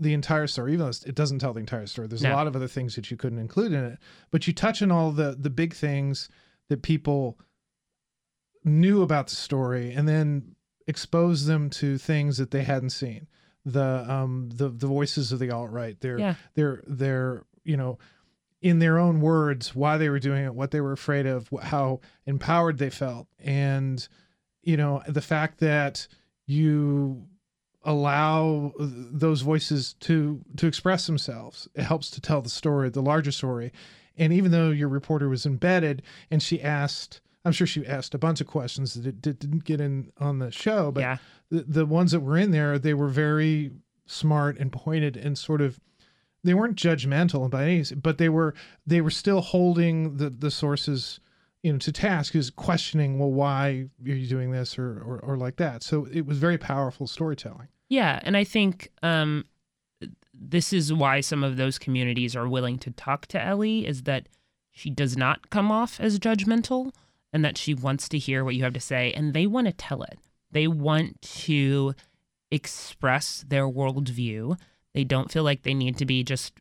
the 0.00 0.14
entire 0.14 0.46
story, 0.46 0.72
even 0.72 0.86
though 0.86 0.92
it 1.06 1.14
doesn't 1.14 1.38
tell 1.40 1.52
the 1.52 1.60
entire 1.60 1.86
story. 1.86 2.08
There's 2.08 2.22
No. 2.22 2.32
a 2.32 2.36
lot 2.36 2.46
of 2.46 2.56
other 2.56 2.66
things 2.68 2.96
that 2.96 3.10
you 3.10 3.16
couldn't 3.16 3.38
include 3.38 3.72
in 3.72 3.84
it, 3.84 3.98
but 4.30 4.46
you 4.46 4.52
touch 4.52 4.82
on 4.82 4.90
all 4.90 5.12
the 5.12 5.36
the 5.38 5.50
big 5.50 5.74
things 5.74 6.28
that 6.68 6.82
people 6.82 7.38
knew 8.64 9.02
about 9.02 9.28
the 9.28 9.36
story, 9.36 9.92
and 9.92 10.08
then 10.08 10.54
expose 10.86 11.46
them 11.46 11.70
to 11.70 11.98
things 11.98 12.38
that 12.38 12.50
they 12.50 12.62
hadn't 12.64 12.90
seen. 12.90 13.26
The 13.64 14.04
um 14.10 14.50
the 14.54 14.68
the 14.70 14.86
voices 14.86 15.32
of 15.32 15.38
the 15.38 15.50
alt 15.50 15.70
right. 15.70 16.00
They're 16.00 16.18
Yeah. 16.18 16.34
they're 16.54 16.82
they're 16.86 17.44
you 17.62 17.76
know 17.76 17.98
in 18.62 18.78
their 18.78 18.98
own 18.98 19.20
words 19.20 19.74
why 19.74 19.96
they 19.96 20.08
were 20.10 20.18
doing 20.18 20.44
it, 20.44 20.54
what 20.54 20.70
they 20.70 20.80
were 20.82 20.92
afraid 20.92 21.26
of, 21.26 21.48
how 21.62 22.00
empowered 22.26 22.78
they 22.78 22.90
felt, 22.90 23.28
and 23.38 24.06
you 24.62 24.76
know 24.76 25.02
the 25.08 25.20
fact 25.22 25.60
that 25.60 26.06
you 26.46 27.26
allow 27.84 28.72
those 28.78 29.40
voices 29.40 29.94
to 29.94 30.40
to 30.56 30.66
express 30.66 31.06
themselves 31.06 31.66
it 31.74 31.82
helps 31.82 32.10
to 32.10 32.20
tell 32.20 32.42
the 32.42 32.50
story 32.50 32.90
the 32.90 33.00
larger 33.00 33.32
story 33.32 33.72
and 34.18 34.32
even 34.32 34.50
though 34.50 34.70
your 34.70 34.88
reporter 34.88 35.28
was 35.28 35.46
embedded 35.46 36.02
and 36.30 36.42
she 36.42 36.60
asked 36.60 37.22
i'm 37.44 37.52
sure 37.52 37.66
she 37.66 37.86
asked 37.86 38.14
a 38.14 38.18
bunch 38.18 38.40
of 38.40 38.46
questions 38.46 38.94
that 38.94 39.06
it 39.06 39.22
didn't 39.22 39.64
get 39.64 39.80
in 39.80 40.12
on 40.18 40.40
the 40.40 40.50
show 40.50 40.90
but 40.92 41.00
yeah. 41.00 41.16
the, 41.50 41.62
the 41.62 41.86
ones 41.86 42.12
that 42.12 42.20
were 42.20 42.36
in 42.36 42.50
there 42.50 42.78
they 42.78 42.92
were 42.92 43.08
very 43.08 43.70
smart 44.04 44.58
and 44.58 44.72
pointed 44.72 45.16
and 45.16 45.38
sort 45.38 45.62
of 45.62 45.80
they 46.42 46.54
weren't 46.54 46.76
judgmental 46.76 47.50
by 47.50 47.64
any 47.64 47.74
means, 47.76 47.92
but 47.92 48.18
they 48.18 48.28
were 48.28 48.54
they 48.86 49.00
were 49.00 49.10
still 49.10 49.40
holding 49.40 50.16
the 50.16 50.30
the 50.30 50.50
sources 50.50 51.20
you 51.62 51.72
know 51.72 51.78
to 51.78 51.92
task 51.92 52.34
is 52.34 52.50
questioning 52.50 53.18
well 53.18 53.30
why 53.30 53.88
are 54.06 54.14
you 54.14 54.26
doing 54.26 54.50
this 54.50 54.78
or, 54.78 55.00
or 55.00 55.20
or 55.22 55.36
like 55.36 55.56
that 55.56 55.82
so 55.82 56.06
it 56.12 56.26
was 56.26 56.38
very 56.38 56.58
powerful 56.58 57.06
storytelling 57.06 57.68
Yeah, 57.90 58.20
and 58.22 58.36
I 58.36 58.44
think 58.44 58.88
um, 59.02 59.44
this 60.32 60.72
is 60.72 60.92
why 60.92 61.20
some 61.20 61.42
of 61.42 61.56
those 61.56 61.78
communities 61.78 62.36
are 62.36 62.48
willing 62.48 62.78
to 62.78 62.92
talk 62.92 63.26
to 63.26 63.44
Ellie 63.44 63.84
is 63.84 64.04
that 64.04 64.28
she 64.70 64.88
does 64.88 65.16
not 65.16 65.50
come 65.50 65.72
off 65.72 65.98
as 66.00 66.20
judgmental 66.20 66.92
and 67.32 67.44
that 67.44 67.58
she 67.58 67.74
wants 67.74 68.08
to 68.10 68.18
hear 68.18 68.44
what 68.44 68.54
you 68.54 68.62
have 68.62 68.72
to 68.74 68.80
say 68.80 69.12
and 69.12 69.34
they 69.34 69.46
want 69.46 69.66
to 69.66 69.72
tell 69.72 70.02
it. 70.04 70.18
They 70.52 70.68
want 70.68 71.20
to 71.22 71.94
express 72.50 73.44
their 73.46 73.68
worldview. 73.68 74.56
They 74.94 75.04
don't 75.04 75.30
feel 75.30 75.42
like 75.42 75.62
they 75.62 75.74
need 75.74 75.96
to 75.98 76.06
be 76.06 76.22
just 76.22 76.52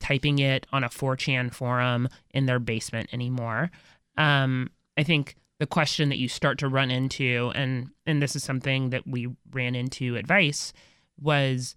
typing 0.00 0.38
it 0.38 0.66
on 0.70 0.84
a 0.84 0.88
4chan 0.88 1.52
forum 1.52 2.08
in 2.32 2.44
their 2.44 2.58
basement 2.58 3.08
anymore. 3.12 3.70
Um, 4.18 4.70
I 4.98 5.04
think 5.04 5.36
the 5.58 5.66
question 5.66 6.10
that 6.10 6.18
you 6.18 6.28
start 6.28 6.58
to 6.58 6.68
run 6.68 6.90
into, 6.90 7.50
and 7.54 7.88
and 8.04 8.20
this 8.20 8.36
is 8.36 8.44
something 8.44 8.90
that 8.90 9.06
we 9.06 9.28
ran 9.50 9.74
into 9.74 10.16
at 10.16 10.26
Vice 10.26 10.72
was 11.20 11.76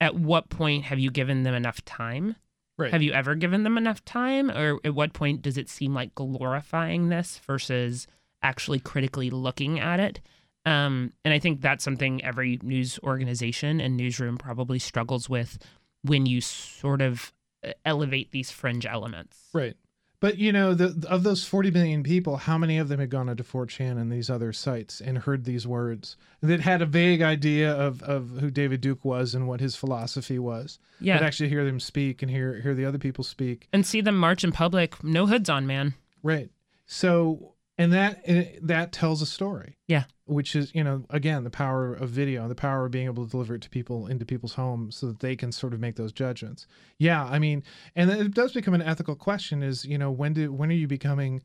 at 0.00 0.16
what 0.16 0.48
point 0.48 0.84
have 0.84 0.98
you 0.98 1.10
given 1.10 1.44
them 1.44 1.54
enough 1.54 1.84
time? 1.84 2.34
right 2.78 2.90
Have 2.90 3.02
you 3.02 3.12
ever 3.12 3.34
given 3.34 3.62
them 3.62 3.78
enough 3.78 4.04
time? 4.04 4.50
Or 4.50 4.80
at 4.84 4.94
what 4.94 5.12
point 5.12 5.42
does 5.42 5.56
it 5.56 5.68
seem 5.68 5.94
like 5.94 6.14
glorifying 6.14 7.08
this 7.08 7.38
versus 7.46 8.06
actually 8.42 8.80
critically 8.80 9.30
looking 9.30 9.78
at 9.78 10.00
it? 10.00 10.20
Um, 10.64 11.12
and 11.24 11.34
I 11.34 11.38
think 11.38 11.60
that's 11.60 11.84
something 11.84 12.24
every 12.24 12.58
news 12.62 12.98
organization 13.02 13.80
and 13.80 13.96
newsroom 13.96 14.36
probably 14.36 14.78
struggles 14.78 15.28
with 15.28 15.58
when 16.02 16.26
you 16.26 16.40
sort 16.40 17.02
of 17.02 17.32
uh, 17.64 17.72
elevate 17.84 18.30
these 18.30 18.50
fringe 18.50 18.86
elements. 18.86 19.38
right 19.52 19.76
but 20.22 20.38
you 20.38 20.50
know 20.52 20.72
the 20.72 21.06
of 21.10 21.24
those 21.24 21.44
40 21.44 21.70
million 21.72 22.02
people 22.02 22.36
how 22.38 22.56
many 22.56 22.78
of 22.78 22.88
them 22.88 23.00
had 23.00 23.10
gone 23.10 23.28
onto 23.28 23.42
4chan 23.42 24.00
and 24.00 24.10
these 24.10 24.30
other 24.30 24.52
sites 24.54 25.00
and 25.02 25.18
heard 25.18 25.44
these 25.44 25.66
words 25.66 26.16
that 26.40 26.60
had 26.60 26.80
a 26.80 26.86
vague 26.86 27.20
idea 27.20 27.70
of 27.70 28.02
of 28.04 28.28
who 28.40 28.50
david 28.50 28.80
duke 28.80 29.04
was 29.04 29.34
and 29.34 29.46
what 29.48 29.60
his 29.60 29.76
philosophy 29.76 30.38
was 30.38 30.78
Yeah. 31.00 31.18
but 31.18 31.26
actually 31.26 31.48
hear 31.50 31.64
them 31.64 31.80
speak 31.80 32.22
and 32.22 32.30
hear 32.30 32.60
hear 32.60 32.74
the 32.74 32.84
other 32.86 32.98
people 32.98 33.24
speak 33.24 33.68
and 33.72 33.84
see 33.84 34.00
them 34.00 34.16
march 34.16 34.44
in 34.44 34.52
public, 34.52 35.02
no 35.04 35.26
hoods 35.26 35.50
on, 35.50 35.66
man. 35.66 35.94
Right. 36.22 36.50
So, 36.86 37.54
and 37.78 37.92
that 37.92 38.22
and 38.26 38.48
that 38.62 38.92
tells 38.92 39.22
a 39.22 39.26
story. 39.26 39.76
Yeah. 39.86 40.04
Which 40.24 40.54
is, 40.54 40.74
you 40.74 40.84
know, 40.84 41.04
again, 41.10 41.44
the 41.44 41.50
power 41.50 41.92
of 41.92 42.10
video, 42.10 42.48
the 42.48 42.54
power 42.54 42.86
of 42.86 42.92
being 42.92 43.06
able 43.06 43.24
to 43.24 43.30
deliver 43.30 43.54
it 43.54 43.62
to 43.62 43.70
people 43.70 44.06
into 44.06 44.24
people's 44.24 44.54
homes 44.54 44.96
so 44.96 45.06
that 45.06 45.20
they 45.20 45.36
can 45.36 45.52
sort 45.52 45.74
of 45.74 45.80
make 45.80 45.96
those 45.96 46.12
judgments. 46.12 46.66
Yeah, 46.98 47.24
I 47.24 47.38
mean, 47.38 47.62
and 47.94 48.10
it 48.10 48.32
does 48.32 48.52
become 48.52 48.74
an 48.74 48.82
ethical 48.82 49.16
question 49.16 49.62
is, 49.62 49.84
you 49.84 49.98
know, 49.98 50.10
when 50.10 50.32
do 50.32 50.52
when 50.52 50.70
are 50.70 50.74
you 50.74 50.86
becoming 50.86 51.42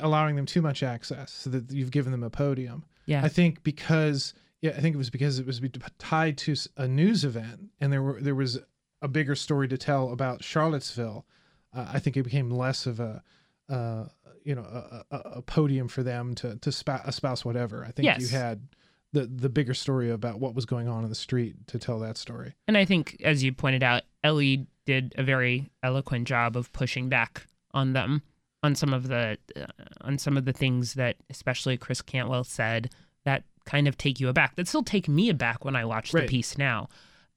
allowing 0.00 0.36
them 0.36 0.46
too 0.46 0.62
much 0.62 0.82
access 0.82 1.32
so 1.32 1.50
that 1.50 1.70
you've 1.72 1.90
given 1.90 2.12
them 2.12 2.22
a 2.22 2.30
podium? 2.30 2.84
Yeah. 3.06 3.24
I 3.24 3.28
think 3.28 3.62
because 3.62 4.34
yeah, 4.60 4.70
I 4.70 4.80
think 4.80 4.94
it 4.94 4.98
was 4.98 5.10
because 5.10 5.38
it 5.38 5.46
was 5.46 5.60
tied 5.98 6.38
to 6.38 6.54
a 6.76 6.86
news 6.86 7.24
event 7.24 7.70
and 7.80 7.92
there 7.92 8.02
were 8.02 8.20
there 8.20 8.34
was 8.34 8.58
a 9.00 9.08
bigger 9.08 9.34
story 9.34 9.68
to 9.68 9.76
tell 9.76 10.12
about 10.12 10.44
Charlottesville. 10.44 11.26
Uh, 11.74 11.86
I 11.92 11.98
think 11.98 12.16
it 12.16 12.22
became 12.22 12.50
less 12.50 12.86
of 12.86 13.00
a 13.00 13.22
uh, 13.68 14.04
you 14.44 14.54
know 14.54 14.62
a, 14.62 15.04
a, 15.10 15.16
a 15.36 15.42
podium 15.42 15.88
for 15.88 16.02
them 16.02 16.34
to 16.36 16.56
to 16.56 16.72
spa- 16.72 17.02
espouse 17.06 17.44
whatever. 17.44 17.84
I 17.84 17.90
think 17.90 18.18
you 18.20 18.28
had 18.28 18.68
the 19.12 19.26
the 19.26 19.48
bigger 19.48 19.74
story 19.74 20.10
about 20.10 20.40
what 20.40 20.54
was 20.54 20.64
going 20.66 20.88
on 20.88 21.02
in 21.04 21.08
the 21.08 21.14
street 21.14 21.66
to 21.68 21.78
tell 21.78 21.98
that 22.00 22.16
story. 22.16 22.54
And 22.66 22.76
I 22.78 22.84
think, 22.84 23.20
as 23.24 23.42
you 23.42 23.52
pointed 23.52 23.82
out, 23.82 24.02
Ellie 24.24 24.66
did 24.84 25.14
a 25.16 25.22
very 25.22 25.70
eloquent 25.82 26.26
job 26.26 26.56
of 26.56 26.72
pushing 26.72 27.08
back 27.08 27.46
on 27.72 27.92
them 27.92 28.22
on 28.62 28.74
some 28.74 28.92
of 28.92 29.08
the 29.08 29.38
uh, 29.56 29.66
on 30.00 30.18
some 30.18 30.36
of 30.36 30.44
the 30.44 30.52
things 30.52 30.94
that, 30.94 31.16
especially 31.30 31.76
Chris 31.76 32.00
Cantwell 32.02 32.44
said, 32.44 32.90
that 33.24 33.44
kind 33.64 33.86
of 33.86 33.96
take 33.96 34.18
you 34.20 34.28
aback. 34.28 34.56
That 34.56 34.66
still 34.68 34.82
take 34.82 35.08
me 35.08 35.28
aback 35.28 35.64
when 35.64 35.76
I 35.76 35.84
watch 35.84 36.12
Right. 36.12 36.22
the 36.22 36.28
piece 36.28 36.56
now, 36.58 36.88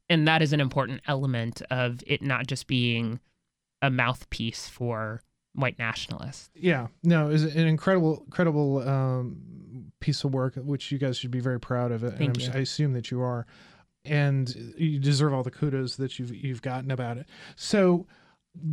and 0.10 0.28
that 0.28 0.42
is 0.42 0.54
an 0.54 0.62
important 0.62 1.02
element 1.08 1.62
of 1.70 2.02
it 2.08 2.22
not 2.22 2.48
just 2.48 2.68
being 2.68 3.20
a 3.82 3.90
mouthpiece 3.92 4.68
for 4.68 5.22
white 5.56 5.80
nationalists. 5.80 6.50
Yeah, 6.56 6.88
no, 7.04 7.30
it's 7.30 7.44
an 7.44 7.68
incredible, 7.68 8.24
incredible 8.26 8.88
um, 8.88 9.92
piece 10.00 10.24
of 10.24 10.34
work, 10.34 10.56
which 10.56 10.92
you 10.92 10.98
guys 10.98 11.18
should 11.18 11.32
be 11.32 11.40
very 11.40 11.60
proud 11.60 11.92
of 11.92 12.04
it. 12.04 12.18
Thank 12.18 12.38
and 12.38 12.42
you. 12.42 12.52
I 12.54 12.58
assume 12.58 12.94
that 12.94 13.12
you 13.12 13.22
are, 13.22 13.46
and 14.04 14.54
you 14.78 15.00
deserve 15.00 15.34
all 15.34 15.44
the 15.44 15.52
kudos 15.52 15.96
that 15.96 16.20
you've 16.20 16.34
you've 16.36 16.62
gotten 16.62 16.92
about 16.92 17.18
it. 17.18 17.28
So, 17.56 18.06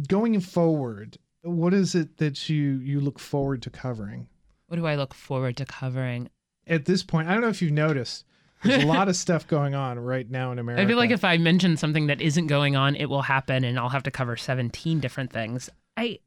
going 0.09 0.39
forward, 0.41 1.19
what 1.43 1.73
is 1.73 1.95
it 1.95 2.19
that 2.19 2.49
you 2.49 2.79
you 2.79 3.01
look 3.01 3.19
forward 3.19 3.63
to 3.63 3.71
covering? 3.71 4.29
What 4.67 4.77
do 4.77 4.87
I 4.87 4.97
look 4.97 5.15
forward 5.15 5.57
to 5.59 5.65
covering? 5.65 6.29
At 6.67 6.85
this 6.85 7.03
point, 7.03 7.29
I 7.29 7.33
don't 7.33 7.43
know 7.43 7.49
if 7.49 7.61
you've 7.61 7.73
noticed. 7.73 8.25
There's 8.63 8.85
a 8.85 8.87
lot 8.87 9.09
of 9.09 9.17
stuff 9.27 9.47
going 9.49 9.75
on 9.75 9.99
right 9.99 10.31
now 10.31 10.53
in 10.53 10.59
America. 10.59 10.83
I 10.83 10.87
feel 10.87 10.97
like 10.97 11.11
if 11.11 11.25
I 11.25 11.37
mention 11.37 11.77
something 11.77 12.07
that 12.07 12.21
isn't 12.21 12.47
going 12.47 12.77
on, 12.77 12.95
it 12.95 13.07
will 13.07 13.23
happen, 13.23 13.65
and 13.65 13.79
I'll 13.79 13.89
have 13.89 14.05
to 14.05 14.11
cover 14.11 14.37
seventeen 14.37 15.01
different 15.01 15.33
things. 15.33 15.69
I 15.97 16.19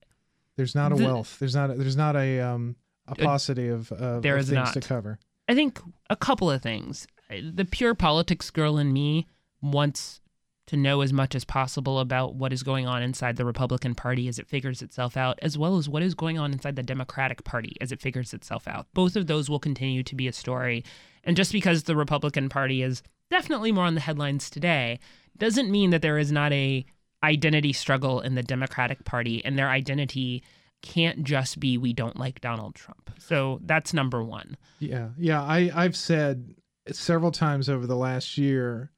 there's 0.58 0.76
not 0.76 0.92
a 0.92 0.96
the- 0.96 1.06
wealth, 1.06 1.38
there's 1.40 1.56
not 1.56 1.70
a, 1.72 1.74
there's 1.74 1.98
not 1.98 2.16
a 2.16 2.40
um 2.42 2.76
a 3.08 3.16
paucity 3.16 3.68
of, 3.68 3.92
of, 3.92 4.24
There 4.24 4.36
of 4.36 4.42
is 4.42 4.48
things 4.50 4.56
not. 4.56 4.74
to 4.74 4.82
cover. 4.82 5.20
I 5.48 5.54
think 5.54 5.80
a 6.10 6.16
couple 6.16 6.50
of 6.50 6.62
things. 6.64 7.06
The 7.30 7.66
pure 7.66 7.94
politics 7.94 8.50
girl 8.50 8.80
in 8.80 8.92
me 8.94 9.28
wants 9.62 10.22
to 10.68 10.76
know 10.78 11.02
as 11.02 11.14
much 11.14 11.36
as 11.36 11.46
possible 11.46 12.00
about 12.00 12.34
what 12.34 12.52
is 12.52 12.64
going 12.64 12.88
on 12.88 13.04
inside 13.04 13.36
the 13.36 13.46
Republican 13.46 13.94
Party 13.94 14.28
as 14.28 14.40
it 14.40 14.48
figures 14.48 14.82
itself 14.82 15.16
out, 15.16 15.38
as 15.44 15.56
well 15.56 15.78
as 15.78 15.88
what 15.88 16.02
is 16.02 16.16
going 16.16 16.40
on 16.40 16.52
inside 16.52 16.76
the 16.76 16.82
Democratic 16.82 17.44
Party 17.44 17.78
as 17.80 17.92
it 17.92 18.02
figures 18.02 18.34
itself 18.34 18.68
out. 18.68 18.88
Both 18.96 19.16
of 19.16 19.28
those 19.28 19.48
will 19.52 19.60
continue 19.60 20.02
to 20.02 20.16
be 20.16 20.28
a 20.28 20.34
story. 20.34 20.84
And 21.24 21.38
just 21.38 21.52
because 21.52 21.84
the 21.84 21.96
Republican 21.96 22.50
Party 22.50 22.82
is 22.82 23.04
definitely 23.30 23.72
more 23.72 23.86
on 23.86 23.94
the 23.94 24.02
headlines 24.02 24.50
today 24.50 25.00
doesn't 25.38 25.70
mean 25.70 25.92
that 25.92 26.02
there 26.02 26.18
is 26.18 26.32
not 26.32 26.52
a 26.54 26.86
identity 27.26 27.74
struggle 27.74 28.22
in 28.22 28.36
the 28.36 28.44
Democratic 28.44 29.04
Party 29.04 29.44
and 29.44 29.58
their 29.58 29.70
identity 29.70 30.44
can't 30.82 31.24
just 31.24 31.60
be 31.60 31.78
we 31.78 31.94
don't 31.94 32.18
like 32.20 32.42
Donald 32.42 32.76
Trump. 32.76 33.12
So 33.20 33.60
that's 33.64 33.94
number 33.94 34.24
1. 34.24 34.56
Yeah. 34.80 35.10
Yeah, 35.18 35.42
I 35.42 35.72
I've 35.74 35.96
said 35.96 36.54
several 36.92 37.32
times 37.32 37.70
over 37.70 37.88
the 37.88 37.96
last 37.96 38.38
year 38.38 38.92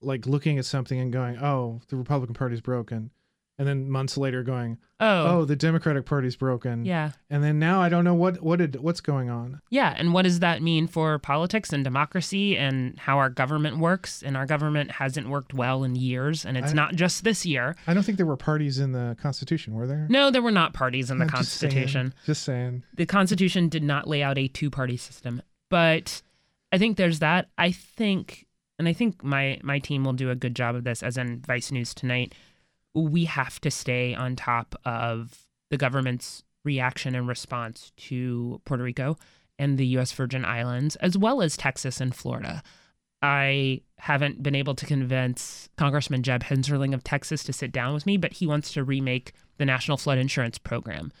like 0.00 0.26
looking 0.26 0.58
at 0.58 0.64
something 0.64 0.98
and 0.98 1.12
going, 1.12 1.38
"Oh, 1.38 1.80
the 1.88 1.96
Republican 1.96 2.34
Party's 2.34 2.60
broken." 2.60 3.10
And 3.58 3.68
then 3.68 3.90
months 3.90 4.16
later 4.16 4.42
going, 4.42 4.78
Oh, 4.98 5.26
"Oh, 5.40 5.44
the 5.44 5.54
Democratic 5.56 6.06
Party's 6.06 6.36
broken." 6.36 6.84
yeah. 6.86 7.12
And 7.28 7.44
then 7.44 7.58
now 7.58 7.82
I 7.82 7.88
don't 7.90 8.02
know 8.02 8.14
what 8.14 8.42
what 8.42 8.58
did 8.58 8.76
what's 8.80 9.00
going 9.02 9.28
on. 9.28 9.60
Yeah, 9.70 9.94
and 9.96 10.14
what 10.14 10.22
does 10.22 10.40
that 10.40 10.62
mean 10.62 10.86
for 10.86 11.18
politics 11.18 11.70
and 11.72 11.84
democracy 11.84 12.56
and 12.56 12.98
how 12.98 13.18
our 13.18 13.28
government 13.28 13.78
works? 13.78 14.22
And 14.22 14.36
our 14.36 14.46
government 14.46 14.92
hasn't 14.92 15.28
worked 15.28 15.52
well 15.52 15.84
in 15.84 15.96
years, 15.96 16.46
and 16.46 16.56
it's 16.56 16.70
I- 16.72 16.74
not 16.74 16.94
just 16.94 17.24
this 17.24 17.44
year. 17.44 17.76
I 17.86 17.92
don't 17.94 18.02
think 18.04 18.16
there 18.16 18.26
were 18.26 18.38
parties 18.38 18.78
in 18.78 18.92
the 18.92 19.16
Constitution, 19.20 19.74
were 19.74 19.86
there? 19.86 20.06
No, 20.08 20.30
there 20.30 20.42
were 20.42 20.50
not 20.50 20.72
parties 20.72 21.10
in 21.10 21.18
the 21.18 21.24
I'm 21.24 21.30
just 21.30 21.52
saying. 21.52 21.72
Constitution. 21.72 22.14
Just 22.24 22.42
saying. 22.44 22.82
The 22.94 23.06
Constitution 23.06 23.68
did 23.68 23.82
not 23.82 24.08
lay 24.08 24.22
out 24.22 24.38
a 24.38 24.48
two-party 24.48 24.96
system, 24.96 25.42
but 25.68 26.22
I 26.72 26.78
think 26.78 26.96
there's 26.96 27.18
that. 27.18 27.48
I 27.58 27.70
think, 27.70 28.46
and 28.78 28.88
I 28.88 28.94
think 28.94 29.22
my 29.22 29.60
my 29.62 29.78
team 29.78 30.04
will 30.04 30.14
do 30.14 30.30
a 30.30 30.34
good 30.34 30.56
job 30.56 30.74
of 30.74 30.84
this, 30.84 31.02
as 31.02 31.18
in 31.18 31.40
Vice 31.46 31.70
News 31.70 31.92
tonight. 31.94 32.34
We 32.94 33.24
have 33.24 33.60
to 33.62 33.70
stay 33.70 34.14
on 34.14 34.36
top 34.36 34.74
of 34.84 35.46
the 35.70 35.78
government's 35.78 36.44
reaction 36.64 37.14
and 37.14 37.26
response 37.26 37.92
to 37.96 38.60
Puerto 38.64 38.84
Rico 38.84 39.16
and 39.58 39.78
the 39.78 39.86
U.S. 39.88 40.12
Virgin 40.12 40.44
Islands, 40.44 40.96
as 40.96 41.16
well 41.16 41.42
as 41.42 41.56
Texas 41.56 42.00
and 42.00 42.14
Florida. 42.14 42.62
I 43.22 43.82
haven't 43.98 44.42
been 44.42 44.56
able 44.56 44.74
to 44.74 44.86
convince 44.86 45.68
Congressman 45.76 46.22
Jeb 46.24 46.42
Hensarling 46.42 46.92
of 46.92 47.04
Texas 47.04 47.44
to 47.44 47.52
sit 47.52 47.70
down 47.70 47.94
with 47.94 48.04
me, 48.04 48.16
but 48.16 48.34
he 48.34 48.46
wants 48.46 48.72
to 48.72 48.82
remake 48.82 49.32
the 49.58 49.64
National 49.64 49.96
Flood 49.96 50.18
Insurance 50.18 50.58
Program. 50.58 51.12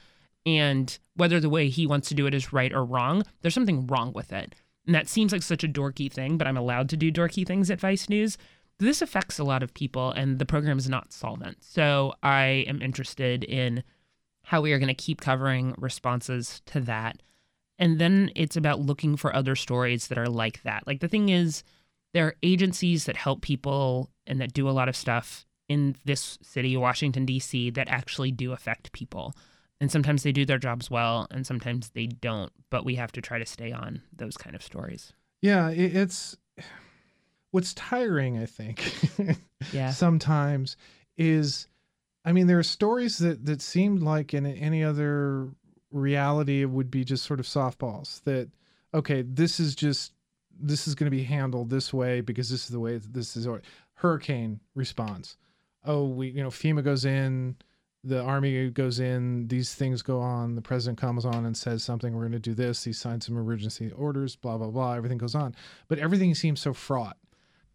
And 0.44 0.98
whether 1.14 1.38
the 1.38 1.48
way 1.48 1.68
he 1.68 1.86
wants 1.86 2.08
to 2.08 2.14
do 2.14 2.26
it 2.26 2.34
is 2.34 2.52
right 2.52 2.72
or 2.72 2.84
wrong, 2.84 3.22
there's 3.40 3.54
something 3.54 3.86
wrong 3.86 4.12
with 4.12 4.32
it. 4.32 4.54
And 4.86 4.94
that 4.96 5.08
seems 5.08 5.30
like 5.30 5.42
such 5.42 5.62
a 5.62 5.68
dorky 5.68 6.10
thing, 6.10 6.36
but 6.36 6.48
I'm 6.48 6.56
allowed 6.56 6.88
to 6.88 6.96
do 6.96 7.12
dorky 7.12 7.46
things 7.46 7.70
at 7.70 7.78
Vice 7.80 8.08
News. 8.08 8.36
This 8.82 9.00
affects 9.00 9.38
a 9.38 9.44
lot 9.44 9.62
of 9.62 9.74
people, 9.74 10.10
and 10.10 10.38
the 10.40 10.44
program 10.44 10.76
is 10.76 10.88
not 10.88 11.12
solvent. 11.12 11.62
So 11.62 12.14
I 12.22 12.64
am 12.66 12.82
interested 12.82 13.44
in 13.44 13.84
how 14.44 14.60
we 14.60 14.72
are 14.72 14.78
going 14.78 14.88
to 14.88 14.94
keep 14.94 15.20
covering 15.20 15.74
responses 15.78 16.62
to 16.66 16.80
that. 16.80 17.22
And 17.78 18.00
then 18.00 18.32
it's 18.34 18.56
about 18.56 18.80
looking 18.80 19.16
for 19.16 19.34
other 19.34 19.54
stories 19.54 20.08
that 20.08 20.18
are 20.18 20.28
like 20.28 20.64
that. 20.64 20.84
Like 20.84 20.98
the 20.98 21.06
thing 21.06 21.28
is, 21.28 21.62
there 22.12 22.26
are 22.26 22.34
agencies 22.42 23.04
that 23.04 23.16
help 23.16 23.40
people 23.40 24.10
and 24.26 24.40
that 24.40 24.52
do 24.52 24.68
a 24.68 24.72
lot 24.72 24.88
of 24.88 24.96
stuff 24.96 25.46
in 25.68 25.94
this 26.04 26.38
city, 26.42 26.76
Washington, 26.76 27.24
D.C., 27.24 27.70
that 27.70 27.88
actually 27.88 28.32
do 28.32 28.52
affect 28.52 28.92
people. 28.92 29.32
And 29.80 29.92
sometimes 29.92 30.24
they 30.24 30.32
do 30.32 30.44
their 30.44 30.58
jobs 30.58 30.90
well, 30.90 31.28
and 31.30 31.46
sometimes 31.46 31.90
they 31.90 32.06
don't. 32.06 32.52
But 32.68 32.84
we 32.84 32.96
have 32.96 33.12
to 33.12 33.22
try 33.22 33.38
to 33.38 33.46
stay 33.46 33.70
on 33.70 34.02
those 34.12 34.36
kind 34.36 34.56
of 34.56 34.62
stories. 34.62 35.12
Yeah, 35.40 35.70
it's 35.70 36.36
what's 37.52 37.72
tiring, 37.74 38.38
I 38.38 38.46
think. 38.46 38.92
Yeah. 39.72 39.92
Sometimes 39.92 40.76
is 41.16 41.68
I 42.24 42.32
mean 42.32 42.48
there 42.48 42.58
are 42.58 42.64
stories 42.64 43.18
that 43.18 43.46
that 43.46 43.62
seemed 43.62 44.02
like 44.02 44.34
in 44.34 44.44
any 44.44 44.82
other 44.82 45.50
reality 45.92 46.62
it 46.62 46.70
would 46.70 46.90
be 46.90 47.04
just 47.04 47.24
sort 47.24 47.38
of 47.38 47.46
softballs 47.46 48.24
that 48.24 48.50
okay, 48.92 49.22
this 49.22 49.60
is 49.60 49.76
just 49.76 50.14
this 50.60 50.88
is 50.88 50.96
going 50.96 51.06
to 51.06 51.16
be 51.16 51.22
handled 51.22 51.70
this 51.70 51.94
way 51.94 52.20
because 52.20 52.50
this 52.50 52.64
is 52.64 52.70
the 52.70 52.80
way 52.80 52.98
this 52.98 53.36
is 53.36 53.46
or 53.46 53.62
hurricane 53.94 54.58
response. 54.74 55.36
Oh, 55.84 56.06
we 56.06 56.28
you 56.30 56.42
know 56.42 56.50
FEMA 56.50 56.82
goes 56.82 57.04
in, 57.04 57.54
the 58.02 58.20
army 58.20 58.68
goes 58.70 58.98
in, 58.98 59.46
these 59.46 59.74
things 59.74 60.02
go 60.02 60.20
on, 60.20 60.56
the 60.56 60.60
president 60.62 60.98
comes 60.98 61.24
on 61.24 61.46
and 61.46 61.56
says 61.56 61.84
something, 61.84 62.14
we're 62.14 62.22
going 62.22 62.32
to 62.32 62.38
do 62.40 62.54
this, 62.54 62.82
he 62.82 62.92
signs 62.92 63.26
some 63.26 63.36
emergency 63.36 63.92
orders, 63.92 64.34
blah 64.34 64.58
blah 64.58 64.70
blah, 64.70 64.94
everything 64.94 65.18
goes 65.18 65.34
on. 65.34 65.54
But 65.88 65.98
everything 66.00 66.34
seems 66.34 66.60
so 66.60 66.72
fraught. 66.72 67.16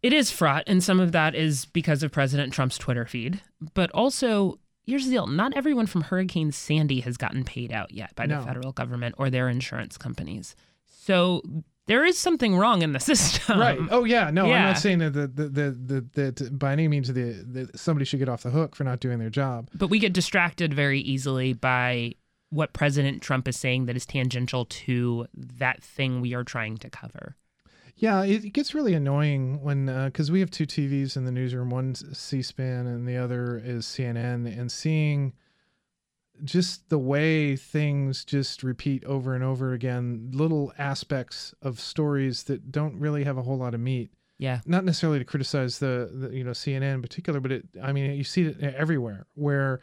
It 0.02 0.12
is 0.12 0.30
fraught, 0.30 0.64
and 0.66 0.82
some 0.82 1.00
of 1.00 1.12
that 1.12 1.34
is 1.34 1.64
because 1.64 2.02
of 2.02 2.12
President 2.12 2.52
Trump's 2.52 2.78
Twitter 2.78 3.04
feed. 3.04 3.40
But 3.74 3.90
also, 3.90 4.58
here's 4.86 5.06
the 5.06 5.10
deal 5.12 5.26
not 5.26 5.56
everyone 5.56 5.86
from 5.86 6.02
Hurricane 6.02 6.52
Sandy 6.52 7.00
has 7.00 7.16
gotten 7.16 7.44
paid 7.44 7.72
out 7.72 7.92
yet 7.92 8.14
by 8.14 8.26
the 8.26 8.40
federal 8.40 8.72
government 8.72 9.16
or 9.18 9.28
their 9.30 9.48
insurance 9.48 9.98
companies. 9.98 10.54
So 10.86 11.42
there 11.86 12.04
is 12.04 12.16
something 12.18 12.56
wrong 12.56 12.82
in 12.82 12.92
the 12.92 13.00
system. 13.10 13.58
right. 13.58 13.78
Oh 13.90 14.04
yeah. 14.04 14.30
No, 14.30 14.44
I'm 14.44 14.64
not 14.64 14.78
saying 14.78 14.98
that 15.00 15.14
the, 15.14 15.26
the, 15.26 15.48
the, 15.48 15.70
the, 16.14 16.32
that 16.32 16.58
by 16.58 16.72
any 16.72 16.86
means 16.86 17.12
the, 17.12 17.68
somebody 17.74 18.04
should 18.04 18.20
get 18.20 18.28
off 18.28 18.42
the 18.44 18.50
hook 18.50 18.76
for 18.76 18.84
not 18.84 19.00
doing 19.00 19.18
their 19.18 19.30
job. 19.30 19.68
But 19.74 19.88
we 19.88 19.98
get 19.98 20.12
distracted 20.12 20.72
very 20.72 21.00
easily 21.00 21.54
by 21.54 22.14
what 22.50 22.72
President 22.72 23.20
Trump 23.22 23.48
is 23.48 23.56
saying 23.58 23.86
that 23.86 23.96
is 23.96 24.06
tangential 24.06 24.66
to 24.66 25.26
that 25.34 25.82
thing 25.82 26.20
we 26.20 26.34
are 26.34 26.44
trying 26.44 26.76
to 26.78 26.90
cover. 26.90 27.36
Yeah, 27.98 28.22
it, 28.24 28.52
gets 28.52 28.74
really 28.74 28.94
annoying 28.94 29.60
when 29.60 29.88
uh, 29.88 30.06
because 30.06 30.30
we 30.30 30.38
have 30.40 30.50
two 30.50 30.66
TVs 30.66 31.16
in 31.16 31.24
the 31.24 31.32
newsroom. 31.32 31.68
One's 31.70 32.04
C-SPAN 32.16 32.86
and 32.86 33.06
the 33.08 33.16
other 33.16 33.60
is 33.62 33.86
CNN, 33.86 34.46
and 34.58 34.70
seeing 34.70 35.32
just 36.44 36.88
the 36.88 36.98
way 36.98 37.56
things 37.56 38.24
just 38.24 38.62
repeat 38.62 39.04
over 39.04 39.34
and 39.34 39.42
over 39.42 39.72
again, 39.72 40.30
little 40.32 40.72
aspects 40.78 41.52
of 41.62 41.80
stories 41.80 42.44
that 42.44 42.70
don't 42.70 42.96
really 43.00 43.24
have 43.24 43.36
a 43.36 43.42
whole 43.42 43.58
lot 43.58 43.74
of 43.74 43.80
meat. 43.80 44.10
Yeah. 44.38 44.60
Not 44.64 44.84
necessarily 44.84 45.18
to 45.18 45.24
criticize 45.24 45.80
the, 45.80 46.08
the 46.14 46.36
you 46.36 46.44
know 46.44 46.52
CNN 46.52 46.94
in 46.94 47.02
particular, 47.02 47.40
but 47.40 47.50
it 47.50 47.64
I 47.82 47.90
mean 47.90 48.12
you 48.12 48.22
see 48.22 48.42
it 48.44 48.60
everywhere 48.62 49.26
where 49.34 49.80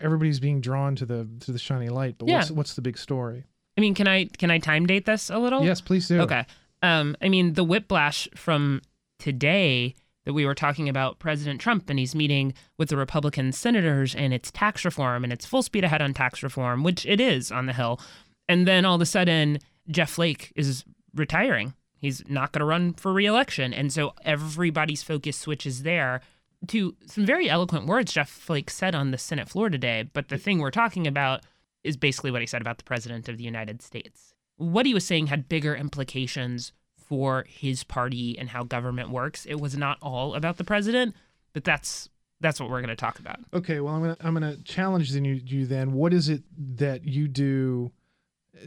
everybody's 0.00 0.40
being 0.40 0.62
drawn 0.62 0.96
to 0.96 1.04
the 1.04 1.28
to 1.40 1.52
the 1.52 1.58
shiny 1.58 1.90
light. 1.90 2.16
But 2.16 2.28
Yeah. 2.28 2.36
what's 2.38 2.50
what's 2.50 2.74
the 2.74 2.82
big 2.82 2.96
story? 2.96 3.44
I 3.76 3.80
mean, 3.80 3.94
can 3.94 4.06
I 4.06 4.26
can 4.26 4.50
I 4.50 4.58
time 4.58 4.86
date 4.86 5.06
this 5.06 5.30
a 5.30 5.38
little? 5.38 5.64
Yes, 5.64 5.80
please 5.80 6.08
do. 6.08 6.20
Okay. 6.20 6.44
Um, 6.82 7.16
I 7.22 7.28
mean, 7.28 7.54
the 7.54 7.64
whiplash 7.64 8.28
from 8.34 8.82
today 9.18 9.94
that 10.24 10.32
we 10.32 10.46
were 10.46 10.54
talking 10.54 10.88
about 10.88 11.18
President 11.18 11.60
Trump 11.60 11.88
and 11.90 11.98
he's 11.98 12.14
meeting 12.14 12.54
with 12.78 12.88
the 12.88 12.96
Republican 12.96 13.52
senators 13.52 14.14
and 14.14 14.32
it's 14.32 14.50
tax 14.50 14.84
reform 14.84 15.24
and 15.24 15.32
it's 15.32 15.46
full 15.46 15.62
speed 15.62 15.84
ahead 15.84 16.02
on 16.02 16.14
tax 16.14 16.42
reform, 16.42 16.82
which 16.82 17.04
it 17.06 17.20
is 17.20 17.52
on 17.52 17.66
the 17.66 17.72
Hill. 17.72 18.00
And 18.48 18.66
then 18.66 18.84
all 18.84 18.96
of 18.96 19.00
a 19.00 19.06
sudden, 19.06 19.58
Jeff 19.88 20.10
Flake 20.10 20.52
is 20.56 20.84
retiring. 21.14 21.74
He's 21.96 22.22
not 22.28 22.52
going 22.52 22.60
to 22.60 22.66
run 22.66 22.92
for 22.94 23.12
reelection. 23.12 23.72
And 23.72 23.92
so 23.92 24.14
everybody's 24.24 25.02
focus 25.02 25.38
switches 25.38 25.82
there 25.82 26.20
to 26.68 26.94
some 27.06 27.26
very 27.26 27.48
eloquent 27.48 27.86
words 27.86 28.12
Jeff 28.12 28.28
Flake 28.28 28.70
said 28.70 28.94
on 28.94 29.10
the 29.10 29.18
Senate 29.18 29.48
floor 29.48 29.70
today. 29.70 30.08
But 30.12 30.28
the 30.28 30.38
thing 30.38 30.58
we're 30.58 30.70
talking 30.70 31.06
about 31.06 31.42
is 31.84 31.96
basically 31.96 32.30
what 32.30 32.40
he 32.40 32.46
said 32.46 32.62
about 32.62 32.78
the 32.78 32.84
President 32.84 33.28
of 33.28 33.36
the 33.36 33.44
United 33.44 33.82
States. 33.82 34.34
What 34.56 34.86
he 34.86 34.94
was 34.94 35.04
saying 35.04 35.28
had 35.28 35.48
bigger 35.48 35.76
implications 35.76 36.72
for 36.96 37.44
his 37.48 37.84
party 37.84 38.38
and 38.38 38.48
how 38.48 38.64
government 38.64 39.10
works. 39.10 39.44
It 39.44 39.60
was 39.60 39.76
not 39.76 39.98
all 40.00 40.34
about 40.34 40.56
the 40.56 40.64
president, 40.64 41.14
but 41.52 41.64
that's 41.64 42.08
that's 42.40 42.60
what 42.60 42.68
we're 42.68 42.80
going 42.80 42.88
to 42.88 42.96
talk 42.96 43.18
about. 43.18 43.40
Okay, 43.52 43.80
well, 43.80 43.94
I'm 43.94 44.00
gonna 44.00 44.16
I'm 44.20 44.34
gonna 44.34 44.56
challenge 44.58 45.12
then 45.12 45.24
you, 45.24 45.40
you 45.44 45.66
then. 45.66 45.92
What 45.92 46.12
is 46.12 46.28
it 46.28 46.42
that 46.76 47.04
you 47.04 47.28
do? 47.28 47.92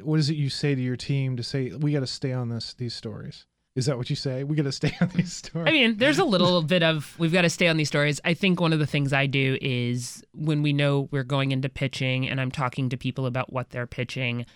What 0.01 0.19
is 0.19 0.29
it 0.29 0.35
you 0.35 0.49
say 0.49 0.75
to 0.75 0.81
your 0.81 0.95
team 0.95 1.37
to 1.37 1.43
say 1.43 1.71
we 1.71 1.93
got 1.93 2.01
to 2.01 2.07
stay 2.07 2.33
on 2.33 2.49
this 2.49 2.73
these 2.73 2.93
stories? 2.93 3.45
Is 3.77 3.85
that 3.85 3.95
what 3.95 4.09
you 4.09 4.15
say? 4.15 4.43
We 4.43 4.55
got 4.55 4.63
to 4.63 4.71
stay 4.71 4.91
on 4.99 5.09
these 5.09 5.31
stories. 5.31 5.67
I 5.67 5.71
mean, 5.71 5.97
there's 5.97 6.17
a 6.17 6.25
little 6.25 6.63
bit 6.63 6.81
of 6.81 7.15
we've 7.19 7.31
got 7.31 7.43
to 7.43 7.49
stay 7.49 7.67
on 7.67 7.77
these 7.77 7.87
stories. 7.87 8.19
I 8.25 8.33
think 8.33 8.59
one 8.59 8.73
of 8.73 8.79
the 8.79 8.87
things 8.87 9.13
I 9.13 9.27
do 9.27 9.55
is 9.61 10.23
when 10.33 10.63
we 10.63 10.73
know 10.73 11.07
we're 11.11 11.23
going 11.23 11.51
into 11.51 11.69
pitching 11.69 12.27
and 12.27 12.41
I'm 12.41 12.49
talking 12.49 12.89
to 12.89 12.97
people 12.97 13.27
about 13.27 13.53
what 13.53 13.69
they're 13.69 13.85
pitching, 13.85 14.47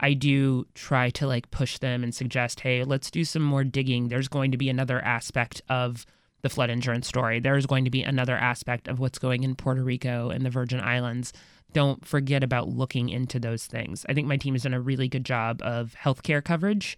I 0.00 0.14
do 0.14 0.66
try 0.74 1.10
to 1.10 1.26
like 1.26 1.50
push 1.50 1.76
them 1.76 2.02
and 2.02 2.14
suggest, 2.14 2.60
hey, 2.60 2.82
let's 2.82 3.10
do 3.10 3.22
some 3.22 3.42
more 3.42 3.64
digging. 3.64 4.08
There's 4.08 4.28
going 4.28 4.50
to 4.52 4.56
be 4.56 4.70
another 4.70 5.04
aspect 5.04 5.60
of 5.68 6.06
the 6.40 6.48
flood 6.48 6.70
insurance 6.70 7.06
story. 7.06 7.38
There's 7.38 7.66
going 7.66 7.84
to 7.84 7.90
be 7.90 8.02
another 8.02 8.34
aspect 8.34 8.88
of 8.88 8.98
what's 8.98 9.18
going 9.18 9.42
in 9.42 9.56
Puerto 9.56 9.82
Rico 9.82 10.30
and 10.30 10.42
the 10.42 10.48
Virgin 10.48 10.80
Islands. 10.80 11.34
Don't 11.74 12.06
forget 12.06 12.42
about 12.42 12.70
looking 12.70 13.10
into 13.10 13.38
those 13.38 13.66
things. 13.66 14.06
I 14.08 14.14
think 14.14 14.26
my 14.26 14.38
team 14.38 14.54
has 14.54 14.62
done 14.62 14.72
a 14.72 14.80
really 14.80 15.06
good 15.06 15.26
job 15.26 15.60
of 15.60 15.94
healthcare 16.02 16.42
coverage 16.42 16.96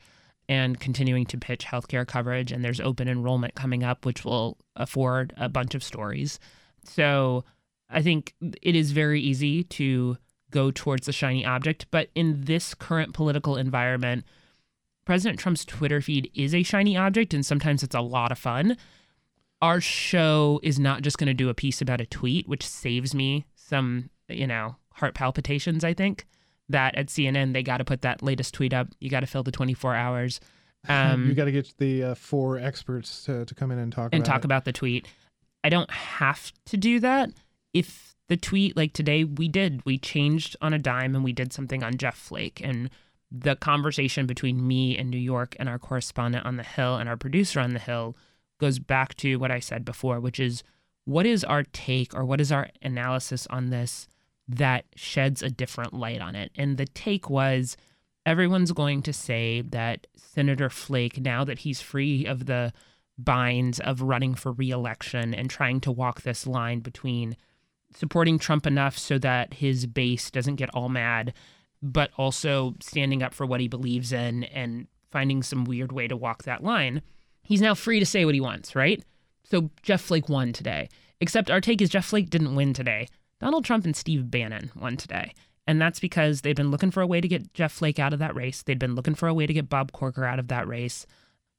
and 0.48 0.78
continuing 0.78 1.26
to 1.26 1.38
pitch 1.38 1.64
healthcare 1.64 2.06
coverage. 2.06 2.52
And 2.52 2.64
there's 2.64 2.80
open 2.80 3.08
enrollment 3.08 3.54
coming 3.54 3.82
up, 3.84 4.04
which 4.04 4.24
will 4.24 4.58
afford 4.76 5.32
a 5.36 5.48
bunch 5.48 5.74
of 5.74 5.82
stories. 5.82 6.38
So 6.84 7.44
I 7.88 8.02
think 8.02 8.34
it 8.62 8.74
is 8.74 8.92
very 8.92 9.20
easy 9.20 9.64
to 9.64 10.16
go 10.50 10.70
towards 10.70 11.06
the 11.06 11.12
shiny 11.12 11.44
object. 11.44 11.86
But 11.90 12.10
in 12.14 12.42
this 12.42 12.74
current 12.74 13.14
political 13.14 13.56
environment, 13.56 14.24
President 15.04 15.38
Trump's 15.38 15.64
Twitter 15.64 16.00
feed 16.00 16.30
is 16.34 16.54
a 16.54 16.62
shiny 16.62 16.96
object 16.96 17.34
and 17.34 17.44
sometimes 17.44 17.82
it's 17.82 17.94
a 17.94 18.00
lot 18.00 18.30
of 18.32 18.38
fun. 18.38 18.76
Our 19.60 19.80
show 19.80 20.60
is 20.62 20.78
not 20.78 21.02
just 21.02 21.18
going 21.18 21.28
to 21.28 21.34
do 21.34 21.48
a 21.48 21.54
piece 21.54 21.80
about 21.80 22.00
a 22.00 22.06
tweet, 22.06 22.48
which 22.48 22.66
saves 22.66 23.14
me 23.14 23.46
some, 23.54 24.10
you 24.28 24.46
know, 24.46 24.76
heart 24.94 25.14
palpitations, 25.14 25.84
I 25.84 25.94
think. 25.94 26.26
That 26.72 26.94
at 26.96 27.06
CNN, 27.06 27.52
they 27.52 27.62
got 27.62 27.78
to 27.78 27.84
put 27.84 28.02
that 28.02 28.22
latest 28.22 28.52
tweet 28.54 28.74
up. 28.74 28.88
You 29.00 29.08
got 29.08 29.20
to 29.20 29.26
fill 29.26 29.42
the 29.42 29.52
24 29.52 29.94
hours. 29.94 30.40
Um, 30.88 31.28
you 31.28 31.34
got 31.34 31.44
to 31.44 31.52
get 31.52 31.72
the 31.78 32.02
uh, 32.02 32.14
four 32.16 32.58
experts 32.58 33.24
to, 33.26 33.44
to 33.44 33.54
come 33.54 33.70
in 33.70 33.78
and 33.78 33.92
talk 33.92 34.08
and 34.12 34.22
about 34.22 34.32
talk 34.32 34.38
it. 34.40 34.44
about 34.46 34.64
the 34.64 34.72
tweet. 34.72 35.06
I 35.62 35.68
don't 35.68 35.88
have 35.92 36.52
to 36.66 36.76
do 36.76 36.98
that. 36.98 37.30
If 37.72 38.16
the 38.28 38.36
tweet, 38.36 38.76
like 38.76 38.92
today, 38.92 39.22
we 39.22 39.46
did, 39.46 39.84
we 39.84 39.96
changed 39.96 40.56
on 40.60 40.72
a 40.72 40.80
dime 40.80 41.14
and 41.14 41.22
we 41.22 41.32
did 41.32 41.52
something 41.52 41.84
on 41.84 41.98
Jeff 41.98 42.16
Flake. 42.16 42.60
And 42.64 42.90
the 43.30 43.56
conversation 43.56 44.26
between 44.26 44.66
me 44.66 44.96
and 44.98 45.08
New 45.10 45.18
York 45.18 45.56
and 45.58 45.68
our 45.68 45.78
correspondent 45.78 46.44
on 46.44 46.56
the 46.56 46.62
Hill 46.64 46.96
and 46.96 47.08
our 47.08 47.16
producer 47.16 47.60
on 47.60 47.74
the 47.74 47.78
Hill 47.78 48.16
goes 48.58 48.78
back 48.78 49.14
to 49.18 49.36
what 49.36 49.50
I 49.50 49.60
said 49.60 49.84
before, 49.84 50.18
which 50.20 50.40
is 50.40 50.62
what 51.04 51.26
is 51.26 51.44
our 51.44 51.62
take 51.62 52.14
or 52.14 52.24
what 52.24 52.40
is 52.40 52.52
our 52.52 52.68
analysis 52.82 53.46
on 53.50 53.70
this 53.70 54.08
that 54.48 54.84
sheds 54.96 55.42
a 55.42 55.50
different 55.50 55.94
light 55.94 56.20
on 56.20 56.34
it? 56.34 56.52
And 56.56 56.76
the 56.76 56.86
take 56.86 57.30
was 57.30 57.76
everyone's 58.26 58.72
going 58.72 59.02
to 59.02 59.12
say 59.12 59.62
that 59.62 60.06
Senator 60.16 60.70
Flake, 60.70 61.20
now 61.20 61.44
that 61.44 61.60
he's 61.60 61.80
free 61.80 62.26
of 62.26 62.46
the 62.46 62.72
binds 63.18 63.80
of 63.80 64.02
running 64.02 64.34
for 64.34 64.52
reelection 64.52 65.34
and 65.34 65.50
trying 65.50 65.80
to 65.80 65.92
walk 65.92 66.22
this 66.22 66.46
line 66.46 66.80
between 66.80 67.36
supporting 67.94 68.38
Trump 68.38 68.66
enough 68.66 68.96
so 68.96 69.18
that 69.18 69.54
his 69.54 69.86
base 69.86 70.30
doesn't 70.30 70.56
get 70.56 70.70
all 70.74 70.88
mad, 70.88 71.34
but 71.82 72.10
also 72.16 72.74
standing 72.80 73.22
up 73.22 73.34
for 73.34 73.44
what 73.44 73.60
he 73.60 73.68
believes 73.68 74.12
in 74.12 74.44
and 74.44 74.86
finding 75.10 75.42
some 75.42 75.64
weird 75.64 75.92
way 75.92 76.08
to 76.08 76.16
walk 76.16 76.44
that 76.44 76.64
line. 76.64 77.02
He's 77.42 77.60
now 77.60 77.74
free 77.74 77.98
to 77.98 78.06
say 78.06 78.24
what 78.24 78.34
he 78.34 78.40
wants, 78.40 78.74
right? 78.74 79.04
So 79.44 79.70
Jeff 79.82 80.00
Flake 80.00 80.28
won 80.28 80.52
today. 80.52 80.88
Except 81.20 81.50
our 81.50 81.60
take 81.60 81.82
is 81.82 81.90
Jeff 81.90 82.06
Flake 82.06 82.30
didn't 82.30 82.54
win 82.54 82.72
today. 82.72 83.08
Donald 83.42 83.64
Trump 83.64 83.84
and 83.84 83.96
Steve 83.96 84.30
Bannon 84.30 84.70
won 84.76 84.96
today. 84.96 85.34
And 85.66 85.80
that's 85.80 85.98
because 85.98 86.42
they've 86.42 86.54
been 86.54 86.70
looking 86.70 86.92
for 86.92 87.00
a 87.00 87.06
way 87.08 87.20
to 87.20 87.26
get 87.26 87.52
Jeff 87.54 87.72
Flake 87.72 87.98
out 87.98 88.12
of 88.12 88.20
that 88.20 88.36
race. 88.36 88.62
They'd 88.62 88.78
been 88.78 88.94
looking 88.94 89.16
for 89.16 89.26
a 89.26 89.34
way 89.34 89.48
to 89.48 89.52
get 89.52 89.68
Bob 89.68 89.90
Corker 89.90 90.24
out 90.24 90.38
of 90.38 90.46
that 90.46 90.68
race. 90.68 91.06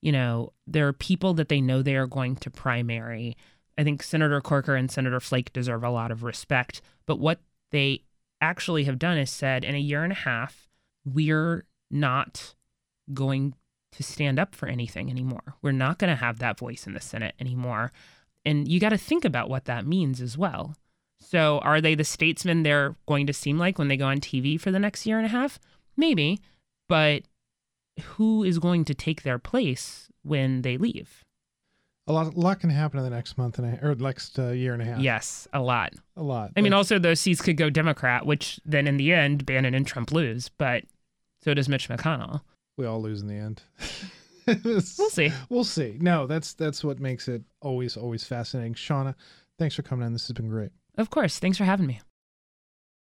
You 0.01 0.13
know, 0.13 0.53
there 0.65 0.87
are 0.87 0.93
people 0.93 1.33
that 1.33 1.49
they 1.49 1.59
know 1.59 1.81
they 1.81 1.97
are 1.97 2.07
going 2.07 2.37
to 2.37 2.49
primary. 2.49 3.35
I 3.77 3.83
think 3.83 4.01
Senator 4.01 4.39
Corker 4.39 4.75
and 4.75 4.89
Senator 4.89 5.19
Flake 5.19 5.51
deserve 5.51 5.83
a 5.83 5.89
lot 5.89 6.09
of 6.09 6.23
respect. 6.23 6.81
But 7.05 7.19
what 7.19 7.39
they 7.71 8.03
actually 8.39 8.85
have 8.85 8.97
done 8.97 9.17
is 9.17 9.29
said 9.29 9.65
in 9.65 9.75
a 9.75 9.79
year 9.79 10.05
and 10.05 10.13
a 10.13 10.15
half, 10.15 10.69
we're 11.03 11.65
not 11.91 12.55
going 13.13 13.55
to 13.91 14.03
stand 14.03 14.39
up 14.39 14.55
for 14.55 14.67
anything 14.67 15.09
anymore. 15.09 15.57
We're 15.61 15.73
not 15.73 15.99
going 15.99 16.11
to 16.11 16.23
have 16.23 16.39
that 16.39 16.57
voice 16.57 16.87
in 16.87 16.93
the 16.93 17.01
Senate 17.01 17.35
anymore. 17.41 17.91
And 18.45 18.69
you 18.69 18.79
got 18.79 18.89
to 18.89 18.97
think 18.97 19.25
about 19.25 19.49
what 19.49 19.65
that 19.65 19.85
means 19.85 20.21
as 20.21 20.37
well. 20.37 20.77
So, 21.23 21.59
are 21.59 21.81
they 21.81 21.95
the 21.95 22.03
statesmen 22.03 22.63
they're 22.63 22.95
going 23.07 23.27
to 23.27 23.33
seem 23.33 23.57
like 23.57 23.79
when 23.79 23.87
they 23.87 23.97
go 23.97 24.07
on 24.07 24.19
TV 24.19 24.59
for 24.59 24.71
the 24.71 24.79
next 24.79 25.05
year 25.05 25.17
and 25.17 25.25
a 25.25 25.29
half? 25.29 25.59
Maybe. 25.97 26.39
But 26.89 27.23
who 28.01 28.43
is 28.43 28.59
going 28.59 28.85
to 28.85 28.93
take 28.93 29.23
their 29.23 29.39
place 29.39 30.09
when 30.23 30.61
they 30.61 30.77
leave? 30.77 31.23
A 32.07 32.11
lot, 32.11 32.33
a 32.33 32.39
lot 32.39 32.59
can 32.59 32.69
happen 32.69 32.99
in 32.99 33.05
the 33.05 33.09
next 33.09 33.37
month 33.37 33.59
and 33.59 33.79
a, 33.79 33.87
or 33.87 33.95
next 33.95 34.37
uh, 34.37 34.49
year 34.49 34.73
and 34.73 34.81
a 34.81 34.85
half. 34.85 34.99
Yes, 34.99 35.47
a 35.53 35.61
lot. 35.61 35.93
a 36.17 36.23
lot. 36.23 36.51
I 36.57 36.61
mean, 36.61 36.73
also 36.73 36.99
those 36.99 37.21
seats 37.21 37.41
could 37.41 37.55
go 37.55 37.69
Democrat, 37.69 38.25
which 38.25 38.59
then 38.65 38.87
in 38.87 38.97
the 38.97 39.13
end, 39.13 39.45
Bannon 39.45 39.73
and 39.73 39.87
Trump 39.87 40.11
lose. 40.11 40.49
But 40.49 40.83
so 41.41 41.53
does 41.53 41.69
Mitch 41.69 41.87
McConnell. 41.87 42.41
we 42.77 42.85
all 42.85 43.01
lose 43.01 43.21
in 43.21 43.27
the 43.27 43.35
end. 43.35 43.61
We'll 44.45 44.81
see. 44.81 45.31
We'll 45.47 45.63
see. 45.63 45.97
No, 46.01 46.27
that's 46.27 46.53
that's 46.53 46.83
what 46.83 46.99
makes 46.99 47.29
it 47.29 47.43
always 47.61 47.95
always 47.95 48.25
fascinating. 48.25 48.73
Shawna, 48.73 49.15
thanks 49.57 49.73
for 49.73 49.83
coming 49.83 50.05
in. 50.05 50.11
This 50.11 50.27
has 50.27 50.33
been 50.33 50.49
great. 50.49 50.71
Of 50.97 51.09
course. 51.09 51.39
Thanks 51.39 51.57
for 51.57 51.63
having 51.63 51.87
me. 51.87 52.01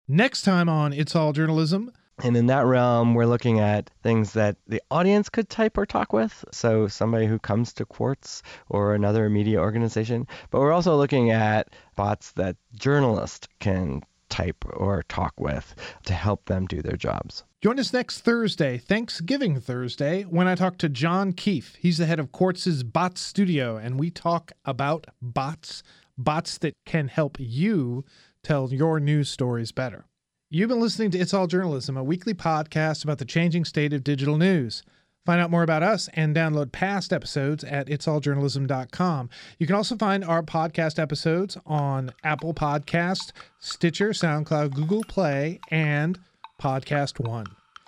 Next 0.07 0.41
time 0.43 0.69
on 0.69 0.93
It's 0.93 1.15
All 1.15 1.33
Journalism, 1.33 1.91
And 2.21 2.37
in 2.37 2.45
that 2.47 2.65
realm, 2.65 3.15
we're 3.15 3.25
looking 3.25 3.59
at 3.59 3.89
things 4.03 4.33
that 4.33 4.57
the 4.67 4.81
audience 4.91 5.29
could 5.29 5.49
type 5.49 5.77
or 5.77 5.85
talk 5.85 6.13
with. 6.13 6.45
So 6.51 6.87
somebody 6.87 7.25
who 7.25 7.39
comes 7.39 7.73
to 7.73 7.85
Quartz 7.85 8.43
or 8.69 8.93
another 8.93 9.29
media 9.29 9.59
organization. 9.59 10.27
But 10.51 10.59
we're 10.59 10.71
also 10.71 10.95
looking 10.95 11.31
at 11.31 11.69
bots 11.95 12.33
that 12.33 12.55
journalists 12.77 13.47
can 13.59 14.03
type 14.29 14.63
or 14.73 15.03
talk 15.09 15.39
with 15.39 15.75
to 16.05 16.13
help 16.13 16.45
them 16.45 16.65
do 16.67 16.81
their 16.81 16.97
jobs. 16.97 17.43
Join 17.61 17.79
us 17.79 17.93
next 17.93 18.21
Thursday, 18.21 18.77
Thanksgiving 18.77 19.59
Thursday, 19.59 20.23
when 20.23 20.47
I 20.47 20.55
talk 20.55 20.77
to 20.79 20.89
John 20.89 21.33
Keefe. 21.33 21.75
He's 21.79 21.97
the 21.97 22.05
head 22.05 22.19
of 22.19 22.31
Quartz's 22.31 22.83
Bots 22.83 23.21
Studio, 23.21 23.77
and 23.77 23.99
we 23.99 24.09
talk 24.09 24.51
about 24.65 25.07
bots, 25.21 25.81
bots 26.17 26.57
that 26.59 26.73
can 26.85 27.07
help 27.07 27.37
you 27.39 28.05
tell 28.43 28.71
your 28.71 28.99
news 28.99 29.29
stories 29.29 29.71
better. 29.71 30.05
You've 30.49 30.69
been 30.69 30.81
listening 30.81 31.11
to 31.11 31.17
It's 31.17 31.33
All 31.33 31.47
Journalism, 31.47 31.97
a 31.97 32.03
weekly 32.03 32.33
podcast 32.33 33.03
about 33.03 33.17
the 33.17 33.25
changing 33.25 33.65
state 33.65 33.93
of 33.93 34.03
digital 34.03 34.37
news. 34.37 34.83
Find 35.25 35.39
out 35.39 35.49
more 35.49 35.63
about 35.63 35.83
us 35.83 36.09
and 36.13 36.35
download 36.35 36.71
past 36.71 37.13
episodes 37.13 37.63
at 37.63 37.87
itsalljournalism.com. 37.87 39.29
You 39.57 39.65
can 39.65 39.75
also 39.75 39.95
find 39.95 40.23
our 40.23 40.43
podcast 40.43 40.99
episodes 40.99 41.57
on 41.65 42.11
Apple 42.23 42.53
Podcast, 42.53 43.31
Stitcher, 43.59 44.09
SoundCloud, 44.09 44.73
Google 44.73 45.03
Play, 45.07 45.59
and 45.71 46.19
Podcast 46.61 47.19
One. 47.25 47.47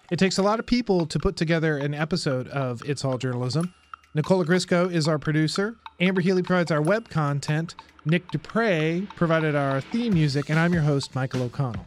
It 0.09 0.17
takes 0.17 0.37
a 0.37 0.43
lot 0.43 0.59
of 0.59 0.65
people 0.65 1.05
to 1.07 1.19
put 1.19 1.35
together 1.35 1.77
an 1.77 1.93
episode 1.93 2.47
of 2.47 2.81
It's 2.87 3.03
All 3.03 3.17
Journalism. 3.17 3.73
Nicola 4.15 4.45
Grisco 4.45 4.87
is 4.87 5.09
our 5.09 5.19
producer. 5.19 5.75
Amber 5.99 6.21
Healy 6.21 6.41
provides 6.41 6.71
our 6.71 6.81
web 6.81 7.09
content. 7.09 7.75
Nick 8.05 8.31
Dupre 8.31 9.05
provided 9.17 9.55
our 9.55 9.81
theme 9.81 10.13
music, 10.13 10.49
and 10.49 10.57
I'm 10.57 10.71
your 10.71 10.83
host, 10.83 11.13
Michael 11.13 11.43
O'Connell. 11.43 11.85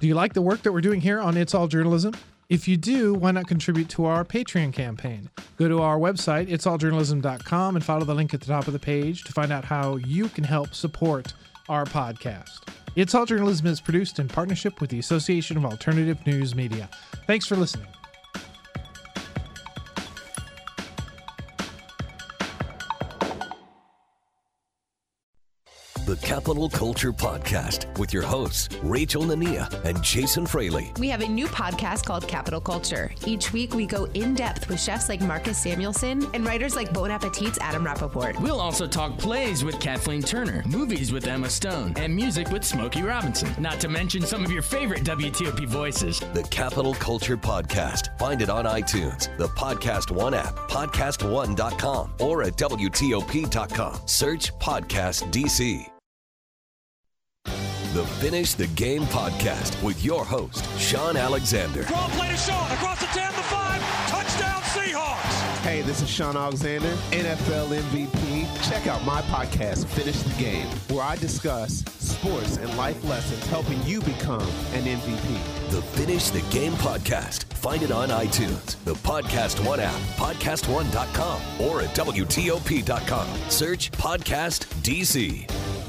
Do 0.00 0.08
you 0.08 0.16
like 0.16 0.32
the 0.32 0.42
work 0.42 0.62
that 0.62 0.72
we're 0.72 0.80
doing 0.80 1.00
here 1.00 1.20
on 1.20 1.36
It's 1.36 1.54
All 1.54 1.68
Journalism? 1.68 2.14
If 2.48 2.66
you 2.66 2.76
do, 2.76 3.14
why 3.14 3.30
not 3.30 3.46
contribute 3.46 3.88
to 3.90 4.06
our 4.06 4.24
Patreon 4.24 4.72
campaign? 4.72 5.30
Go 5.58 5.68
to 5.68 5.80
our 5.80 5.96
website, 5.96 6.48
itsalljournalism.com, 6.48 7.76
and 7.76 7.84
follow 7.84 8.04
the 8.04 8.16
link 8.16 8.34
at 8.34 8.40
the 8.40 8.46
top 8.46 8.66
of 8.66 8.72
the 8.72 8.80
page 8.80 9.22
to 9.22 9.32
find 9.32 9.52
out 9.52 9.64
how 9.64 9.94
you 9.94 10.28
can 10.28 10.42
help 10.42 10.74
support 10.74 11.34
our 11.68 11.84
podcast. 11.84 12.68
It's 12.96 13.14
All 13.14 13.26
Journalism 13.26 13.68
is 13.68 13.80
produced 13.80 14.18
in 14.18 14.26
partnership 14.26 14.80
with 14.80 14.90
the 14.90 14.98
Association 14.98 15.56
of 15.56 15.64
Alternative 15.64 16.18
News 16.26 16.56
Media. 16.56 16.90
Thanks 17.28 17.46
for 17.46 17.54
listening. 17.54 17.86
Capital 26.30 26.70
Culture 26.70 27.12
Podcast 27.12 27.98
with 27.98 28.12
your 28.12 28.22
hosts, 28.22 28.68
Rachel 28.84 29.24
Nania 29.24 29.66
and 29.84 30.00
Jason 30.00 30.46
Fraley. 30.46 30.92
We 31.00 31.08
have 31.08 31.22
a 31.22 31.28
new 31.28 31.48
podcast 31.48 32.04
called 32.04 32.28
Capital 32.28 32.60
Culture. 32.60 33.10
Each 33.26 33.52
week, 33.52 33.74
we 33.74 33.84
go 33.84 34.04
in 34.14 34.36
depth 34.36 34.68
with 34.68 34.80
chefs 34.80 35.08
like 35.08 35.20
Marcus 35.22 35.58
Samuelsson 35.58 36.30
and 36.32 36.46
writers 36.46 36.76
like 36.76 36.92
Bon 36.92 37.10
Appetit's 37.10 37.58
Adam 37.60 37.84
Rapoport. 37.84 38.40
We'll 38.40 38.60
also 38.60 38.86
talk 38.86 39.18
plays 39.18 39.64
with 39.64 39.80
Kathleen 39.80 40.22
Turner, 40.22 40.62
movies 40.66 41.10
with 41.10 41.26
Emma 41.26 41.50
Stone, 41.50 41.94
and 41.96 42.14
music 42.14 42.48
with 42.50 42.62
Smokey 42.62 43.02
Robinson. 43.02 43.52
Not 43.58 43.80
to 43.80 43.88
mention 43.88 44.22
some 44.22 44.44
of 44.44 44.52
your 44.52 44.62
favorite 44.62 45.02
WTOP 45.02 45.66
voices. 45.66 46.20
The 46.32 46.44
Capital 46.44 46.94
Culture 46.94 47.36
Podcast. 47.36 48.16
Find 48.20 48.40
it 48.40 48.50
on 48.50 48.66
iTunes, 48.66 49.36
the 49.36 49.48
Podcast 49.48 50.12
One 50.12 50.34
app, 50.34 50.54
podcastone.com, 50.70 52.12
or 52.20 52.44
at 52.44 52.56
WTOP.com. 52.56 54.00
Search 54.06 54.56
Podcast 54.60 55.32
DC. 55.32 55.90
The 57.92 58.04
Finish 58.06 58.54
the 58.54 58.68
Game 58.68 59.02
Podcast 59.06 59.82
with 59.82 60.04
your 60.04 60.24
host, 60.24 60.64
Shaun 60.78 61.16
Alexander. 61.16 61.82
Throw 61.82 61.96
play 62.10 62.28
to 62.30 62.36
Shaun 62.36 62.70
across 62.70 63.00
the 63.00 63.06
10 63.06 63.32
to 63.32 63.40
5. 63.40 64.08
Touchdown 64.08 64.62
Seahawks. 64.62 65.58
Hey, 65.64 65.82
this 65.82 66.00
is 66.00 66.08
Shaun 66.08 66.36
Alexander, 66.36 66.86
NFL 67.10 67.66
MVP. 67.90 68.68
Check 68.70 68.86
out 68.86 69.04
my 69.04 69.20
podcast, 69.22 69.86
Finish 69.86 70.20
the 70.22 70.40
Game, 70.40 70.68
where 70.90 71.02
I 71.02 71.16
discuss 71.16 71.82
sports 71.98 72.58
and 72.58 72.76
life 72.76 73.02
lessons 73.08 73.44
helping 73.46 73.82
you 73.82 74.00
become 74.02 74.48
an 74.72 74.84
MVP. 74.84 75.70
The 75.72 75.82
Finish 75.82 76.30
the 76.30 76.42
Game 76.56 76.74
Podcast. 76.74 77.42
Find 77.54 77.82
it 77.82 77.90
on 77.90 78.10
iTunes, 78.10 78.76
the 78.84 78.94
Podcast 78.94 79.66
One 79.66 79.80
app, 79.80 80.00
podcastone.com, 80.16 81.42
or 81.60 81.80
at 81.80 81.88
WTOP.com. 81.96 83.50
Search 83.50 83.90
Podcast 83.90 84.66
DC. 84.84 85.79